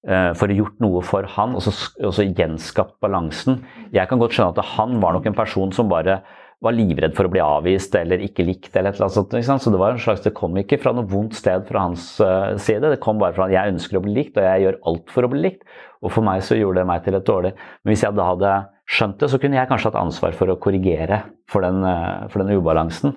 eh, 0.08 0.30
for 0.38 0.48
å 0.48 0.58
gjort 0.60 0.80
noe 0.84 1.04
for 1.06 1.28
han, 1.36 1.58
og 1.58 1.66
så, 1.66 1.74
og 2.00 2.16
så 2.16 2.26
gjenskapt 2.26 2.96
balansen. 3.04 3.60
Jeg 3.94 4.08
kan 4.10 4.22
godt 4.22 4.36
skjønne 4.36 4.56
at 4.56 4.74
han 4.78 4.98
var 5.04 5.16
nok 5.16 5.28
en 5.30 5.36
person 5.36 5.72
som 5.76 5.92
bare 5.92 6.22
var 6.64 6.74
livredd 6.74 7.14
for 7.16 7.28
å 7.28 7.32
bli 7.32 7.42
avvist 7.44 7.94
eller 7.98 8.22
ikke 8.24 8.46
likt. 8.46 8.70
eller 8.72 8.90
et 8.90 8.98
eller 8.98 9.06
annet 9.06 9.46
sånt. 9.46 9.62
Så 9.62 9.72
det 9.72 9.80
var 9.80 9.94
en 9.94 10.02
slags, 10.02 10.22
det 10.24 10.34
kom 10.36 10.56
ikke 10.60 10.80
fra 10.82 10.94
noe 10.96 11.08
vondt 11.08 11.36
sted 11.38 11.66
fra 11.68 11.86
hans 11.86 12.06
uh, 12.24 12.56
side. 12.60 12.90
Det 12.94 13.02
kom 13.04 13.20
bare 13.20 13.36
fra 13.36 13.48
at 13.48 13.54
jeg 13.54 13.74
ønsker 13.74 13.98
å 13.98 14.04
bli 14.04 14.14
likt, 14.16 14.38
og 14.38 14.46
jeg 14.48 14.64
gjør 14.64 14.80
alt 14.90 15.12
for 15.14 15.26
å 15.26 15.32
bli 15.32 15.42
likt. 15.46 15.66
Og 16.04 16.12
for 16.12 16.26
meg 16.26 16.44
så 16.44 16.58
gjorde 16.58 16.82
det 16.82 16.88
meg 16.90 17.04
til 17.04 17.18
et 17.18 17.28
dårlig. 17.28 17.54
Men 17.84 17.94
hvis 17.94 18.04
jeg 18.06 18.16
da 18.16 18.30
hadde 18.32 18.54
skjønt 18.96 19.20
det, 19.20 19.30
så 19.32 19.40
kunne 19.40 19.60
jeg 19.60 19.70
kanskje 19.70 19.90
hatt 19.90 20.00
ansvar 20.00 20.36
for 20.36 20.52
å 20.52 20.58
korrigere 20.60 21.22
for 21.50 21.64
den, 21.64 21.84
uh, 21.84 22.24
for 22.32 22.44
den 22.44 22.56
ubalansen. 22.58 23.16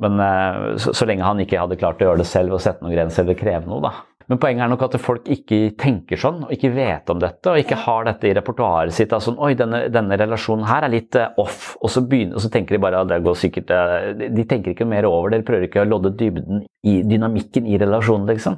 Men 0.00 0.18
uh, 0.18 0.74
så, 0.80 0.94
så, 0.96 1.06
lenge 1.06 1.26
han 1.26 1.40
ikke 1.42 1.60
hadde 1.60 1.78
klart 1.80 2.02
å 2.02 2.08
gjøre 2.08 2.24
det 2.24 2.28
selv 2.30 2.56
og 2.56 2.62
sette 2.64 2.84
noen 2.84 2.96
grenser 2.96 3.24
eller 3.24 3.38
kreve 3.38 3.70
noe, 3.70 3.82
da. 3.84 3.94
Men 4.30 4.40
poenget 4.40 4.64
er 4.64 4.70
nok 4.72 4.84
at 4.86 4.96
folk 5.04 5.26
ikke 5.28 5.58
tenker 5.80 6.20
sånn, 6.20 6.44
og 6.46 6.52
ikke 6.54 6.70
vet 6.72 7.10
om 7.12 7.20
dette, 7.20 7.50
og 7.50 7.60
ikke 7.60 7.76
har 7.82 8.06
dette 8.08 8.30
i 8.30 8.32
repertoaret 8.36 8.94
sitt. 8.96 9.12
Altså, 9.12 9.34
Oi, 9.36 9.52
denne, 9.58 9.82
denne, 9.92 10.16
relasjonen 10.20 10.64
her 10.68 10.86
er 10.86 10.94
litt 10.94 11.18
uh, 11.20 11.26
off, 11.42 11.74
og 11.80 11.92
så, 11.92 12.00
begynner, 12.08 12.38
og 12.38 12.44
så, 12.44 12.50
tenker 12.54 12.76
de 12.76 12.82
bare 12.86 13.02
at 13.04 13.10
det 13.10 13.20
går 13.24 13.36
sikkert 13.36 13.72
uh, 13.74 14.12
De 14.16 14.46
tenker 14.48 14.72
ikke 14.72 14.88
mer 14.88 15.08
over 15.08 15.32
det, 15.32 15.42
de 15.42 15.48
prøver 15.50 15.68
ikke 15.68 15.84
å 15.84 15.90
lodde 15.90 16.14
dybden 16.16 16.64
i 16.88 17.02
dynamikken 17.04 17.68
i 17.68 17.80
relasjonen, 17.80 18.30
liksom. 18.32 18.56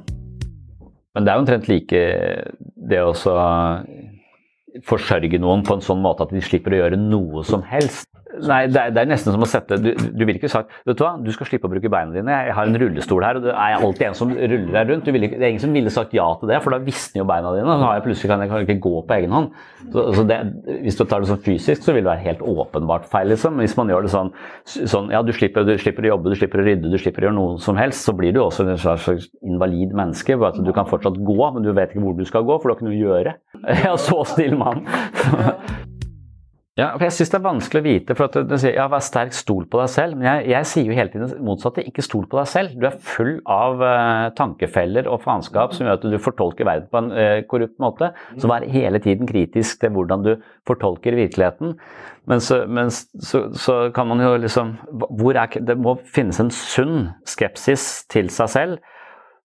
Men 1.17 1.25
det 1.25 1.33
er 1.33 1.37
jo 1.37 1.43
omtrent 1.43 1.71
like 1.71 2.01
det 2.87 3.01
å 3.01 3.13
forsørge 4.85 5.39
noen 5.41 5.63
på 5.65 5.75
en 5.75 5.83
sånn 5.83 6.03
måte 6.03 6.27
at 6.27 6.33
de 6.35 6.43
slipper 6.45 6.75
å 6.75 6.83
gjøre 6.83 6.99
noe 7.01 7.43
som 7.47 7.63
helst. 7.65 8.07
Nei, 8.47 8.59
det 8.69 8.79
er, 8.81 8.91
det 8.93 9.01
er, 9.01 9.09
nesten 9.09 9.33
som 9.33 9.43
å 9.43 9.47
sette 9.49 9.77
Du, 9.81 9.89
du 9.95 10.23
ville 10.23 10.37
ikke 10.37 10.51
sagt 10.51 10.73
vet 10.87 10.97
du 10.99 11.03
hva, 11.03 11.15
du 11.21 11.29
skal 11.33 11.49
slippe 11.49 11.69
å 11.69 11.71
bruke 11.71 11.89
beina 11.91 12.13
dine. 12.13 12.33
Jeg 12.47 12.55
har 12.57 12.69
en 12.69 12.79
rullestol 12.81 13.25
her, 13.25 13.39
og 13.39 13.47
det 13.47 13.53
er 13.53 13.77
alltid 13.77 14.07
en 14.09 14.17
som 14.17 14.33
ruller 14.33 14.73
deg 14.73 14.91
rundt. 14.91 15.09
Ville, 15.15 15.29
det 15.33 15.41
er 15.41 15.53
ingen 15.53 15.63
som 15.63 15.73
ville 15.75 15.93
sagt 15.93 16.13
ja 16.15 16.27
til 16.39 16.51
det, 16.51 16.59
for 16.63 16.75
da 16.75 16.79
visner 16.83 17.21
jo 17.21 17.27
beina 17.29 17.53
dine. 17.55 17.77
Så 17.79 17.87
har 17.87 17.97
jeg 17.97 18.05
plutselig 18.07 18.31
kan 18.31 18.43
jeg 18.45 18.67
ikke 18.67 18.77
gå 18.83 18.93
på 19.07 19.17
egen 19.17 19.35
hånd. 19.35 19.49
Så, 19.93 20.05
så 20.17 20.25
det, 20.29 20.39
hvis 20.85 20.99
du 20.99 21.03
tar 21.05 21.23
det 21.23 21.31
sånn 21.31 21.43
fysisk, 21.45 21.83
så 21.85 21.95
vil 21.95 22.03
det 22.03 22.11
være 22.11 22.25
helt 22.27 22.43
åpenbart 22.53 23.09
feil. 23.11 23.31
liksom. 23.33 23.59
Hvis 23.63 23.77
man 23.79 23.91
gjør 23.93 24.07
det 24.07 24.13
sånn, 24.13 24.31
sånn 24.67 25.11
ja, 25.13 25.23
du 25.25 25.33
slipper, 25.35 25.67
du 25.67 25.75
slipper, 25.81 26.07
å 26.07 26.13
jobbe, 26.15 26.33
du 26.33 26.39
slipper 26.39 26.63
å 26.63 26.67
rydde, 26.67 26.93
du 26.93 26.99
slipper 27.01 27.25
å 27.25 27.29
gjøre 27.29 27.39
noe 27.39 27.59
som 27.63 27.79
helst, 27.79 28.07
så 28.07 28.15
blir 28.17 28.35
du 28.35 28.41
også 28.43 28.67
en 28.67 28.79
slags 28.81 29.29
invalid 29.41 29.95
menneske. 29.97 30.37
at 30.37 30.61
Du 30.63 30.73
kan 30.75 30.89
fortsatt 30.89 31.19
gå, 31.19 31.39
men 31.55 31.65
du 31.65 31.73
vet 31.73 31.93
ikke 31.93 32.05
hvor 32.05 32.17
du 32.17 32.25
skal 32.27 32.47
gå, 32.47 32.59
for 32.59 32.69
du 32.69 32.75
har 32.75 32.79
ikke 32.79 32.89
noe 32.89 32.97
å 32.97 33.05
gjøre. 33.05 33.37
Ja, 33.87 33.93
så 33.99 34.23
snill 34.27 34.57
mann. 34.57 34.83
Ja, 36.77 36.91
for 36.93 37.07
Jeg 37.07 37.15
syns 37.15 37.31
det 37.33 37.37
er 37.39 37.45
vanskelig 37.45 37.79
å 37.81 37.85
vite. 37.87 38.15
for 38.15 38.29
at 38.29 38.49
du 38.49 38.53
sier 38.61 38.75
ja, 38.77 38.85
Vær 38.91 39.01
sterk, 39.01 39.33
stol 39.33 39.65
på 39.65 39.79
deg 39.81 39.89
selv. 39.89 40.17
Men 40.19 40.27
jeg, 40.29 40.49
jeg 40.51 40.69
sier 40.69 40.89
jo 40.91 40.97
hele 40.97 41.13
tiden 41.13 41.45
motsatte. 41.45 41.85
Ikke 41.89 42.05
stol 42.05 42.27
på 42.29 42.37
deg 42.37 42.49
selv. 42.51 42.75
Du 42.77 42.85
er 42.85 42.99
full 43.01 43.39
av 43.49 43.81
uh, 43.81 44.27
tankefeller 44.37 45.09
og 45.09 45.23
faenskap 45.23 45.73
som 45.73 45.87
gjør 45.87 45.97
at 45.97 46.05
du 46.05 46.17
fortolker 46.21 46.69
verden 46.69 46.91
på 46.91 47.01
en 47.01 47.09
uh, 47.15 47.39
korrupt 47.49 47.79
måte. 47.81 48.11
Så 48.37 48.51
vær 48.51 48.67
hele 48.69 49.01
tiden 49.01 49.29
kritisk 49.29 49.81
til 49.81 49.95
hvordan 49.95 50.27
du 50.27 50.35
fortolker 50.69 51.17
virkeligheten. 51.17 51.73
Men 52.29 52.43
så, 52.43 52.61
men 52.69 52.91
så, 52.93 53.47
så 53.57 53.79
kan 53.95 54.11
man 54.11 54.21
jo 54.21 54.35
liksom 54.37 54.75
hvor 54.91 55.33
er, 55.33 55.49
Det 55.57 55.77
må 55.79 55.95
finnes 56.13 56.37
en 56.43 56.53
sunn 56.53 57.09
skepsis 57.25 58.05
til 58.11 58.29
seg 58.33 58.53
selv 58.53 58.93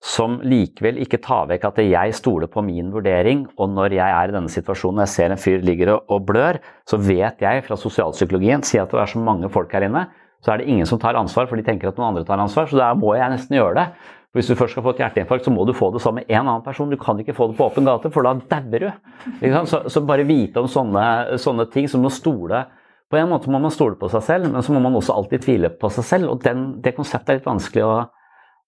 som 0.03 0.41
likevel 0.43 0.97
ikke 1.05 1.21
tar 1.23 1.47
vekk 1.47 1.69
at 1.69 1.77
jeg 1.85 2.15
stoler 2.19 2.51
på 2.51 2.65
min 2.67 2.89
vurdering, 2.91 3.45
og 3.55 3.71
når 3.71 3.95
jeg 3.95 4.15
er 4.17 4.31
i 4.31 4.35
denne 4.35 4.51
situasjonen 4.51 4.99
og 4.99 5.05
jeg 5.07 5.13
ser 5.13 5.35
en 5.35 5.39
fyr 5.39 5.63
ligger 5.63 5.93
og 5.95 6.25
blør, 6.27 6.59
så 6.91 6.99
vet 6.99 7.45
jeg 7.45 7.63
fra 7.69 7.79
sosialpsykologien, 7.79 8.65
si 8.67 8.81
at 8.83 8.91
det 8.91 8.99
er 8.99 9.13
så 9.13 9.23
mange 9.23 9.51
folk 9.53 9.71
her 9.73 9.87
inne, 9.87 10.09
så 10.43 10.53
er 10.53 10.59
det 10.59 10.73
ingen 10.75 10.89
som 10.91 10.99
tar 10.99 11.15
ansvar, 11.15 11.47
for 11.47 11.55
de 11.55 11.63
tenker 11.63 11.93
at 11.93 12.01
noen 12.01 12.11
andre 12.11 12.27
tar 12.27 12.43
ansvar, 12.43 12.67
så 12.67 12.81
da 12.81 12.91
må 12.99 13.15
jeg 13.15 13.31
nesten 13.31 13.61
gjøre 13.61 13.77
det. 13.79 13.87
Hvis 14.35 14.49
du 14.49 14.57
først 14.57 14.75
skal 14.75 14.83
få 14.83 14.95
et 14.97 15.03
hjerteinfarkt, 15.05 15.47
så 15.47 15.53
må 15.55 15.63
du 15.69 15.75
få 15.77 15.93
det 15.95 16.01
sammen 16.03 16.25
med 16.25 16.35
en 16.35 16.49
annen 16.49 16.65
person. 16.65 16.91
Du 16.91 16.97
kan 16.99 17.19
ikke 17.21 17.35
få 17.37 17.51
det 17.51 17.59
på 17.59 17.67
åpen 17.69 17.87
gate, 17.87 18.11
for 18.11 18.27
da 18.27 18.33
dauer 18.41 18.87
du. 18.89 19.59
Så, 19.69 19.83
så, 19.93 20.03
bare 20.09 20.25
vite 20.27 20.59
om 20.59 20.71
sånne, 20.73 21.37
sånne 21.39 21.69
ting 21.71 21.87
som 21.91 22.03
å 22.09 22.11
stole 22.11 22.65
På 23.13 23.19
en 23.21 23.29
måte 23.29 23.51
må 23.53 23.61
man 23.61 23.71
stole 23.71 23.99
på 24.01 24.09
seg 24.09 24.25
selv, 24.25 24.49
men 24.49 24.65
så 24.65 24.73
må 24.73 24.81
man 24.81 24.97
også 24.97 25.13
alltid 25.13 25.45
tvile 25.45 25.71
på 25.77 25.91
seg 25.93 26.07
selv. 26.09 26.33
Og 26.33 26.41
den, 26.43 26.81
det 26.81 26.95
konseptet 26.97 27.29
er 27.29 27.39
litt 27.43 27.51
vanskelig 27.51 27.85
å 27.85 27.93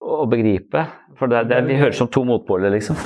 å 0.05 0.25
begripe. 0.29 0.85
For 1.25 1.33
det, 1.33 1.47
det, 1.49 1.63
vi 1.65 1.77
høres 1.81 1.97
som 1.97 2.09
to 2.13 2.21
motpoler, 2.29 2.69
liksom. 2.75 2.99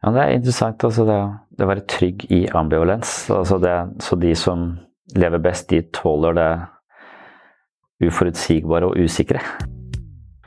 Ja, 0.00 0.08
det 0.14 0.22
er 0.22 0.38
interessant. 0.38 0.80
Altså 0.86 1.04
det, 1.04 1.18
det 1.52 1.66
å 1.66 1.68
være 1.68 1.82
trygg 1.92 2.24
i 2.32 2.46
ambivalens. 2.56 3.10
Altså 3.36 3.58
det, 3.60 3.74
så 4.00 4.16
de 4.16 4.30
som 4.38 4.70
lever 5.20 5.42
best, 5.44 5.66
de 5.68 5.82
tåler 5.92 6.38
det 6.38 6.48
uforutsigbare 8.08 8.88
og 8.88 8.96
usikre. 9.04 9.44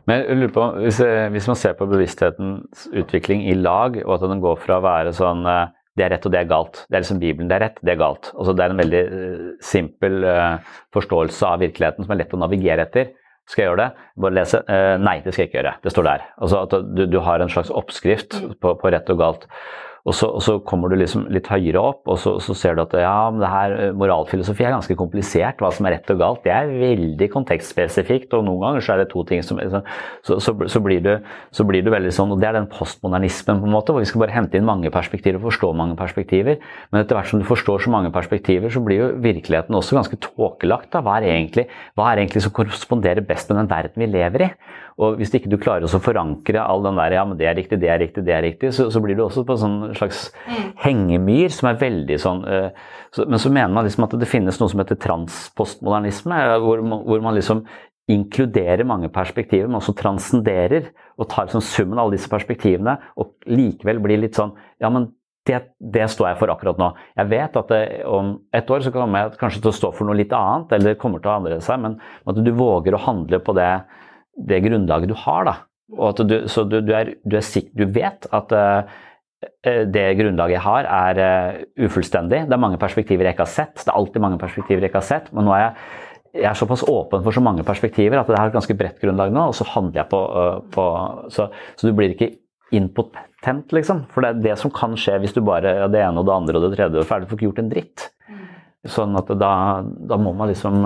Men 0.10 0.24
jeg 0.24 0.40
lurer 0.40 0.56
på, 0.58 0.66
hvis, 0.82 0.98
hvis, 1.36 1.52
man 1.52 1.62
ser 1.62 1.78
på 1.78 1.86
bevissthetens 1.94 2.88
utvikling 2.90 3.46
i 3.54 3.54
lag, 3.54 4.02
og 4.02 4.18
at 4.18 4.26
den 4.34 4.42
går 4.42 4.58
fra 4.66 4.82
å 4.82 4.88
være 4.88 5.14
sånn 5.14 5.46
eh, 5.46 5.70
det 5.94 6.08
er 6.08 6.16
rett 6.16 6.26
og 6.26 6.34
det 6.34 6.42
er 6.42 6.50
galt. 6.50 6.86
Det 6.90 6.98
er 6.98 7.06
liksom 7.06 7.22
Bibelen. 7.22 7.52
Det 7.52 7.60
er 7.60 7.68
rett, 7.68 7.82
det 7.86 7.94
er 7.94 8.02
galt. 8.02 8.34
Altså, 8.34 8.58
det 8.58 8.66
er 8.66 8.74
en 8.74 8.82
veldig 8.82 9.02
uh, 9.14 9.50
simpel 9.62 10.24
uh, 10.26 10.80
forståelse 10.98 11.52
av 11.54 11.62
virkeligheten 11.62 12.08
som 12.08 12.16
er 12.16 12.24
lett 12.24 12.34
å 12.34 12.40
navigere 12.42 12.88
etter. 12.90 13.12
Skal 13.50 13.64
jeg 13.64 13.72
gjøre 13.72 13.84
det? 13.84 14.06
Bare 14.24 14.36
lese? 14.38 14.62
Eh, 14.72 14.96
nei, 15.04 15.18
det 15.24 15.34
skal 15.34 15.44
jeg 15.44 15.52
ikke 15.52 15.60
gjøre. 15.60 15.74
Det 15.84 15.94
står 15.94 16.08
der. 16.08 16.28
Altså 16.40 16.62
at 16.64 16.76
du, 16.96 17.04
du 17.12 17.20
har 17.26 17.44
en 17.44 17.52
slags 17.52 17.72
oppskrift 17.74 18.38
på, 18.64 18.76
på, 18.80 18.92
rett 18.94 19.12
og 19.12 19.20
galt. 19.20 19.48
Og 20.04 20.12
så, 20.12 20.28
og 20.28 20.42
så, 20.44 20.58
kommer 20.68 20.92
du 20.92 20.98
liksom 21.00 21.30
litt 21.32 21.48
høyere 21.48 21.80
opp, 21.80 22.02
og 22.12 22.18
så, 22.20 22.34
så 22.44 22.56
ser 22.58 22.76
du 22.76 22.82
at 22.84 22.96
ja, 23.00 23.30
det 23.40 23.48
her 23.48 23.94
moralfilosofi 23.96 24.66
er 24.68 24.74
ganske 24.76 24.98
komplisert. 25.00 25.62
Hva 25.64 25.70
som 25.72 25.88
er 25.88 25.96
rett 25.96 26.12
og 26.12 26.20
galt. 26.20 26.42
Det 26.44 26.52
er 26.52 26.74
veldig 26.82 27.30
kontekstspesifikt, 27.32 28.36
og 28.36 28.44
noen 28.44 28.66
ganger 28.66 28.84
så 28.84 28.96
er 28.96 29.04
det 29.04 29.08
to 29.14 29.24
ting 29.30 29.40
som 29.46 29.62
Så, 29.64 30.40
så, 30.44 30.82
blir, 30.84 31.00
du, 31.04 31.14
så 31.56 31.64
blir, 31.68 31.86
du, 31.86 31.92
veldig 31.94 32.12
sånn 32.12 32.34
Og 32.36 32.42
det 32.42 32.50
er 32.50 32.58
den 32.58 32.68
postmodernismen, 32.72 33.62
på 33.64 33.70
en 33.70 33.76
måte, 33.76 33.96
hvor 33.96 34.04
vi 34.04 34.10
skal 34.10 34.26
bare 34.26 34.36
hente 34.36 34.60
inn 34.60 34.68
mange 34.68 34.92
perspektiver 34.92 35.40
og 35.40 35.48
forstå 35.48 35.72
mange 35.80 35.96
perspektiver. 36.00 36.60
Men 36.92 37.04
etter 37.04 37.18
hvert 37.18 37.32
som 37.32 37.40
du 37.40 37.48
forstår 37.48 37.86
så 37.86 37.94
mange 37.94 38.12
perspektiver, 38.12 38.74
så 38.74 38.84
blir 38.84 39.00
jo 39.00 39.12
virkeligheten 39.24 39.80
også 39.80 40.02
ganske 40.02 40.20
tåkelagt. 40.28 40.92
Hva 41.00 41.14
hva 41.14 42.10
er 42.10 42.24
egentlig 42.24 42.44
som 42.44 42.54
korresponderer 42.56 43.24
best 43.24 43.52
med 43.52 43.62
den 43.62 43.72
verden 43.72 44.04
vi 44.04 44.12
lever 44.12 44.50
i? 44.50 44.54
Og 45.02 45.18
hvis 45.18 45.34
ikke 45.34 45.50
du 45.50 45.58
klarer 45.62 45.88
å 45.88 46.02
forankre 46.04 46.62
all 46.62 46.84
den 46.86 47.00
der 47.00 47.16
ja, 47.18 47.24
men 47.26 47.40
det 47.40 47.48
er 47.50 47.58
riktig, 47.58 47.80
det 47.82 47.90
er 47.90 48.02
riktig, 48.02 48.26
det 48.28 48.36
er 48.36 48.44
riktig, 48.46 48.74
så, 48.76 48.90
så 48.94 49.02
blir 49.04 49.18
du 49.18 49.24
også 49.26 49.46
på 49.48 49.56
en 49.56 49.64
sånn 49.64 49.80
slags 49.98 50.28
mm. 50.46 50.68
hengemyr 50.84 51.54
som 51.54 51.72
er 51.72 51.80
veldig 51.82 52.20
sånn 52.22 52.44
uh, 52.46 52.92
så, 53.14 53.26
Men 53.30 53.42
så 53.42 53.54
mener 53.54 53.74
man 53.74 53.88
liksom 53.88 54.06
at 54.06 54.14
det 54.22 54.30
finnes 54.30 54.60
noe 54.62 54.70
som 54.72 54.84
heter 54.84 55.00
transpostmodernisme, 55.02 56.44
hvor, 56.62 56.86
hvor 57.08 57.26
man 57.26 57.38
liksom 57.38 57.66
inkluderer 58.12 58.84
mange 58.86 59.08
perspektiver, 59.14 59.70
men 59.70 59.80
også 59.80 59.96
transcenderer 59.96 60.92
og 61.16 61.30
tar 61.32 61.48
liksom 61.48 61.64
summen 61.64 61.98
av 61.98 62.08
alle 62.08 62.18
disse 62.18 62.32
perspektivene 62.32 62.98
og 63.22 63.36
likevel 63.48 64.02
blir 64.04 64.22
litt 64.26 64.40
sånn 64.40 64.56
Ja, 64.84 64.92
men 64.92 65.14
det, 65.48 65.60
det, 65.80 66.06
står 66.12 66.30
jeg 66.30 66.40
for 66.40 66.52
akkurat 66.54 66.78
nå. 66.80 66.90
Jeg 67.20 67.30
vet 67.34 67.58
at 67.60 67.72
det, 67.72 67.82
om 68.08 68.38
et 68.56 68.70
år 68.72 68.86
så 68.86 68.94
kommer 68.96 69.26
jeg 69.26 69.40
kanskje 69.42 69.60
til 69.64 69.74
å 69.74 69.76
stå 69.76 69.90
for 69.96 70.08
noe 70.08 70.16
litt 70.16 70.32
annet, 70.36 70.72
eller 70.72 70.94
det 70.94 71.02
kommer 71.02 71.20
til 71.20 71.34
å 71.34 71.36
endre 71.36 71.58
seg, 71.64 71.82
men 71.84 71.98
at 72.00 72.40
du 72.40 72.52
våger 72.56 72.96
å 72.96 73.02
handle 73.04 73.42
på 73.44 73.56
det 73.58 73.74
det 74.38 74.62
grunnlaget 74.66 75.12
du 75.12 75.18
har. 75.26 75.48
Da. 75.50 75.56
Og 75.98 76.06
at 76.12 76.22
du, 76.28 76.38
så 76.52 76.66
du, 76.68 76.80
du, 76.82 76.94
er, 76.96 77.16
du, 77.24 77.38
er 77.38 77.46
sikker, 77.46 77.74
du 77.78 77.92
vet 77.94 78.28
at 78.34 78.56
uh, 78.56 79.02
det 79.64 80.06
grunnlaget 80.20 80.58
jeg 80.58 80.66
har, 80.66 80.88
er 80.88 81.22
uh, 81.22 81.86
ufullstendig. 81.86 82.46
Det 82.48 82.56
er 82.56 82.64
mange 82.64 82.80
perspektiver 82.82 83.28
jeg 83.28 83.38
ikke 83.38 83.48
har 83.48 83.56
sett. 83.58 83.76
Det 83.82 83.92
er 83.92 84.00
alltid 84.00 84.24
mange 84.24 84.42
perspektiver 84.42 84.84
jeg 84.84 84.94
ikke 84.94 85.02
har 85.04 85.12
sett. 85.12 85.30
Men 85.36 85.48
nå 85.48 85.56
er 85.58 85.66
jeg, 85.66 85.74
jeg 86.42 86.50
er 86.50 86.58
såpass 86.58 86.86
åpen 86.90 87.26
for 87.26 87.36
så 87.36 87.44
mange 87.46 87.66
perspektiver 87.68 88.18
at 88.18 88.30
det 88.30 88.40
er 88.40 88.50
et 88.50 88.56
ganske 88.56 88.78
bredt 88.78 89.02
grunnlag 89.04 89.34
nå, 89.34 89.52
og 89.52 89.58
så 89.58 89.68
handler 89.70 90.02
jeg 90.02 90.10
på, 90.10 90.22
på 90.74 90.86
så, 91.30 91.52
så, 91.76 91.86
du 91.86 91.94
blir 91.94 92.16
ikke 92.16 92.32
impotent, 92.74 93.70
liksom. 93.76 94.08
For 94.10 94.26
det 94.26 94.32
er 94.32 94.42
det 94.48 94.56
som 94.58 94.74
kan 94.74 94.98
skje 94.98 95.20
hvis 95.22 95.36
du 95.36 95.44
bare 95.46 95.76
ja, 95.84 95.92
det 95.92 96.02
ene 96.02 96.24
og 96.24 96.26
det 96.26 96.34
andre 96.34 96.58
og 96.58 96.66
det 96.66 96.72
tredje 96.74 97.04
og 97.04 97.06
ferdig, 97.06 97.28
du 97.28 97.34
får 97.34 97.38
ikke 97.38 97.50
gjort 97.52 97.62
en 97.62 97.70
dritt. 97.70 98.08
Sånn 98.90 99.14
at 99.20 99.30
da, 99.40 99.54
da 100.10 100.18
må 100.20 100.34
man 100.36 100.50
liksom 100.50 100.82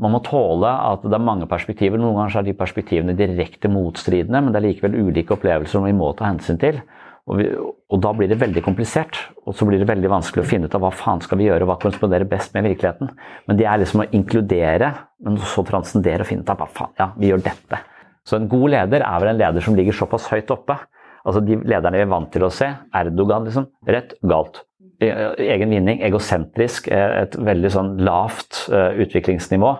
man 0.00 0.14
må 0.14 0.22
tåle 0.24 0.70
at 0.70 1.04
det 1.04 1.16
er 1.16 1.22
mange 1.22 1.48
perspektiver. 1.50 2.00
Noen 2.00 2.16
ganger 2.16 2.40
er 2.40 2.48
de 2.48 2.56
perspektivene 2.56 3.16
direkte 3.18 3.70
motstridende, 3.72 4.40
men 4.40 4.54
det 4.54 4.60
er 4.60 4.66
likevel 4.70 4.96
ulike 4.96 5.36
opplevelser 5.36 5.76
som 5.76 5.86
vi 5.86 5.94
må 5.96 6.10
ta 6.16 6.30
hensyn 6.30 6.60
til. 6.60 6.80
Og, 7.28 7.36
vi, 7.38 7.46
og, 7.52 7.98
da 8.02 8.10
blir 8.16 8.30
det 8.30 8.40
veldig 8.40 8.62
komplisert, 8.64 9.18
og 9.44 9.54
så 9.54 9.68
blir 9.68 9.78
det 9.82 9.88
veldig 9.90 10.08
vanskelig 10.10 10.42
å 10.42 10.48
finne 10.48 10.70
ut 10.70 10.74
av 10.74 10.82
hva 10.82 10.90
faen 10.94 11.20
skal 11.22 11.38
vi 11.38 11.50
gjøre, 11.50 11.68
hva 11.68 11.76
korresponderer 11.82 12.26
best 12.30 12.56
med 12.56 12.64
virkeligheten. 12.66 13.12
Men 13.46 13.60
det 13.60 13.68
er 13.68 13.82
liksom 13.82 14.02
å 14.02 14.08
inkludere, 14.16 14.88
men 15.26 15.36
så 15.52 15.64
transcendere 15.68 16.24
og 16.24 16.30
finne 16.30 16.46
ut 16.46 16.54
av 16.54 16.62
hva 16.62 16.70
faen, 16.80 16.96
ja, 16.98 17.10
vi 17.20 17.30
gjør 17.30 17.44
dette. 17.44 17.82
Så 18.26 18.40
en 18.40 18.48
god 18.50 18.72
leder 18.72 19.04
er 19.04 19.22
vel 19.22 19.34
en 19.34 19.42
leder 19.44 19.64
som 19.64 19.76
ligger 19.76 19.96
såpass 19.96 20.30
høyt 20.32 20.50
oppe. 20.54 20.78
Altså 21.20 21.44
De 21.44 21.60
lederne 21.60 22.00
vi 22.00 22.06
er 22.06 22.10
vant 22.10 22.32
til 22.32 22.48
å 22.48 22.52
se, 22.54 22.72
Erdogan, 22.96 23.46
liksom. 23.46 23.68
Rett, 23.86 24.16
galt 24.24 24.64
egen 25.00 25.72
vinning, 25.72 26.02
egosentrisk, 26.04 26.90
et 26.92 27.36
veldig 27.40 27.72
sånn 27.72 27.92
lavt 28.04 28.66
eh, 28.68 29.00
utviklingsnivå 29.06 29.74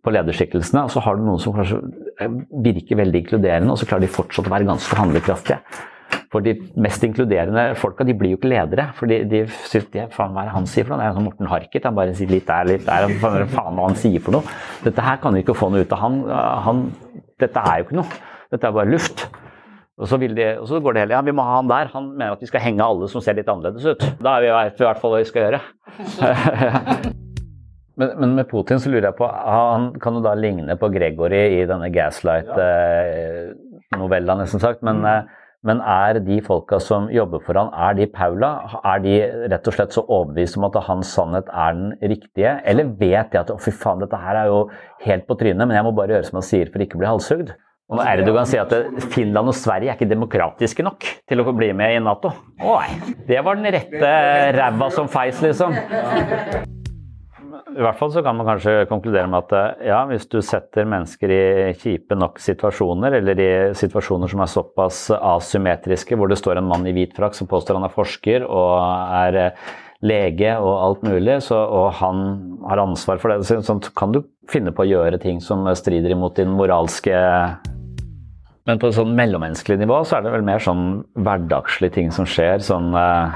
på 0.00 0.12
lederskikkelsene. 0.14 0.84
Og 0.86 0.94
så 0.94 1.02
har 1.04 1.18
du 1.18 1.24
noen 1.26 1.40
som 1.42 1.54
kanskje 1.56 1.80
eh, 2.20 2.36
virker 2.64 3.00
veldig 3.02 3.24
inkluderende, 3.24 3.72
og 3.74 3.80
så 3.80 3.88
klarer 3.90 4.06
de 4.06 4.12
fortsatt 4.14 4.46
å 4.48 4.54
være 4.54 4.68
ganske 4.70 5.00
handlekraftige. 5.00 5.60
For 6.30 6.46
de 6.46 6.54
mest 6.78 7.02
inkluderende 7.02 7.72
folka 7.78 8.06
de 8.06 8.14
blir 8.14 8.36
jo 8.36 8.38
ikke 8.38 8.52
ledere. 8.52 8.86
For 8.94 9.10
de, 9.10 9.24
de 9.26 9.42
syns 9.66 9.90
er 9.98 10.12
faen, 10.14 10.30
hva 10.34 10.46
det 10.46 10.54
han 10.54 10.68
sier 10.70 10.86
for 10.86 10.94
noe? 10.94 11.02
Det 11.02 11.08
er 11.08 11.16
sånn 11.16 11.26
Morten 11.26 11.50
Harket. 11.50 11.88
Han 11.88 11.98
bare 11.98 12.14
sier 12.14 12.30
litt 12.30 12.46
der, 12.46 12.68
litt 12.70 12.86
der. 12.86 13.10
Faen, 13.22 13.50
faen 13.50 13.78
hva 13.78 13.88
han 13.88 13.98
sier 13.98 14.22
for 14.22 14.38
noe. 14.38 14.58
Dette 14.86 15.06
her 15.06 15.18
kan 15.22 15.34
vi 15.34 15.42
ikke 15.42 15.58
få 15.58 15.72
noe 15.74 15.82
ut 15.82 15.94
av. 15.96 16.04
Han, 16.06 16.20
han, 16.68 16.84
dette 17.42 17.66
er 17.66 17.80
jo 17.80 17.88
ikke 17.88 17.98
noe. 17.98 18.20
Dette 18.54 18.70
er 18.70 18.78
bare 18.78 18.94
luft. 18.94 19.26
Og 20.00 20.08
så, 20.08 20.16
de, 20.16 20.32
og 20.56 20.64
så, 20.68 20.78
går 20.80 20.92
det 20.96 21.02
hele 21.04 21.14
ja, 21.18 21.22
vi 21.24 21.32
må 21.36 21.42
ha 21.44 21.58
han 21.58 21.68
der. 21.68 21.90
Han 21.92 22.04
mener 22.14 22.32
at 22.32 22.42
vi 22.42 22.46
skal 22.48 22.62
henge 22.64 22.84
alle 22.84 23.08
som 23.12 23.20
ser 23.24 23.34
litt 23.36 23.50
annerledes 23.52 23.84
ut. 23.84 24.00
Da 24.22 24.28
er 24.36 24.40
vi 24.44 24.48
i 24.48 24.52
hvert 24.86 25.00
fall 25.02 25.12
hva 25.12 25.20
vi 25.20 25.28
skal 25.28 25.42
gjøre. 25.46 25.60
men, 28.00 28.08
men, 28.14 28.30
med 28.38 28.46
Putin 28.48 28.80
så 28.80 28.88
lurer 28.92 29.08
jeg 29.10 29.18
på 29.18 29.26
Han 29.28 29.82
kan 30.00 30.14
jo 30.16 30.22
da 30.24 30.32
ligne 30.38 30.74
på 30.80 30.92
Gregory 30.94 31.42
i 31.58 31.68
denne 31.68 31.88
Gaslight-novella, 31.92 34.32
nesten 34.40 34.60
sagt. 34.62 34.80
Men, 34.86 34.96
eh, 35.04 35.22
men, 35.68 35.78
er 35.84 36.12
de 36.24 36.40
folka 36.46 36.76
som 36.80 37.10
jobber 37.12 37.40
for 37.44 37.54
han, 37.60 37.68
er 37.76 37.92
de 38.00 38.06
Paula? 38.08 38.80
Er 38.80 38.98
de 39.04 39.20
rett 39.52 39.68
og 39.68 39.74
slett 39.76 39.92
så 39.92 40.00
overbevist 40.06 40.56
om 40.56 40.64
at 40.70 40.80
hans 40.88 41.12
sannhet 41.12 41.44
er 41.52 41.76
den 41.76 41.92
riktige? 42.00 42.56
Eller 42.64 42.88
vet 43.02 43.28
de 43.34 43.42
at 43.42 43.52
å 43.52 43.60
fy 43.60 43.68
faen, 43.68 44.00
dette 44.00 44.16
her 44.24 44.46
er 44.46 44.48
jo 44.48 44.72
helt 45.04 45.28
på 45.28 45.36
trynet, 45.42 45.66
men 45.66 45.76
jeg 45.76 45.84
må 45.84 45.92
bare 45.92 46.16
gjøre 46.16 46.24
som 46.30 46.40
han 46.40 46.50
sier 46.54 46.72
for 46.72 46.80
ikke 46.80 46.96
å 46.96 47.02
bli 47.04 47.12
halshugd? 47.12 47.52
Og 47.90 47.98
når 47.98 48.06
Erdogan 48.06 48.46
sier 48.46 48.62
at 48.62 49.06
Finland 49.10 49.50
og 49.50 49.56
Sverige 49.58 49.90
er 49.90 49.98
ikke 49.98 50.06
demokratiske 50.06 50.84
nok 50.86 51.06
til 51.26 51.42
å 51.42 51.52
bli 51.52 51.72
med 51.74 51.96
i 51.96 52.02
Nato. 52.02 52.30
Å 52.62 52.76
nei, 52.78 53.14
det 53.26 53.40
var 53.42 53.58
den 53.58 53.66
rette 53.74 54.12
ræva 54.54 54.90
som 54.94 55.10
feis, 55.10 55.40
liksom. 55.42 55.74
I 57.70 57.82
hvert 57.82 57.98
fall 57.98 58.12
så 58.14 58.22
kan 58.22 58.38
man 58.38 58.46
kanskje 58.46 58.86
konkludere 58.90 59.26
med 59.30 59.50
at 59.50 59.82
ja, 59.86 59.98
hvis 60.10 60.26
du 60.30 60.38
setter 60.42 60.86
mennesker 60.90 61.34
i 61.34 61.42
kjipe 61.78 62.14
nok 62.18 62.38
situasjoner, 62.42 63.18
eller 63.18 63.42
i 63.42 63.50
situasjoner 63.78 64.30
som 64.30 64.42
er 64.42 64.54
såpass 64.54 65.04
asymmetriske, 65.18 66.18
hvor 66.18 66.30
det 66.30 66.38
står 66.38 66.62
en 66.62 66.70
mann 66.70 66.86
i 66.86 66.94
hvit 66.94 67.14
frakk 67.18 67.34
som 67.38 67.50
påstår 67.50 67.78
han 67.78 67.86
er 67.90 67.94
forsker 67.94 68.46
og 68.46 68.74
er 69.18 69.56
lege 70.06 70.54
og 70.56 70.70
alt 70.80 71.02
mulig, 71.04 71.40
så, 71.44 71.58
og 71.60 71.90
han 71.98 72.22
har 72.68 72.80
ansvar 72.80 73.20
for 73.20 73.32
det, 73.32 73.44
så 73.44 73.76
kan 73.96 74.14
du 74.14 74.22
finne 74.50 74.72
på 74.72 74.86
å 74.86 74.88
gjøre 74.88 75.20
ting 75.20 75.42
som 75.44 75.68
strider 75.76 76.14
imot 76.14 76.40
din 76.40 76.56
moralske 76.56 77.20
men 78.68 78.80
på 78.80 78.90
et 78.90 78.96
sånn 78.96 79.14
mellommenneskelig 79.18 79.80
nivå 79.80 80.02
så 80.06 80.18
er 80.18 80.26
det 80.26 80.34
vel 80.34 80.44
mer 80.46 80.62
sånn 80.62 81.00
hverdagslige 81.18 81.96
ting 81.96 82.10
som 82.14 82.26
skjer. 82.28 82.60
sånn 82.62 82.92
uh, 82.94 83.32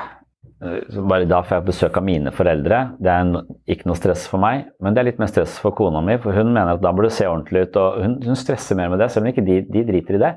bare 1.10 1.26
da 1.28 1.40
får 1.44 1.58
jeg 1.58 1.66
besøk 1.68 1.96
av 1.98 2.04
mine 2.06 2.32
foreldre. 2.34 2.80
Det 3.02 3.10
er 3.10 3.24
en, 3.24 3.56
ikke 3.68 3.88
noe 3.88 3.98
stress 3.98 4.26
for 4.30 4.40
meg, 4.40 4.68
men 4.80 4.94
det 4.94 5.02
er 5.02 5.08
litt 5.10 5.22
mer 5.22 5.32
stress 5.32 5.56
for 5.60 5.76
kona 5.76 6.00
mi. 6.04 6.16
For 6.22 6.36
hun 6.36 6.52
mener 6.52 6.76
at 6.76 6.84
da 6.84 6.92
bør 6.94 7.08
du 7.08 7.12
se 7.12 7.26
ordentlig 7.28 7.66
ut, 7.66 7.80
og 7.80 7.98
hun, 8.04 8.18
hun 8.24 8.38
stresser 8.38 8.78
mer 8.78 8.92
med 8.92 9.02
det, 9.02 9.10
selv 9.12 9.26
om 9.26 9.32
ikke 9.32 9.44
de, 9.48 9.58
de 9.74 9.84
driter 9.88 10.18
i 10.18 10.22
det. 10.22 10.32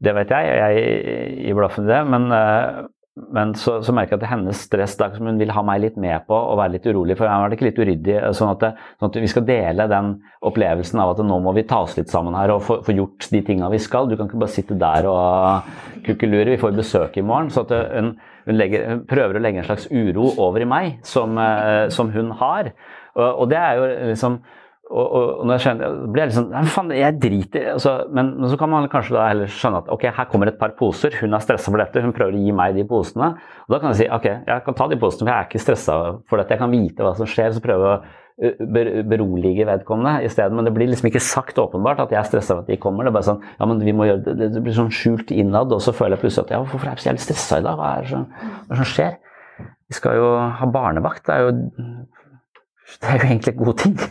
Det 0.00 0.16
vet 0.16 0.32
jeg, 0.32 0.56
jeg 0.62 1.44
gir 1.44 1.58
blaffen 1.58 1.86
i 1.86 1.92
det, 1.92 2.00
men, 2.08 2.30
uh, 2.32 2.88
men 3.34 3.52
så, 3.58 3.76
så, 3.84 3.92
merker 3.94 4.16
jeg 4.16 4.22
at 4.22 4.30
hennes 4.32 4.62
stress 4.66 4.96
da, 4.98 5.10
som 5.14 5.28
hun 5.28 5.38
vil 5.40 5.52
ha 5.54 5.62
meg 5.66 5.82
litt 5.84 5.96
med 6.00 6.24
på 6.28 6.36
og 6.36 6.58
være 6.60 6.74
litt 6.76 6.88
urolig 6.88 7.16
for. 7.18 7.28
Jeg 7.28 7.42
var 7.42 7.50
det 7.50 7.58
ikke 7.58 7.68
litt 7.68 7.80
uryddig, 7.80 8.16
sånn 8.36 8.52
at, 8.52 8.62
det, 8.64 8.70
sånn 9.00 9.12
at, 9.12 9.18
vi 9.24 9.30
skal 9.32 9.46
dele 9.48 9.86
den 9.90 10.12
opplevelsen 10.50 11.02
av 11.02 11.14
at 11.14 11.22
nå 11.26 11.38
må 11.44 11.54
vi 11.56 11.66
ta 11.68 11.82
oss 11.84 11.96
litt 11.98 12.12
sammen 12.12 12.36
her 12.38 12.54
og 12.54 12.64
få, 12.66 12.78
få 12.86 12.96
gjort 12.96 13.28
de 13.32 13.42
tinga 13.46 13.70
vi 13.72 13.80
skal. 13.82 14.08
Du 14.10 14.16
kan 14.16 14.30
ikke 14.30 14.42
bare 14.42 14.54
sitte 14.54 14.78
der 14.80 15.08
og 15.10 15.72
kukkelure. 16.06 16.54
Vi 16.54 16.62
får 16.62 16.78
besøk 16.78 17.18
i 17.20 17.26
morgen. 17.26 17.52
så 17.54 17.66
hun, 17.68 18.14
hun, 18.46 18.56
legger, 18.56 18.86
hun, 18.88 19.04
prøver 19.10 19.36
å 19.36 19.44
legge 19.44 19.62
en 19.62 19.68
slags 19.68 19.90
uro 19.90 20.32
over 20.40 20.64
i 20.64 20.70
meg, 20.70 20.96
som, 21.06 21.36
eh, 21.38 21.88
som 21.94 22.12
hun 22.14 22.32
har. 22.40 22.72
Og, 23.16 23.28
og 23.28 23.50
det 23.52 23.60
er 23.60 23.78
jo 23.78 23.90
liksom 24.14 24.40
og, 24.90 25.04
og, 25.06 25.26
og 25.40 25.46
når 25.46 25.54
jeg 25.54 25.64
skjønner, 25.64 25.98
blir 26.10 26.24
jeg 26.24 26.30
litt 26.30 26.36
sånn 26.36 26.70
faen, 26.74 26.92
jeg 26.98 27.18
driter 27.22 27.68
altså, 27.76 27.92
men, 28.10 28.32
men, 28.40 28.48
så 28.50 28.58
kan 28.58 28.72
man 28.72 28.88
kanskje 28.90 29.14
da 29.14 29.26
heller 29.28 29.52
skjønne 29.54 29.82
at 29.84 29.90
ok, 29.94 30.06
her 30.16 30.30
kommer 30.32 30.50
et 30.50 30.58
par 30.58 30.74
poser, 30.78 31.14
hun 31.22 31.36
er 31.36 31.44
stressa 31.44 31.70
for 31.70 31.82
dette, 31.82 32.02
hun 32.02 32.14
prøver 32.16 32.34
å 32.34 32.40
gi 32.42 32.54
meg 32.56 32.74
de 32.74 32.86
posene. 32.90 33.32
Og 33.68 33.76
da 33.76 33.78
kan 33.82 33.92
jeg 33.92 34.02
si 34.02 34.08
ok, 34.10 34.26
jeg 34.48 34.64
kan 34.66 34.78
ta 34.80 34.88
de 34.90 34.98
posene, 34.98 35.22
for 35.22 35.32
jeg 35.32 35.36
er 35.36 35.50
ikke 35.50 35.62
stressa 35.62 36.00
for 36.26 36.42
dette. 36.42 36.56
Jeg 36.56 36.62
kan 36.64 36.74
vite 36.74 37.06
hva 37.06 37.14
som 37.18 37.30
skjer, 37.30 37.54
så 37.54 37.62
prøve 37.64 37.92
å 37.92 38.00
berolige 39.10 39.66
vedkommende 39.68 40.24
isteden. 40.24 40.56
Men 40.56 40.64
det 40.66 40.72
blir 40.74 40.88
liksom 40.88 41.10
ikke 41.10 41.22
sagt 41.22 41.58
åpenbart 41.60 42.00
at 42.06 42.14
jeg 42.14 42.20
er 42.20 42.28
stressa 42.28 42.56
for 42.56 42.64
at 42.64 42.70
de 42.72 42.78
kommer. 42.80 43.04
Det 43.04 43.12
er 43.12 43.18
bare 43.18 43.28
sånn 43.28 43.42
ja, 43.44 43.66
men 43.68 43.82
vi 43.84 43.94
må 43.96 44.06
gjøre 44.08 44.34
det, 44.34 44.52
det 44.54 44.62
blir 44.64 44.76
sånn 44.76 44.92
skjult 44.94 45.32
innad, 45.34 45.72
og 45.74 45.82
så 45.84 45.94
føler 45.96 46.16
jeg 46.16 46.24
plutselig 46.24 46.48
at 46.48 46.54
ja, 46.56 46.62
hvorfor 46.64 46.88
er 46.88 46.96
jeg 46.96 47.04
så 47.04 47.10
jævlig 47.10 47.26
stressa 47.26 47.60
i 47.60 47.66
dag? 47.66 47.80
Hva 47.80 47.90
er 47.96 48.06
det 48.06 48.14
som, 48.14 48.24
hva 48.70 48.78
er 48.78 48.90
skjer? 48.94 49.18
Vi 49.90 49.98
skal 49.98 50.16
jo 50.16 50.30
ha 50.56 50.70
barnevakt. 50.70 51.26
Det 51.26 51.34
er 51.34 51.46
jo 51.48 51.50
det 52.98 53.08
er 53.08 53.18
jo 53.20 53.28
egentlig 53.28 53.54
en 53.54 53.64
god 53.64 53.78
ting. 53.84 53.96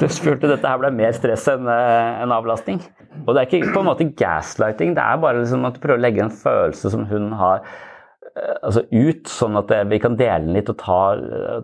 Du 0.00 0.08
spurte 0.10 0.48
dette 0.50 0.66
her 0.66 0.80
ble 0.80 0.88
mer 0.96 1.12
stress 1.14 1.44
enn 1.52 1.68
eh, 1.70 2.22
en 2.24 2.32
avlastning. 2.34 2.80
Og 3.22 3.34
det 3.34 3.42
er 3.42 3.48
ikke 3.48 3.74
på 3.74 3.82
en 3.82 3.88
måte 3.90 4.08
gaslighting, 4.18 4.96
det 4.96 5.02
er 5.04 5.20
bare 5.22 5.42
liksom 5.42 5.66
at 5.68 5.76
du 5.76 5.82
prøver 5.82 6.00
å 6.00 6.02
legge 6.02 6.24
en 6.24 6.32
følelse 6.34 6.90
som 6.90 7.04
hun 7.10 7.28
har 7.38 7.60
eh, 7.62 8.56
altså 8.64 8.82
ut, 8.88 9.28
sånn 9.30 9.60
at 9.60 9.70
vi 9.92 10.00
kan 10.02 10.16
dele 10.18 10.48
den 10.48 10.56
litt 10.56 10.72
og 10.72 10.80
ta, 10.80 11.02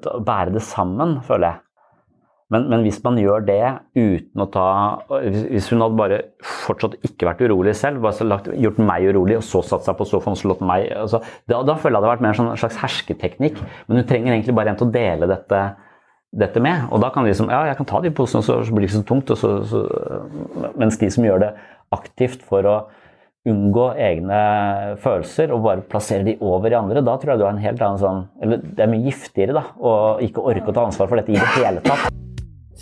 ta, 0.05 0.21
bære 0.23 0.55
det 0.55 0.63
sammen, 0.69 1.17
føler 1.27 1.49
jeg. 1.49 1.63
Men, 2.53 2.69
men, 2.71 2.85
hvis 2.87 3.01
man 3.05 3.19
gjør 3.21 3.43
det 3.45 3.65
uten 3.93 4.41
å 4.41 4.47
ta 4.49 4.69
Hvis 5.21 5.67
hun 5.69 5.83
hadde 5.85 5.99
bare 5.99 6.21
fortsatt 6.41 6.95
ikke 7.05 7.27
vært 7.29 7.43
urolig 7.45 7.75
selv, 7.77 8.01
bare 8.01 8.25
lagt, 8.25 8.49
gjort 8.57 8.79
meg 8.81 9.05
urolig 9.11 9.37
og 9.37 9.45
så 9.45 9.61
satt 9.61 9.85
seg 9.85 9.99
på 9.99 10.07
sofaen 10.09 10.33
og 10.33 10.41
slått 10.41 10.63
meg 10.65 10.87
altså, 10.97 11.21
da, 11.45 11.61
da, 11.61 11.77
føler 11.77 11.99
jeg 11.99 12.01
det 12.01 12.07
hadde 12.07 12.15
vært 12.15 12.25
mer 12.25 12.39
sånn 12.39 12.49
en 12.55 12.63
slags 12.63 12.81
hersketeknikk. 12.81 13.61
Men 13.89 14.01
hun 14.01 14.09
trenger 14.09 14.33
egentlig 14.33 14.57
bare 14.57 14.73
en 14.73 14.81
til 14.81 14.89
å 14.89 14.97
dele 14.97 15.29
dette 15.29 15.61
dette 16.33 16.61
med. 16.61 16.87
Og 16.93 17.01
da 17.03 17.11
kan 17.13 17.25
de 17.25 17.33
liksom 17.33 17.51
Ja, 17.53 17.65
jeg 17.69 17.79
kan 17.79 17.89
ta 17.89 18.01
de 18.05 18.13
posene, 18.15 18.45
så 18.45 18.61
blir 18.69 18.85
det 18.85 18.91
ikke 18.91 19.01
så 19.01 19.09
tungt. 19.09 19.33
Så, 19.39 19.53
så, 19.69 19.85
mens 20.77 21.01
de 21.01 21.11
som 21.13 21.25
gjør 21.25 21.45
det 21.47 21.53
aktivt 21.95 22.45
for 22.45 22.69
å 22.69 22.79
unngå 23.49 23.87
egne 23.97 24.39
følelser 25.01 25.55
og 25.55 25.65
bare 25.65 25.87
plassere 25.89 26.27
de 26.27 26.37
over 26.45 26.75
i 26.75 26.77
andre, 26.77 27.01
da 27.05 27.17
tror 27.17 27.33
jeg 27.33 27.41
du 27.41 27.47
har 27.47 27.55
en 27.55 27.63
helt 27.63 27.81
annen 27.81 28.03
sånn 28.03 28.23
Eller 28.45 28.61
det 28.61 28.85
er 28.85 28.91
mye 28.93 29.09
giftigere, 29.09 29.57
da, 29.57 29.65
å 29.79 29.93
ikke 30.25 30.45
orke 30.53 30.69
å 30.69 30.77
ta 30.77 30.89
ansvar 30.89 31.09
for 31.09 31.21
dette 31.21 31.33
i 31.33 31.39
det 31.39 31.53
hele 31.57 31.85
tatt. 31.87 32.11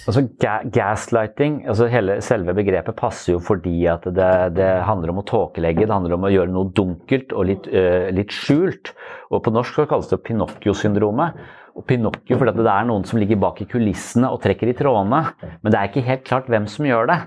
Altså, 0.07 0.23
ga 0.43 0.59
gaslighting, 0.71 1.63
altså 1.71 1.87
hele, 1.91 2.19
selve 2.23 2.53
begrepet 2.55 2.99
passer 2.99 3.33
jo 3.33 3.41
fordi 3.43 3.87
at 3.91 4.05
det, 4.05 4.33
det, 4.59 4.69
handler 4.87 5.13
om 5.13 5.23
å 5.23 5.27
tåkelegge, 5.27 5.87
det 5.87 5.95
handler 5.95 6.17
om 6.19 6.27
å 6.29 6.33
gjøre 6.35 6.53
noe 6.53 6.71
dunkelt 6.77 7.33
og 7.33 7.49
litt, 7.49 7.69
uh, 7.73 8.11
litt 8.15 8.35
skjult. 8.35 8.93
Og 9.33 9.43
på 9.43 9.55
norsk 9.55 9.81
så 9.81 9.87
kalles 9.89 10.11
det 10.13 10.21
Pinocchio-syndromet. 10.29 11.41
Pinocchio 11.85 12.39
fordi 12.41 12.55
det 12.59 12.73
er 12.73 12.87
noen 12.89 13.05
som 13.09 13.21
ligger 13.21 13.41
bak 13.43 13.61
i 13.61 13.69
kulissene 13.69 14.31
og 14.33 14.41
trekker 14.45 14.71
i 14.71 14.77
trådene, 14.77 15.25
men 15.61 15.73
det 15.73 15.81
er 15.81 15.91
ikke 15.91 16.07
helt 16.07 16.25
klart 16.29 16.49
hvem 16.53 16.69
som 16.71 16.89
gjør 16.89 17.11
det. 17.13 17.19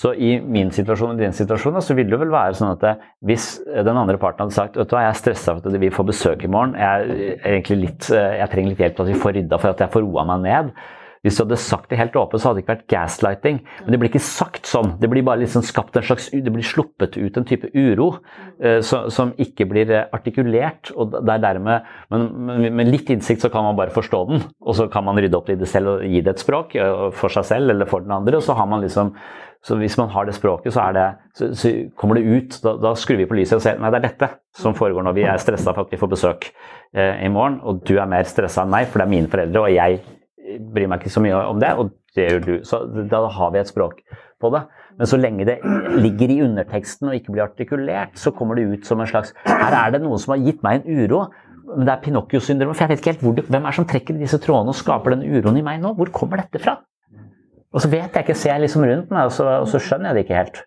Så 0.00 0.12
i 0.14 0.36
min 0.40 0.70
situasjon 0.72 1.16
og 1.16 1.18
din 1.20 1.34
situasjon 1.34 1.80
så 1.82 1.96
vil 1.98 2.08
det 2.12 2.20
vel 2.20 2.30
være 2.32 2.54
sånn 2.56 2.72
at 2.76 2.84
det, 2.84 2.92
hvis 3.26 3.48
den 3.66 3.98
andre 3.98 4.20
parten 4.22 4.46
hadde 4.46 4.56
sagt 4.56 4.78
vet 4.78 4.88
du 4.88 4.94
hva, 4.94 5.02
jeg 5.08 5.16
er 5.16 5.18
stressa 5.18 5.56
for 5.56 5.66
at 5.66 5.82
vi 5.82 5.90
får 5.92 6.06
besøk 6.12 6.46
i 6.46 6.50
morgen, 6.52 6.76
jeg, 6.78 7.34
er 7.42 7.74
litt, 7.74 8.06
eh, 8.14 8.38
jeg 8.38 8.52
trenger 8.52 8.72
litt 8.72 8.84
hjelp 8.84 8.96
til 8.96 9.04
at 9.04 9.10
vi 9.10 9.20
får 9.24 9.36
rydda 9.36 9.60
for 9.60 9.74
at 9.74 9.82
jeg 9.84 9.92
får 9.96 10.06
roa 10.06 10.24
meg 10.30 10.46
ned, 10.46 10.72
hvis 11.24 11.36
du 11.36 11.42
hadde 11.42 11.58
sagt 11.60 11.90
det 11.92 11.98
helt 12.00 12.16
åpent, 12.16 12.40
så 12.40 12.48
hadde 12.48 12.60
det 12.60 12.64
ikke 12.64 12.74
vært 12.74 12.92
gaslighting. 12.92 13.58
Men 13.84 13.92
det 13.92 14.00
blir 14.00 14.08
ikke 14.12 14.22
sagt 14.24 14.68
sånn. 14.70 14.94
Det 15.02 15.10
blir 15.12 15.24
bare 15.26 15.42
liksom 15.42 15.64
skapt 15.66 15.98
en 16.00 16.06
slags, 16.06 16.30
det 16.32 16.54
blir 16.54 16.64
sluppet 16.64 17.18
ut 17.20 17.36
en 17.36 17.48
type 17.48 17.68
uro 17.76 18.08
uh, 18.16 18.80
som, 18.86 19.10
som 19.12 19.34
ikke 19.40 19.66
blir 19.68 19.92
eh, 19.92 20.06
artikulert. 20.16 20.92
og 20.96 21.18
det 21.18 21.34
er 21.34 21.44
dermed, 21.44 21.90
men, 22.12 22.26
men, 22.48 22.66
Med 22.80 22.88
litt 22.88 23.12
innsikt 23.12 23.44
så 23.44 23.52
kan 23.52 23.66
man 23.66 23.76
bare 23.76 23.92
forstå 23.92 24.22
den, 24.30 24.42
og 24.64 24.76
så 24.78 24.88
kan 24.92 25.04
man 25.04 25.20
rydde 25.20 25.36
opp 25.36 25.52
i 25.52 25.58
det 25.60 25.68
selv 25.68 25.96
og 25.96 26.08
gi 26.08 26.24
det 26.24 26.34
et 26.36 26.42
språk 26.42 26.74
for 27.16 27.32
seg 27.32 27.46
selv 27.48 27.74
eller 27.74 27.88
for 27.90 28.04
den 28.04 28.14
andre. 28.14 28.38
og 28.38 28.44
så 28.46 28.56
har 28.56 28.68
man 28.70 28.80
liksom 28.84 29.14
så 29.60 29.76
hvis 29.76 29.98
man 30.00 30.08
har 30.08 30.24
det 30.24 30.32
språket, 30.32 30.72
så, 30.72 30.86
det, 30.96 31.06
så, 31.36 31.50
så 31.52 31.72
kommer 32.00 32.16
det 32.16 32.22
ut. 32.24 32.54
Da, 32.64 32.72
da, 32.80 32.94
skrur 32.96 33.18
vi 33.20 33.26
på 33.28 33.36
lyset 33.36 33.58
og 33.58 33.64
ser 33.64 33.80
nei, 33.80 33.90
det 33.92 34.00
er 34.00 34.06
dette 34.08 34.30
som 34.56 34.76
foregår 34.76 35.04
når 35.04 35.18
vi 35.18 35.26
er 35.28 35.42
stressa 35.42 35.74
for 35.74 35.84
at 35.84 35.92
vi 35.92 36.00
får 36.00 36.12
besøk 36.14 36.48
eh, 36.96 37.20
i 37.26 37.28
morgen. 37.32 37.58
Og 37.68 37.82
du 37.84 37.98
er 37.98 38.08
mer 38.08 38.24
stressa 38.28 38.64
enn 38.64 38.72
meg, 38.72 38.88
for 38.88 39.02
det 39.02 39.06
er 39.08 39.12
mine 39.12 39.32
foreldre, 39.32 39.66
og 39.66 39.76
jeg 39.76 40.00
bryr 40.58 40.88
meg 40.90 41.00
ikke 41.00 41.12
så 41.14 41.22
mye 41.24 41.38
om 41.50 41.60
det, 41.62 41.70
og 41.78 41.92
det 42.16 42.26
gjør 42.26 42.42
du. 42.46 42.52
Så 42.66 42.82
da 43.10 43.22
har 43.36 43.52
vi 43.54 43.60
et 43.60 43.70
språk 43.70 44.00
på 44.40 44.50
det. 44.54 44.64
Men 44.98 45.10
så 45.10 45.18
lenge 45.20 45.46
det 45.48 45.58
ligger 46.00 46.32
i 46.32 46.40
underteksten 46.44 47.10
og 47.10 47.16
ikke 47.16 47.34
blir 47.34 47.46
artikulert, 47.46 48.18
så 48.18 48.32
kommer 48.34 48.58
det 48.58 48.66
ut 48.68 48.88
som 48.88 49.00
en 49.00 49.08
slags 49.08 49.32
Her 49.46 49.76
er 49.76 49.94
det 49.94 50.02
noen 50.02 50.20
som 50.20 50.34
har 50.34 50.42
gitt 50.44 50.64
meg 50.66 50.80
en 50.80 51.00
uro. 51.04 51.22
Men 51.70 51.86
det 51.86 51.94
er 51.94 52.04
Pinocchio-syndromet. 52.04 52.76
For 52.76 52.84
jeg 52.84 52.90
vet 52.92 53.02
ikke 53.02 53.14
helt 53.14 53.38
det, 53.38 53.48
hvem 53.52 53.62
er 53.62 53.70
det 53.70 53.78
som 53.78 53.88
trekker 53.92 54.18
disse 54.18 54.40
trådene 54.42 54.74
og 54.74 54.78
skaper 54.78 55.14
den 55.14 55.26
uroen 55.28 55.60
i 55.60 55.66
meg 55.66 55.82
nå? 55.82 55.94
Hvor 55.98 56.10
kommer 56.14 56.42
dette 56.42 56.62
fra? 56.62 56.80
Og 57.70 57.84
så 57.84 57.90
vet 57.92 58.10
jeg 58.10 58.26
ikke, 58.26 58.34
ser 58.34 58.56
jeg 58.56 58.64
liksom 58.64 58.82
rundt 58.82 59.12
meg, 59.14 59.28
og 59.28 59.34
så, 59.34 59.46
og 59.62 59.68
så 59.70 59.78
skjønner 59.78 60.10
jeg 60.10 60.18
det 60.18 60.24
ikke 60.26 60.40
helt. 60.40 60.64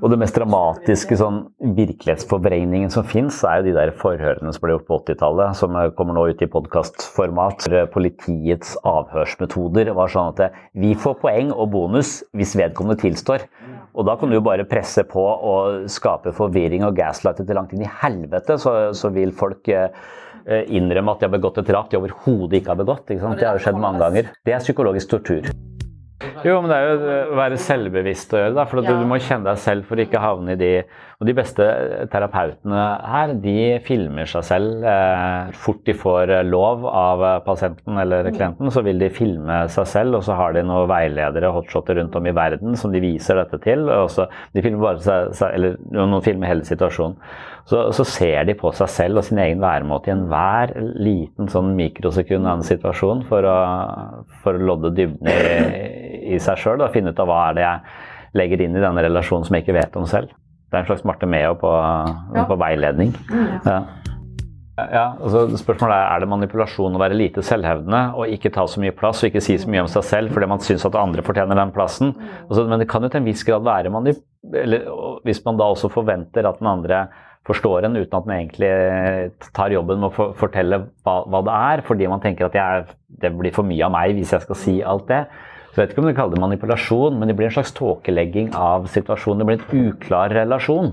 Og 0.00 0.08
det 0.08 0.16
mest 0.16 0.32
dramatiske 0.32 1.16
sånn, 1.20 1.42
virkelighetsforvrengningen 1.76 2.88
som 2.92 3.04
fins, 3.04 3.42
er 3.44 3.60
jo 3.60 3.66
de 3.66 3.74
der 3.76 3.90
forhørene 4.00 4.52
som 4.56 4.62
ble 4.64 4.72
gjort 4.72 4.86
på 4.88 4.96
80-tallet, 5.02 5.58
som 5.58 5.76
kommer 5.98 6.16
nå 6.16 6.22
ut 6.30 6.40
i 6.40 6.48
podkastformat. 6.48 7.66
Politiets 7.92 8.78
avhørsmetoder 8.88 9.92
var 9.96 10.12
sånn 10.12 10.32
at 10.32 10.56
vi 10.72 10.94
får 10.96 11.18
poeng 11.20 11.52
og 11.52 11.68
bonus 11.74 12.14
hvis 12.32 12.56
vedkommende 12.56 12.96
tilstår. 13.02 13.44
Og 13.92 14.08
da 14.08 14.16
kan 14.16 14.32
du 14.32 14.38
jo 14.38 14.44
bare 14.46 14.64
presse 14.68 15.04
på 15.04 15.20
og 15.20 15.84
skape 15.92 16.32
forvirring 16.32 16.86
og 16.88 16.96
gaslighte 16.96 17.44
til 17.44 17.60
langt 17.60 17.74
inn 17.76 17.84
i 17.84 17.94
helvete, 18.00 18.56
så, 18.62 18.94
så 18.96 19.12
vil 19.12 19.34
folk 19.36 19.68
eh, 19.68 19.90
innrømme 20.48 21.12
at 21.12 21.20
de 21.20 21.28
har 21.28 21.36
begått 21.36 21.60
et 21.60 21.68
drap 21.68 21.92
de 21.92 22.00
overhodet 22.00 22.62
ikke 22.62 22.72
har 22.72 22.80
begått. 22.80 23.10
Ikke 23.12 23.34
det 23.36 23.50
har 23.50 23.60
jo 23.60 23.66
skjedd 23.66 23.84
mange 23.84 24.00
ganger. 24.00 24.32
Det 24.48 24.56
er 24.56 24.64
psykologisk 24.64 25.12
tortur. 25.12 25.52
Jo, 26.44 26.58
men 26.60 26.68
det 26.68 26.76
er 26.76 26.88
jo 26.90 27.12
å 27.32 27.36
være 27.38 27.58
selvbevisst 27.60 28.34
å 28.34 28.40
gjøre 28.42 28.56
det. 28.58 28.64
For 28.68 28.84
ja. 28.84 28.92
du 28.92 29.06
må 29.08 29.16
kjenne 29.22 29.48
deg 29.48 29.60
selv 29.62 29.86
for 29.88 29.96
å 29.96 30.04
ikke 30.04 30.20
havne 30.20 30.52
i 30.52 30.60
de 30.60 30.72
Og 31.20 31.26
de 31.28 31.34
beste 31.36 31.64
terapeutene 32.12 32.82
her, 33.12 33.34
de 33.42 33.64
filmer 33.84 34.28
seg 34.28 34.44
selv. 34.48 34.84
Eh, 34.88 35.50
fort 35.60 35.82
de 35.84 35.92
får 35.96 36.32
lov 36.48 36.86
av 36.88 37.24
pasienten 37.44 38.00
eller 38.00 38.30
mm. 38.30 38.36
klienten, 38.38 38.72
så 38.72 38.80
vil 38.86 39.00
de 39.02 39.10
filme 39.12 39.58
seg 39.72 39.88
selv. 39.88 40.16
Og 40.16 40.24
så 40.24 40.36
har 40.38 40.56
de 40.56 40.64
noen 40.64 40.88
veiledere 40.88 41.52
hotshotter 41.52 42.00
rundt 42.00 42.16
om 42.16 42.28
i 42.28 42.36
verden 42.36 42.76
som 42.80 42.92
de 42.92 43.04
viser 43.04 43.40
dette 43.40 43.60
til. 43.64 43.84
Og 43.92 44.08
så, 44.12 44.28
de 44.56 44.64
filmer 44.64 44.86
bare 44.90 45.20
seg, 45.32 45.46
eller 45.50 45.76
noen 45.92 46.24
filmer 46.24 46.52
hele 46.52 46.68
situasjonen. 46.68 47.20
Så, 47.68 47.84
så, 47.94 48.04
ser 48.08 48.46
de 48.48 48.56
på 48.58 48.72
seg 48.74 48.88
selv 48.90 49.20
og 49.20 49.26
sin 49.26 49.38
egen 49.38 49.60
væremåte 49.62 50.10
i 50.10 50.14
enhver 50.16 50.72
liten 50.98 51.50
sånn 51.52 51.74
mikrosekund 51.78 52.48
av 52.48 52.58
en 52.58 52.66
situasjon 52.66 53.22
for 53.28 53.46
å, 53.46 53.58
for 54.42 54.56
å 54.56 54.70
lodde 54.72 54.90
dybden 54.96 55.30
i 55.30 56.09
i 56.30 56.40
seg 56.42 56.60
sjøl. 56.60 56.84
Finne 56.94 57.14
ut 57.14 57.22
av 57.22 57.30
hva 57.30 57.40
er 57.48 57.58
det 57.58 57.66
jeg 57.66 58.40
legger 58.40 58.64
inn 58.64 58.78
i 58.78 58.84
denne 58.84 59.04
relasjonen 59.06 59.46
som 59.46 59.56
jeg 59.56 59.66
ikke 59.66 59.78
vet 59.78 59.98
om 59.98 60.06
selv. 60.08 60.32
Det 60.70 60.78
er 60.78 60.84
en 60.84 60.90
slags 60.92 61.06
Marte 61.08 61.26
Meo 61.26 61.56
på, 61.58 61.70
ja. 62.36 62.44
på 62.46 62.58
veiledning. 62.60 63.10
Mm, 63.30 63.48
ja. 63.66 63.80
Ja, 64.88 65.02
altså 65.20 65.42
spørsmålet 65.60 65.92
er 65.92 66.06
er 66.14 66.22
det 66.22 66.28
manipulasjon 66.30 66.94
å 66.96 67.00
være 67.02 67.18
lite 67.18 67.42
selvhevdende 67.44 68.14
og 68.16 68.30
ikke 68.32 68.52
ta 68.54 68.64
så 68.70 68.80
mye 68.80 68.94
plass 68.96 69.20
og 69.20 69.28
ikke 69.28 69.42
si 69.44 69.58
så 69.60 69.68
mye 69.68 69.82
om 69.84 69.90
seg 69.92 70.06
selv 70.08 70.32
fordi 70.32 70.48
man 70.48 70.62
syns 70.64 70.86
at 70.88 70.96
andre 70.96 71.24
fortjener 71.26 71.58
den 71.58 71.72
plassen. 71.74 72.14
Altså, 72.46 72.64
men 72.70 72.80
det 72.80 72.88
kan 72.88 73.04
jo 73.04 73.10
til 73.12 73.20
en 73.20 73.28
viss 73.28 73.44
grad 73.44 73.66
være 73.66 73.90
eller, 73.90 74.86
hvis 75.26 75.42
man 75.44 75.58
da 75.60 75.68
også 75.68 75.90
forventer 75.92 76.48
at 76.48 76.62
den 76.62 76.70
andre 76.70 77.02
forstår 77.48 77.84
en 77.84 77.98
uten 77.98 78.16
at 78.16 78.26
den 78.26 78.34
egentlig 78.36 79.52
tar 79.56 79.72
jobben 79.72 80.00
med 80.00 80.10
å 80.12 80.30
fortelle 80.38 80.82
hva, 81.04 81.20
hva 81.28 81.40
det 81.44 81.58
er, 81.72 81.84
fordi 81.86 82.08
man 82.08 82.22
tenker 82.22 82.48
at 82.48 82.56
jeg, 82.56 82.96
det 83.20 83.32
blir 83.36 83.54
for 83.54 83.66
mye 83.66 83.84
av 83.86 83.94
meg 83.94 84.16
hvis 84.16 84.34
jeg 84.36 84.44
skal 84.44 84.60
si 84.60 84.76
alt 84.86 85.08
det. 85.10 85.24
Jeg 85.70 85.78
vet 85.78 85.92
ikke 85.92 86.02
om 86.02 86.08
du 86.08 86.16
kaller 86.16 86.34
det 86.34 86.42
manipulasjon, 86.42 87.18
men 87.18 87.30
det 87.30 87.36
blir 87.38 87.46
en 87.46 87.54
slags 87.54 87.70
tåkelegging 87.76 88.48
av 88.58 88.88
situasjonen. 88.90 89.38
Det 89.38 89.46
blir 89.46 89.60
en 89.60 89.84
uklar 89.86 90.32
relasjon. 90.34 90.90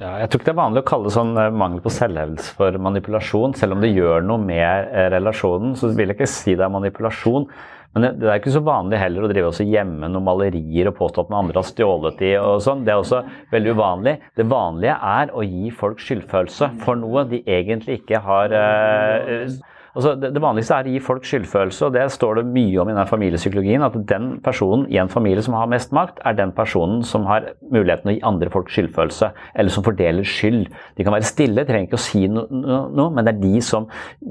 Ja, 0.00 0.14
jeg 0.22 0.30
tror 0.30 0.40
ikke 0.40 0.46
det 0.46 0.52
er 0.54 0.60
vanlig 0.60 0.80
å 0.80 0.88
kalle 0.88 1.10
sånn 1.12 1.32
eh, 1.36 1.50
mangel 1.52 1.82
på 1.84 1.90
selvhevdelse 1.92 2.54
for 2.56 2.78
manipulasjon. 2.86 3.56
Selv 3.58 3.74
om 3.74 3.82
det 3.82 3.90
gjør 3.90 4.22
noe 4.24 4.40
med 4.40 4.94
eh, 4.94 5.10
relasjonen, 5.12 5.74
så 5.76 5.90
vil 5.90 6.12
jeg 6.12 6.16
ikke 6.20 6.30
si 6.30 6.54
det 6.54 6.64
er 6.64 6.72
manipulasjon. 6.72 7.48
Men 7.90 8.06
det, 8.06 8.10
det 8.22 8.30
er 8.30 8.38
ikke 8.38 8.54
så 8.54 8.62
vanlig 8.62 9.00
heller 9.02 9.26
å 9.26 9.32
drive 9.32 9.50
også 9.50 9.66
gjemme 9.66 10.08
noen 10.08 10.24
malerier 10.28 10.92
og 10.92 10.96
påstå 11.00 11.24
at 11.24 11.32
noen 11.32 11.40
andre 11.42 11.58
har 11.58 11.68
stjålet 11.68 12.22
de 12.22 12.30
og 12.38 12.62
sånn. 12.62 12.86
Det 12.86 12.94
er 12.94 13.02
også 13.02 13.24
veldig 13.50 13.74
uvanlig. 13.74 14.14
Det 14.38 14.46
vanlige 14.54 14.94
er 15.10 15.34
å 15.34 15.44
gi 15.44 15.74
folk 15.82 16.00
skyldfølelse 16.06 16.70
for 16.86 17.02
noe 17.02 17.26
de 17.34 17.42
egentlig 17.50 17.98
ikke 18.00 18.22
har 18.24 18.54
eh, 18.54 19.50
Altså, 19.90 20.14
det, 20.14 20.30
det, 20.36 20.42
vanligste 20.42 20.76
er 20.76 20.86
å 20.86 20.92
gi 20.94 21.00
folk 21.02 21.24
skyldfølelse, 21.26 21.88
og 21.88 21.94
det 21.96 22.04
står 22.14 22.38
det 22.38 22.44
mye 22.54 22.78
om 22.82 22.90
i 22.92 22.94
den 22.94 23.08
familiepsykologien. 23.10 23.82
At 23.82 23.96
den 24.10 24.28
personen 24.44 24.84
i 24.92 25.00
en 25.02 25.10
familie 25.10 25.42
som 25.42 25.56
har 25.58 25.70
mest 25.70 25.94
makt, 25.96 26.20
er 26.26 26.36
den 26.38 26.52
personen 26.54 27.02
som 27.06 27.26
har 27.26 27.48
muligheten 27.72 28.12
å 28.12 28.14
gi 28.14 28.22
andre 28.30 28.52
folk 28.54 28.70
skyldfølelse, 28.70 29.32
eller 29.58 29.74
som 29.74 29.86
fordeler 29.86 30.26
skyld. 30.26 30.68
De 30.98 31.06
kan 31.06 31.16
være 31.16 31.28
stille, 31.28 31.66
trenger 31.66 31.90
ikke 31.90 31.98
å 31.98 32.04
si 32.04 32.22
noe, 32.30 32.46
no, 32.54 32.84
no, 32.94 33.08
men 33.14 33.26
det 33.26 33.34
er 33.34 33.42
de 33.42 33.64
som 33.66 33.88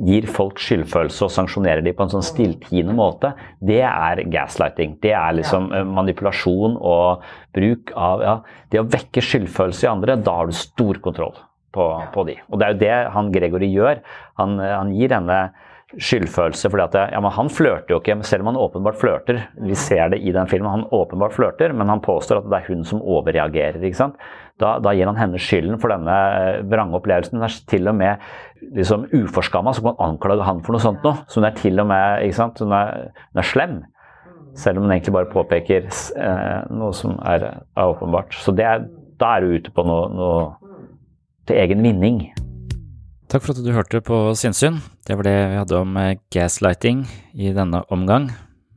gir 0.07 0.29
folk 0.31 0.61
skyldfølelse 0.63 1.27
og 1.27 1.35
sanksjonerer 1.35 1.83
de 1.85 1.95
på 1.95 2.07
en 2.07 2.15
sånn 2.15 2.27
stilltiende 2.29 2.95
måte. 2.95 3.33
Det 3.59 3.81
er 3.83 4.23
gaslighting. 4.31 4.97
Det 5.03 5.15
er 5.17 5.35
liksom 5.41 5.69
ja. 5.73 5.79
Eh, 5.79 5.87
manipulasjon 5.99 6.75
og 6.85 7.25
bruk 7.55 7.91
av 7.97 8.23
ja, 8.23 8.33
Det 8.71 8.81
å 8.81 8.87
vekke 8.87 9.23
skyldfølelse 9.23 9.87
i 9.87 9.91
andre, 9.91 10.17
da 10.23 10.39
har 10.39 10.49
du 10.49 10.55
stor 10.55 10.99
kontroll 11.03 11.37
på, 11.75 11.87
på, 12.13 12.27
de. 12.27 12.37
Og 12.49 12.59
det 12.59 12.67
er 12.67 12.75
jo 12.75 12.83
det 12.83 12.93
han 13.15 13.33
Gregory 13.33 13.71
gjør. 13.73 14.03
Han, 14.41 14.59
han 14.61 14.93
gir 14.95 15.13
henne 15.15 15.41
skyldfølelse 15.97 16.69
fordi 16.69 16.83
at 16.83 17.13
ja, 17.15 17.19
men 17.23 17.31
Han 17.33 17.49
flørter 17.49 17.95
jo 17.95 17.97
ikke, 17.97 18.19
selv 18.27 18.43
om 18.43 18.51
han 18.51 18.59
åpenbart 18.61 18.99
flørter. 18.99 19.39
Vi 19.57 19.75
ser 19.75 20.11
det 20.13 20.19
i 20.21 20.31
den 20.31 20.47
filmen. 20.47 20.69
Han 20.69 20.85
åpenbart 20.93 21.33
flørter, 21.33 21.73
men 21.73 21.89
han 21.89 22.01
påstår 22.01 22.43
at 22.43 22.49
det 22.49 22.59
er 22.59 22.67
hun 22.69 22.83
som 22.85 23.01
overreagerer. 23.01 23.81
ikke 23.81 23.97
sant? 23.97 24.19
Da, 24.59 24.77
da 24.83 24.93
gir 24.93 25.07
han 25.07 25.17
henne 25.17 25.39
skylden 25.41 25.79
for 25.79 25.89
denne 25.89 26.13
eh, 26.13 26.61
vrange 26.69 26.97
opplevelsen. 26.99 27.39
Hun 27.39 27.47
er 27.47 27.57
til 27.71 27.89
og 27.89 27.95
med 27.95 28.19
liksom 28.75 29.07
uforskamma, 29.15 29.73
så 29.73 29.81
kan 29.81 29.95
man 29.95 30.11
anklage 30.11 30.45
han 30.45 30.61
for 30.65 30.75
noe 30.75 30.83
sånt 30.83 31.05
noe. 31.05 31.23
Så 31.27 31.39
hun 31.39 31.49
er 31.49 31.57
til 31.57 31.81
og 31.81 31.89
med 31.89 32.25
ikke 32.27 32.37
sant? 32.37 32.61
Hun 32.61 32.75
er, 32.75 33.09
hun 33.31 33.41
er 33.41 33.49
slem. 33.49 33.79
Selv 34.59 34.77
om 34.77 34.85
hun 34.85 34.93
egentlig 34.93 35.15
bare 35.15 35.31
påpeker 35.31 35.89
eh, 35.89 36.57
noe 36.75 36.93
som 36.93 37.17
er, 37.23 37.49
er 37.63 37.93
åpenbart. 37.95 38.35
Så 38.37 38.53
er, 38.59 38.85
da 39.19 39.35
er 39.35 39.45
du 39.45 39.57
ute 39.57 39.73
på 39.73 39.85
noe, 39.87 40.09
noe 40.13 40.68
til 41.49 41.59
egen 41.63 41.81
vinning. 41.85 42.21
Takk 43.29 43.43
for 43.45 43.53
at 43.53 43.61
du 43.61 43.73
hørte 43.73 44.01
på 44.05 44.31
Sinnsyn. 44.37 44.79
Det 45.05 45.17
var 45.17 45.27
det 45.27 45.37
vi 45.51 45.59
hadde 45.59 45.81
om 45.83 45.97
eh, 46.01 46.17
gaslighting 46.33 47.03
i 47.37 47.53
denne 47.53 47.83
omgang. 47.93 48.29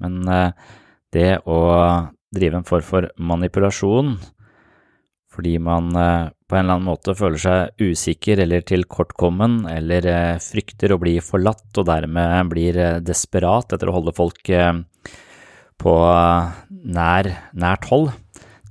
Men 0.03 0.21
eh, 0.29 0.53
det 1.13 1.31
å 1.49 1.59
drive 2.33 2.61
en 2.61 2.69
form 2.69 2.87
for 2.87 3.11
manipulasjon 3.17 4.17
fordi 5.33 5.55
man 5.65 5.89
eh, 5.97 6.29
på 6.29 6.57
en 6.59 6.67
eller 6.67 6.77
annen 6.77 6.89
måte 6.91 7.17
føler 7.17 7.41
seg 7.41 7.81
usikker 7.81 8.43
eller 8.45 8.65
tilkortkommen 8.69 9.63
eller 9.73 10.09
frykter 10.45 10.93
å 10.93 11.01
bli 11.01 11.17
forlatt 11.25 11.81
og 11.81 11.89
dermed 11.89 12.51
blir 12.53 12.77
desperat 13.01 13.73
etter 13.73 13.89
å 13.89 13.95
holde 13.97 14.13
folk 14.13 14.53
på 15.83 15.95
nær, 16.93 17.31
nært 17.57 17.89
hold, 17.89 18.13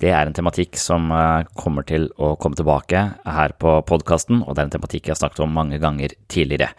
det 0.01 0.09
er 0.09 0.25
en 0.25 0.33
tematikk 0.33 0.79
som 0.81 1.11
eh, 1.13 1.45
kommer 1.57 1.85
til 1.85 2.07
å 2.17 2.33
komme 2.41 2.57
tilbake 2.57 3.03
her 3.21 3.53
på 3.61 3.75
podkasten, 3.85 4.41
og 4.41 4.55
det 4.55 4.63
er 4.63 4.69
en 4.69 4.75
tematikk 4.77 5.07
jeg 5.07 5.13
har 5.13 5.21
snakket 5.21 5.43
om 5.45 5.53
mange 5.53 5.77
ganger 5.81 6.15
tidligere. 6.31 6.71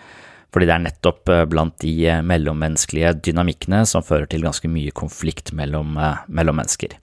Fordi 0.52 0.68
det 0.68 0.74
er 0.74 0.82
nettopp 0.88 1.30
eh, 1.30 1.44
blant 1.50 1.76
de 1.84 1.92
eh, 2.10 2.24
mellommenneskelige 2.26 3.14
dynamikkene 3.30 3.84
som 3.88 4.02
fører 4.06 4.26
til 4.30 4.42
ganske 4.42 4.70
mye 4.70 4.94
konflikt 4.98 5.54
mellom, 5.54 5.94
mellom 6.26 6.58
mennesker, 6.58 6.98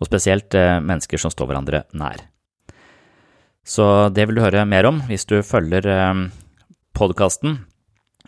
og 0.00 0.10
spesielt 0.10 0.52
mennesker 0.54 1.20
som 1.22 1.32
står 1.32 1.48
hverandre 1.48 1.84
nær. 1.96 2.26
Så 3.64 4.10
det 4.12 4.26
vil 4.28 4.36
du 4.36 4.44
høre 4.44 4.66
mer 4.68 4.84
om 4.90 4.98
hvis 5.08 5.24
du 5.30 5.38
følger 5.46 5.86
podkasten. 6.92 7.62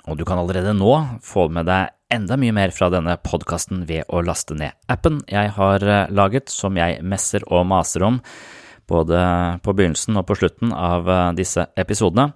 Og 0.06 0.16
du 0.16 0.24
kan 0.24 0.38
allerede 0.38 0.72
nå 0.78 0.92
få 1.26 1.48
med 1.52 1.66
deg 1.68 1.90
enda 2.12 2.36
mye 2.38 2.54
mer 2.54 2.72
fra 2.74 2.88
denne 2.92 3.16
podkasten 3.24 3.82
ved 3.88 4.06
å 4.12 4.22
laste 4.24 4.54
ned 4.58 4.76
appen 4.92 5.20
jeg 5.30 5.50
har 5.56 5.82
eh, 5.82 6.12
laget, 6.14 6.52
som 6.52 6.76
jeg 6.78 7.02
messer 7.02 7.46
og 7.50 7.66
maser 7.68 8.04
om 8.06 8.20
både 8.86 9.18
på 9.66 9.74
begynnelsen 9.74 10.18
og 10.18 10.28
på 10.28 10.36
slutten 10.38 10.70
av 10.70 11.10
eh, 11.10 11.32
disse 11.38 11.66
episodene. 11.78 12.30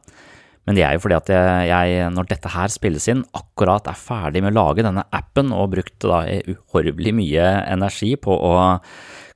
Men 0.67 0.77
det 0.77 0.83
er 0.85 0.95
jo 0.95 1.03
fordi 1.03 1.17
at 1.17 1.31
jeg, 1.67 2.09
når 2.13 2.27
dette 2.29 2.51
her 2.53 2.71
spilles 2.71 3.07
inn, 3.09 3.23
akkurat 3.35 3.87
er 3.89 3.97
ferdig 3.97 4.43
med 4.45 4.53
å 4.53 4.59
lage 4.59 4.85
denne 4.85 5.07
appen 5.17 5.55
og 5.57 5.71
brukte 5.73 6.11
da 6.11 6.19
uhorvelig 6.53 7.15
mye 7.17 7.47
energi 7.65 8.13
på 8.21 8.37
å 8.37 8.53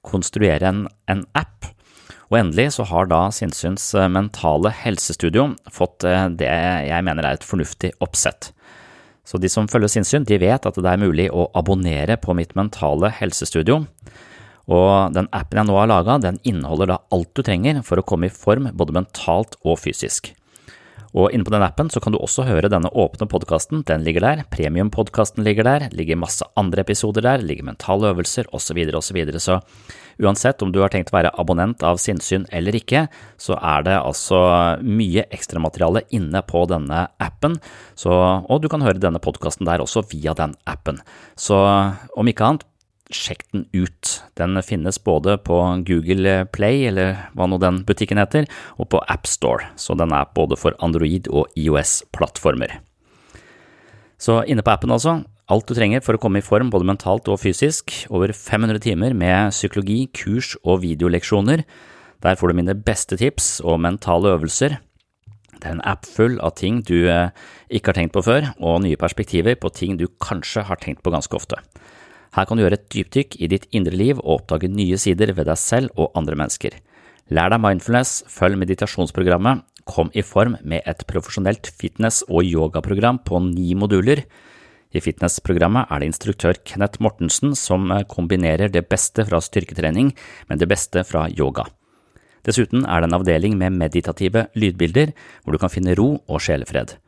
konstruere 0.05 0.69
en, 0.69 0.83
en 1.11 1.25
app. 1.35 1.71
Og 2.29 2.37
endelig 2.43 2.75
så 2.77 2.85
har 2.91 3.09
da 3.11 3.23
Sinnsyns 3.35 3.89
eh, 3.97 4.11
mentale 4.13 4.75
helsestudio 4.83 5.49
fått 5.73 6.05
det 6.05 6.53
jeg 6.91 7.07
mener 7.09 7.25
er 7.25 7.39
et 7.39 7.49
fornuftig 7.49 7.95
oppsett. 8.05 8.53
Så 9.25 9.41
de 9.41 9.49
som 9.49 9.69
følger 9.71 9.91
sinnssyn, 9.91 10.27
de 10.29 10.39
vet 10.41 10.69
at 10.69 10.77
det 10.77 10.91
er 10.91 11.01
mulig 11.01 11.31
å 11.33 11.49
abonnere 11.57 12.19
på 12.21 12.37
mitt 12.37 12.53
mentale 12.59 13.11
helsestudio. 13.17 13.83
Og 14.69 15.17
den 15.17 15.29
appen 15.33 15.61
jeg 15.61 15.69
nå 15.69 15.77
har 15.77 15.91
laga, 15.91 16.19
den 16.21 16.41
inneholder 16.45 16.93
da 16.93 17.03
alt 17.13 17.33
du 17.37 17.43
trenger 17.45 17.83
for 17.85 18.01
å 18.01 18.07
komme 18.07 18.29
i 18.29 18.35
form 18.35 18.71
både 18.73 18.97
mentalt 18.97 19.57
og 19.65 19.81
fysisk. 19.81 20.33
Og 21.15 21.31
inne 21.31 21.47
på 21.47 21.53
den 21.55 21.63
appen 21.63 21.91
så 21.95 22.01
kan 22.03 22.15
du 22.15 22.19
også 22.19 22.43
høre 22.49 22.71
denne 22.71 22.91
åpne 22.91 23.29
podkasten, 23.31 23.85
den 23.87 24.03
ligger 24.07 24.25
der, 24.25 24.43
premiumpodkasten 24.51 25.47
ligger 25.47 25.67
der, 25.67 25.87
ligger 25.95 26.19
masse 26.19 26.47
andre 26.59 26.83
episoder 26.83 27.23
der, 27.23 27.45
ligger 27.45 27.69
mentale 27.69 28.11
øvelser 28.11 28.51
osv. 28.51 28.81
osv. 28.99 29.21
Så, 29.39 29.45
så 29.45 29.61
uansett 30.27 30.63
om 30.67 30.73
du 30.75 30.81
har 30.83 30.91
tenkt 30.91 31.13
å 31.13 31.19
være 31.21 31.33
abonnent 31.39 31.87
av 31.87 32.03
sinnssyn 32.03 32.49
eller 32.55 32.75
ikke, 32.81 33.07
så 33.39 33.55
er 33.61 33.87
det 33.87 33.97
altså 34.01 34.43
mye 34.83 35.27
ekstramateriale 35.35 36.03
inne 36.19 36.43
på 36.47 36.67
denne 36.71 37.07
appen, 37.23 37.61
så, 37.95 38.11
og 38.43 38.63
du 38.63 38.71
kan 38.73 38.83
høre 38.83 38.99
denne 38.99 39.23
podkasten 39.23 39.71
der 39.71 39.85
også 39.85 40.03
via 40.11 40.35
den 40.35 40.59
appen. 40.67 40.99
Så 41.39 41.63
om 42.19 42.31
ikke 42.31 42.51
annet, 42.51 42.67
sjekk 43.13 43.45
den 43.53 43.67
ut. 43.75 44.23
Den 44.39 44.57
finnes 44.65 44.99
både 45.03 45.37
på 45.45 45.59
Google 45.87 46.45
Play, 46.55 46.87
eller 46.89 47.29
hva 47.37 47.49
nå 47.49 47.59
den 47.63 47.83
butikken 47.89 48.21
heter, 48.21 48.49
og 48.79 48.91
på 48.95 49.03
AppStore, 49.13 49.73
så 49.77 49.97
den 49.99 50.15
er 50.17 50.31
både 50.37 50.59
for 50.61 50.77
Android 50.85 51.29
og 51.29 51.53
IOS-plattformer. 51.59 52.79
Så 54.21 54.41
inne 54.49 54.65
på 54.65 54.73
appen, 54.73 54.95
altså. 54.95 55.23
Alt 55.53 55.69
du 55.69 55.77
trenger 55.77 56.01
for 56.01 56.17
å 56.17 56.21
komme 56.23 56.41
i 56.41 56.45
form 56.45 56.71
både 56.73 56.89
mentalt 56.89 57.29
og 57.29 57.43
fysisk. 57.43 57.93
Over 58.09 58.33
500 58.33 58.81
timer 58.81 59.13
med 59.13 59.53
psykologi, 59.53 60.07
kurs 60.17 60.55
og 60.63 60.81
videoleksjoner. 60.87 61.65
Der 62.25 62.39
får 62.41 62.49
du 62.49 62.57
mine 62.57 62.77
beste 62.87 63.19
tips 63.21 63.59
og 63.61 63.83
mentale 63.85 64.33
øvelser. 64.39 64.79
Det 65.61 65.69
er 65.69 65.77
en 65.77 65.85
app 65.85 66.09
full 66.09 66.39
av 66.45 66.57
ting 66.57 66.81
du 66.89 67.07
eh, 67.13 67.35
ikke 67.69 67.93
har 67.93 67.99
tenkt 68.01 68.15
på 68.17 68.25
før, 68.25 68.49
og 68.65 68.81
nye 68.85 68.99
perspektiver 69.01 69.59
på 69.61 69.71
ting 69.77 69.99
du 70.01 70.07
kanskje 70.21 70.65
har 70.69 70.81
tenkt 70.81 71.05
på 71.05 71.13
ganske 71.13 71.37
ofte. 71.37 71.61
Her 72.35 72.49
kan 72.49 72.59
du 72.59 72.65
gjøre 72.65 72.81
et 72.81 72.89
dypdykk 72.91 73.37
i 73.39 73.49
ditt 73.51 73.69
indre 73.71 73.95
liv 73.95 74.19
og 74.19 74.41
oppdage 74.41 74.71
nye 74.71 74.99
sider 74.99 75.31
ved 75.37 75.47
deg 75.47 75.61
selv 75.61 75.95
og 75.95 76.11
andre 76.19 76.35
mennesker. 76.41 76.75
Lær 77.31 77.53
deg 77.53 77.63
mindfulness, 77.63 78.25
følg 78.29 78.59
meditasjonsprogrammet, 78.61 79.63
kom 79.87 80.11
i 80.17 80.25
form 80.25 80.57
med 80.65 80.83
et 80.89 81.05
profesjonelt 81.07 81.69
fitness- 81.79 82.25
og 82.27 82.43
yogaprogram 82.49 83.21
på 83.25 83.39
ni 83.47 83.77
moduler. 83.79 84.25
I 84.95 85.03
fitnessprogrammet 85.03 85.91
er 85.91 86.01
det 86.01 86.11
instruktør 86.11 86.59
Kenneth 86.67 87.03
Mortensen 87.05 87.55
som 87.59 87.87
kombinerer 88.11 88.73
det 88.73 88.87
beste 88.91 89.27
fra 89.29 89.41
styrketrening 89.43 90.13
med 90.51 90.63
det 90.63 90.71
beste 90.71 91.05
fra 91.07 91.29
yoga. 91.31 91.69
Dessuten 92.45 92.85
er 92.85 93.01
det 93.01 93.09
en 93.09 93.19
avdeling 93.21 93.57
med 93.61 93.79
meditative 93.79 94.49
lydbilder 94.59 95.15
hvor 95.43 95.55
du 95.55 95.63
kan 95.63 95.73
finne 95.73 95.97
ro 95.99 96.17
og 96.29 96.43
sjelefred 96.45 96.99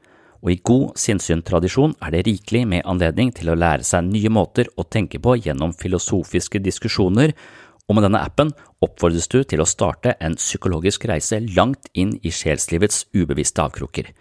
og 0.47 0.53
i 0.53 0.61
god 0.62 0.92
sinnssyn-tradisjon 0.94 1.97
er 2.07 2.12
det 2.14 2.20
rikelig 2.28 2.61
med 2.70 2.84
anledning 2.86 3.32
til 3.34 3.51
å 3.51 3.57
lære 3.59 3.82
seg 3.82 4.07
nye 4.07 4.30
måter 4.30 4.68
å 4.78 4.84
tenke 4.86 5.18
på 5.18 5.34
gjennom 5.42 5.72
filosofiske 5.74 6.61
diskusjoner, 6.62 7.32
og 7.90 7.99
med 7.99 8.07
denne 8.07 8.20
appen 8.22 8.53
oppfordres 8.82 9.26
du 9.32 9.40
til 9.42 9.62
å 9.62 9.66
starte 9.66 10.14
en 10.22 10.36
psykologisk 10.38 11.09
reise 11.11 11.40
langt 11.57 11.90
inn 11.99 12.14
i 12.22 12.30
sjelslivets 12.30 13.09
ubevisste 13.11 13.64
avkroker. 13.64 14.12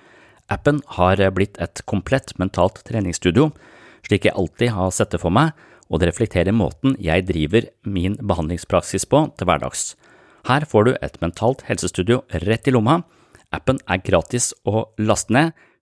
Appen 0.49 0.81
har 0.97 1.21
blitt 1.37 1.59
et 1.61 1.83
komplett 1.85 2.33
mentalt 2.41 2.81
treningsstudio, 2.89 3.51
slik 4.05 4.25
jeg 4.25 4.33
alltid 4.33 4.73
har 4.73 4.89
sett 4.97 5.13
det 5.13 5.21
for 5.21 5.33
meg, 5.33 5.53
og 5.93 6.01
det 6.01 6.09
reflekterer 6.09 6.57
måten 6.57 6.97
jeg 6.97 7.27
driver 7.29 7.69
min 7.85 8.17
behandlingspraksis 8.17 9.05
på 9.05 9.27
til 9.37 9.45
hverdags. 9.45 9.93
Her 10.49 10.65
får 10.65 10.89
du 10.89 10.91
et 11.05 11.21
mentalt 11.21 11.61
helsestudio 11.69 12.23
rett 12.47 12.65
i 12.65 12.73
lomma. 12.73 13.03
Appen 13.53 13.77
er 13.85 14.01
gratis 14.01 14.55
å 14.65 14.87
laste 14.97 15.37
ned 15.37 15.53